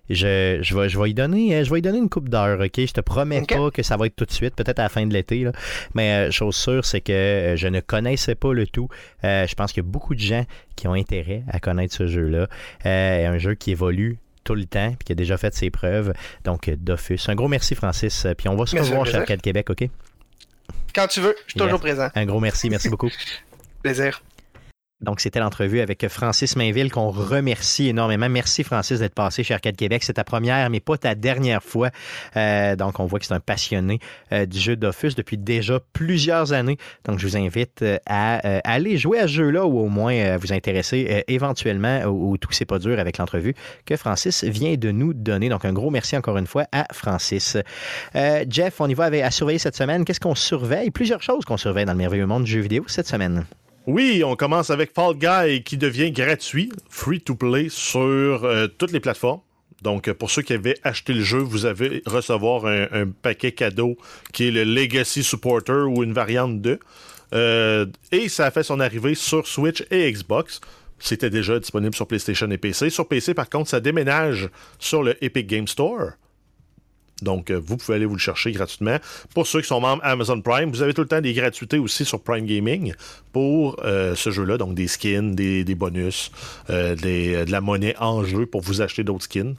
[0.10, 2.60] je, je, vais, je, vais y donner, euh, je vais y donner une coupe d'heure,
[2.60, 2.74] OK?
[2.78, 5.06] Je te promets pas que ça va être tout de suite, peut-être à la fin
[5.06, 5.48] de l'été,
[5.94, 8.90] mais euh, chose sûre, c'est que euh, je ne connaissais pas le tout.
[9.24, 10.46] je pense qu'il y a beaucoup de gens
[10.76, 12.48] qui ont intérêt à connaître ce jeu-là.
[12.84, 16.14] un jeu qui évolue tout le temps, puis qui a déjà fait ses preuves.
[16.44, 17.20] Donc, Dofus.
[17.28, 18.28] Un gros merci, Francis.
[18.38, 19.90] Puis on va se revoir chez Arcade Québec, OK?
[20.94, 22.10] Quand tu veux, je suis toujours présent.
[22.16, 23.10] Un gros merci, merci beaucoup.
[23.84, 24.22] Plaisir.
[25.02, 28.30] Donc, c'était l'entrevue avec Francis Mainville qu'on remercie énormément.
[28.30, 30.04] Merci, Francis, d'être passé chez Arcade Québec.
[30.04, 31.90] C'est ta première, mais pas ta dernière fois.
[32.38, 34.00] Euh, donc, on voit que c'est un passionné
[34.32, 36.78] euh, du jeu d'Offus depuis déjà plusieurs années.
[37.04, 40.54] Donc, je vous invite euh, à, aller jouer à ce jeu-là ou au moins vous
[40.54, 43.54] intéresser éventuellement ou tout c'est pas dur avec l'entrevue
[43.86, 45.50] que Francis vient de nous donner.
[45.50, 47.58] Donc, un gros merci encore une fois à Francis.
[48.14, 50.06] Jeff, on y va avec, à surveiller cette semaine.
[50.06, 50.90] Qu'est-ce qu'on surveille?
[50.90, 53.46] Plusieurs choses qu'on surveille dans le merveilleux monde du jeu vidéo cette semaine.
[53.88, 58.92] Oui, on commence avec Fall Guy qui devient gratuit, free to play sur euh, toutes
[58.92, 59.42] les plateformes.
[59.84, 63.98] Donc, pour ceux qui avaient acheté le jeu, vous allez recevoir un, paquet cadeau
[64.34, 66.80] qui est le Legacy Supporter ou une variante de.
[67.34, 70.62] Euh, et ça a fait son arrivée sur Switch et Xbox.
[70.98, 72.90] C'était déjà disponible sur PlayStation et PC.
[72.90, 76.14] Sur PC, par contre, ça déménage sur le Epic Game Store.
[77.22, 78.98] Donc, euh, vous pouvez aller vous le chercher gratuitement.
[79.34, 82.04] Pour ceux qui sont membres Amazon Prime, vous avez tout le temps des gratuités aussi
[82.04, 82.94] sur Prime Gaming
[83.32, 84.58] pour euh, ce jeu-là.
[84.58, 86.32] Donc, des skins, des, bonus,
[86.70, 89.56] euh, de la monnaie en jeu pour vous acheter d'autres skins.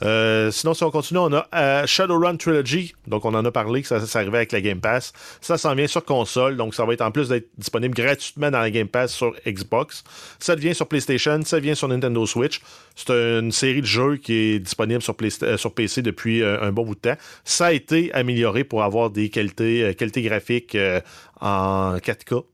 [0.00, 2.94] sinon, si on continue, on a Shadowrun Trilogy.
[3.06, 5.12] Donc, on en a parlé que ça, ça arrivait avec la Game Pass.
[5.40, 6.56] Ça s'en vient sur console.
[6.56, 10.04] Donc, ça va être en plus d'être disponible gratuitement dans la Game Pass sur Xbox.
[10.38, 11.40] Ça vient sur PlayStation.
[11.44, 12.62] Ça vient sur Nintendo Switch.
[12.96, 15.14] C'est une série de jeux qui est disponible sur,
[15.56, 17.16] sur PC depuis un bon bout temps.
[17.44, 21.00] Ça a été amélioré pour avoir des qualités, euh, graphiques euh,
[21.40, 22.44] en 4K.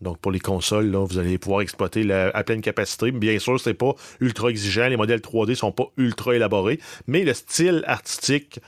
[0.00, 3.10] Donc, pour les consoles, là, vous allez pouvoir exploiter à pleine capacité.
[3.10, 4.86] Bien sûr, c'est pas ultra exigeant.
[4.86, 6.78] Les modèles 3D sont pas ultra élaborés.
[7.08, 8.60] Mais le style artistique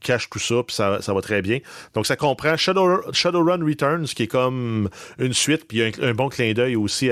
[0.00, 1.58] cache tout ça, puis ça, va très bien.
[1.94, 4.88] Donc, ça comprend Shadowrun Returns, qui est comme
[5.18, 7.10] une suite, puis un, bon clin d'œil aussi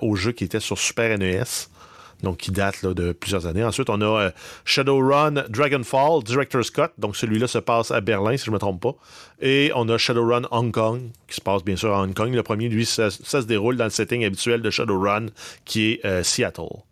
[0.00, 1.42] au jeu qui était sur Super NES
[2.22, 3.64] donc qui date de plusieurs années.
[3.64, 4.30] Ensuite, on a euh,
[4.64, 8.82] Shadowrun Dragonfall, Director's Cut, donc celui-là se passe à Berlin, si je ne me trompe
[8.82, 8.94] pas.
[9.40, 12.32] Et on a Shadowrun Hong Kong, qui se passe bien sûr à Hong Kong.
[12.32, 15.26] Le premier, lui, ça, se déroule dans le setting habituel de Shadowrun,
[15.64, 16.82] qui est euh, Seattle.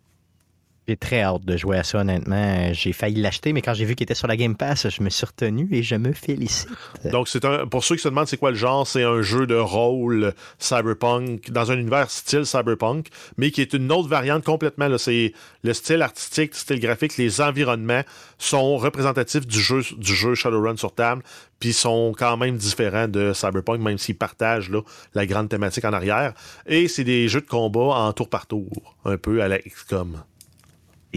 [0.86, 2.70] J'ai très hâte de jouer à ça, honnêtement.
[2.74, 5.08] J'ai failli l'acheter, mais quand j'ai vu qu'il était sur la Game Pass, je me
[5.08, 6.68] suis retenu et je me félicite.
[7.10, 9.46] Donc, c'est un, pour ceux qui se demandent c'est quoi le genre, c'est un jeu
[9.46, 13.08] de rôle cyberpunk, dans un univers style cyberpunk,
[13.38, 14.98] mais qui est une autre variante complètement.
[14.98, 15.32] C'est
[15.62, 18.02] le style artistique, le style graphique, les environnements
[18.36, 21.22] sont représentatifs du jeu, du jeu Shadowrun sur table,
[21.60, 24.82] puis sont quand même différents de cyberpunk, même s'ils partagent là,
[25.14, 26.34] la grande thématique en arrière.
[26.66, 30.22] Et c'est des jeux de combat en tour par tour, un peu à la XCOM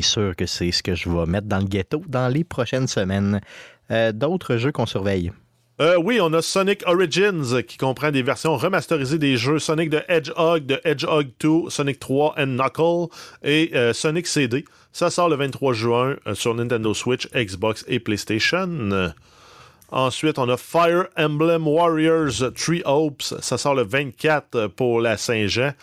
[0.01, 3.41] sûr que c'est ce que je vais mettre dans le ghetto dans les prochaines semaines.
[3.91, 5.31] Euh, d'autres jeux qu'on surveille?
[5.79, 10.01] Euh, oui, on a Sonic Origins qui comprend des versions remasterisées des jeux Sonic de
[10.07, 13.13] Hedgehog, de Hedgehog 2, Sonic 3 and Knuckle
[13.43, 14.65] et euh, Sonic CD.
[14.91, 19.13] Ça sort le 23 juin sur Nintendo Switch, Xbox et PlayStation.
[19.89, 23.21] Ensuite, on a Fire Emblem Warriors Three Hopes.
[23.21, 25.73] Ça sort le 24 pour la Saint-Jean.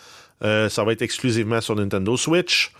[0.41, 2.73] ça va être exclusivement sur Nintendo Switch.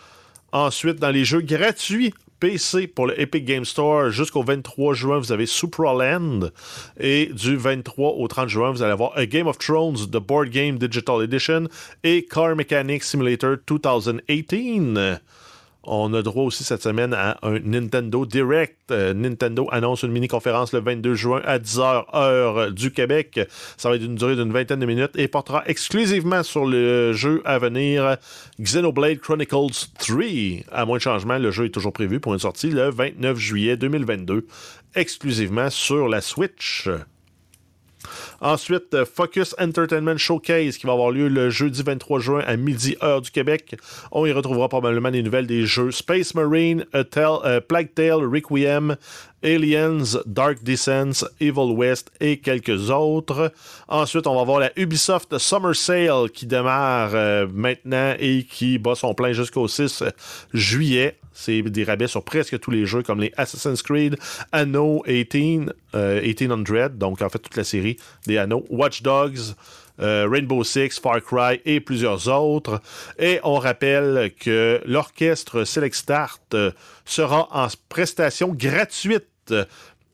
[0.51, 5.31] Ensuite, dans les jeux gratuits PC pour le Epic Game Store jusqu'au 23 juin, vous
[5.31, 6.51] avez Supraland.
[6.99, 10.49] Et du 23 au 30 juin, vous allez avoir A Game of Thrones, The Board
[10.49, 11.67] Game Digital Edition
[12.03, 15.19] et Car Mechanic Simulator 2018.
[15.87, 18.77] On a droit aussi cette semaine à un Nintendo Direct.
[18.91, 23.39] Euh, Nintendo annonce une mini-conférence le 22 juin à 10h heure du Québec.
[23.77, 27.41] Ça va être une durée d'une vingtaine de minutes et portera exclusivement sur le jeu
[27.45, 28.17] à venir
[28.59, 30.23] Xenoblade Chronicles 3.
[30.71, 33.77] À moins de changement, le jeu est toujours prévu pour une sortie le 29 juillet
[33.77, 34.47] 2022,
[34.95, 36.89] exclusivement sur la Switch.
[38.41, 42.95] Ensuite, euh, Focus Entertainment Showcase qui va avoir lieu le jeudi 23 juin à midi
[43.01, 43.75] heure du Québec.
[44.11, 48.95] On y retrouvera probablement des nouvelles des jeux Space Marine, euh, Plague Tale, Requiem,
[49.43, 53.51] Aliens, Dark Descents, Evil West et quelques autres.
[53.87, 58.95] Ensuite, on va voir la Ubisoft Summer Sale qui démarre euh, maintenant et qui bat
[58.95, 60.03] son plein jusqu'au 6
[60.53, 61.17] juillet.
[61.33, 64.17] C'est des rabais sur presque tous les jeux comme les Assassin's Creed,
[64.53, 69.53] Anno 18, 1800, donc en fait toute la série des Anno, Watch Dogs,
[69.99, 72.81] euh, Rainbow Six, Far Cry et plusieurs autres.
[73.19, 76.71] Et on rappelle que l'orchestre Select Start euh,
[77.05, 79.53] sera en prestation gratuite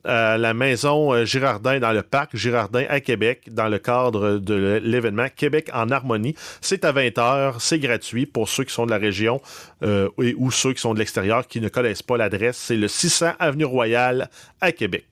[0.04, 4.80] à la maison euh, Girardin dans le parc Girardin à Québec dans le cadre de
[4.82, 6.34] l'événement Québec en harmonie.
[6.60, 9.40] C'est à 20h, c'est gratuit pour ceux qui sont de la région
[9.82, 12.56] euh, ou ceux qui sont de l'extérieur qui ne connaissent pas l'adresse.
[12.56, 14.28] C'est le 600 Avenue Royale
[14.60, 15.06] à Québec.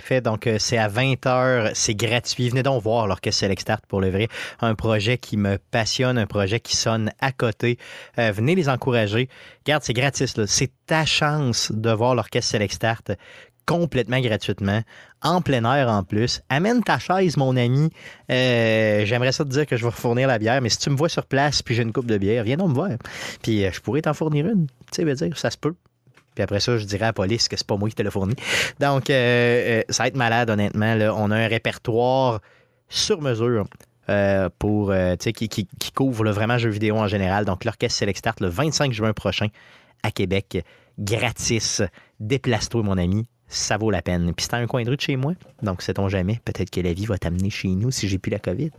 [0.00, 0.20] Fait.
[0.20, 1.70] Donc, euh, c'est à 20h.
[1.74, 2.48] C'est gratuit.
[2.48, 4.28] Venez donc voir l'Orchestre Select Start pour le vrai.
[4.60, 7.78] Un projet qui me passionne, un projet qui sonne à côté.
[8.16, 9.28] venez les encourager.
[9.64, 10.34] Regarde, c'est gratis.
[10.46, 13.12] C'est ta chance de voir l'Orchestre Select Start
[13.68, 14.80] complètement gratuitement,
[15.22, 16.40] en plein air en plus.
[16.48, 17.90] Amène ta chaise, mon ami.
[18.30, 20.96] Euh, j'aimerais ça te dire que je vais fournir la bière, mais si tu me
[20.96, 22.92] vois sur place puis j'ai une coupe de bière, viens donc me voir.
[23.42, 24.68] Puis euh, je pourrais t'en fournir une.
[24.90, 25.74] Tu sais, dire, ça se peut.
[26.38, 28.12] Puis après ça, je dirais à la police que c'est pas moi qui te l'ai
[28.12, 28.36] fourni.
[28.78, 30.94] Donc, euh, ça va être malade, honnêtement.
[31.16, 32.38] On a un répertoire
[32.88, 33.64] sur mesure.
[34.60, 37.44] pour qui, qui, couvre vraiment jeux vidéo en général.
[37.44, 39.48] Donc, l'orchestre Select Start le 25 juin prochain
[40.04, 40.64] à Québec,
[40.96, 41.82] gratis.
[42.20, 44.32] Déplace-toi, mon ami ça vaut la peine.
[44.34, 45.32] Puis c'est un coin de rue de chez moi,
[45.62, 46.40] donc sait-on jamais.
[46.44, 48.70] Peut-être que la vie va t'amener chez nous si j'ai plus la COVID.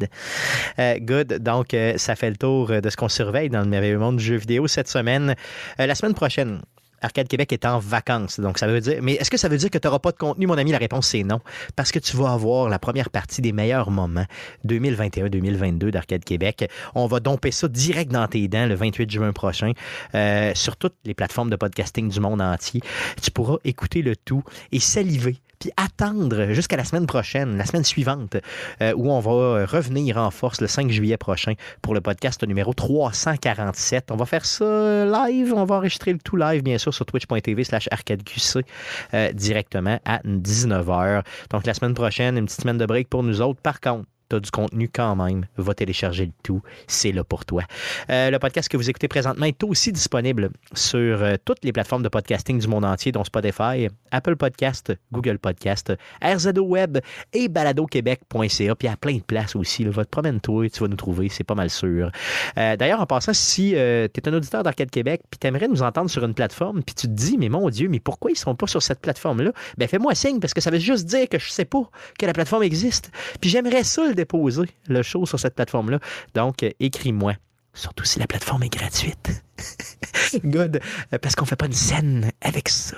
[0.78, 1.40] Euh, good.
[1.40, 4.24] Donc, euh, ça fait le tour de ce qu'on surveille dans le merveilleux monde du
[4.24, 5.36] jeu vidéo cette semaine.
[5.80, 6.62] Euh, la semaine prochaine,
[7.02, 8.40] Arcade Québec est en vacances.
[8.40, 9.00] Donc, ça veut dire.
[9.02, 10.72] Mais est-ce que ça veut dire que tu n'auras pas de contenu, mon ami?
[10.72, 11.40] La réponse, c'est non.
[11.76, 14.26] Parce que tu vas avoir la première partie des meilleurs moments
[14.68, 16.70] 2021-2022 d'Arcade Québec.
[16.96, 19.72] On va domper ça direct dans tes dents le 28 juin prochain
[20.16, 22.82] euh, sur toutes les plateformes de podcasting du monde entier.
[23.22, 27.84] Tu pourras écouter le tout et saliver puis attendre jusqu'à la semaine prochaine, la semaine
[27.84, 28.38] suivante,
[28.82, 32.74] euh, où on va revenir en force le 5 juillet prochain pour le podcast numéro
[32.74, 34.12] 347.
[34.12, 37.64] On va faire ça live, on va enregistrer le tout live, bien sûr, sur twitch.tv
[37.64, 38.66] slash arcadeqc
[39.14, 41.24] euh, directement à 19h.
[41.50, 43.62] Donc la semaine prochaine, une petite semaine de break pour nous autres.
[43.62, 46.62] Par contre, tu as du contenu quand même, va télécharger le tout.
[46.88, 47.64] C'est là pour toi.
[48.10, 52.04] Euh, le podcast que vous écoutez présentement est aussi disponible sur euh, toutes les plateformes
[52.04, 57.00] de podcasting du monde entier, dont Spotify, Apple Podcast, Google Podcast, RZO Web
[57.34, 58.76] et baladoquebec.ca.
[58.76, 59.86] Puis à plein de places aussi.
[59.86, 62.12] Votre promène-toi, tu vas nous trouver, c'est pas mal sûr.
[62.58, 65.82] Euh, d'ailleurs, en passant, si tu es un auditeur d'Arcade Québec, puis tu aimerais nous
[65.82, 68.56] entendre sur une plateforme, puis tu te dis, mais mon Dieu, mais pourquoi ils sont
[68.56, 69.52] pas sur cette plateforme-là?
[69.78, 72.34] Ben fais-moi signe, parce que ça veut juste dire que je sais pas que la
[72.34, 73.12] plateforme existe.
[73.42, 76.00] Puis j'aimerais ça le déposer le show sur cette plateforme-là.
[76.34, 77.34] Donc, euh, écris-moi.
[77.74, 79.44] Surtout si la plateforme est gratuite.
[80.44, 80.82] Good.
[81.14, 82.98] Euh, parce qu'on fait pas une scène avec ça.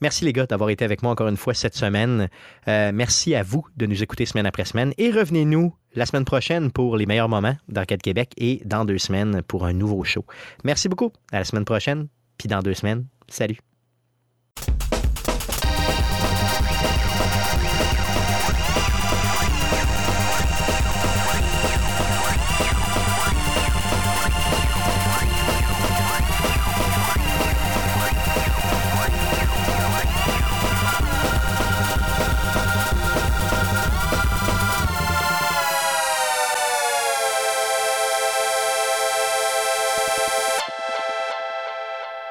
[0.00, 2.28] Merci les gars d'avoir été avec moi encore une fois cette semaine.
[2.66, 6.72] Euh, merci à vous de nous écouter semaine après semaine et revenez-nous la semaine prochaine
[6.72, 10.24] pour les meilleurs moments d'Arcade Québec et dans deux semaines pour un nouveau show.
[10.64, 11.12] Merci beaucoup.
[11.30, 13.06] À la semaine prochaine, puis dans deux semaines.
[13.28, 13.58] Salut.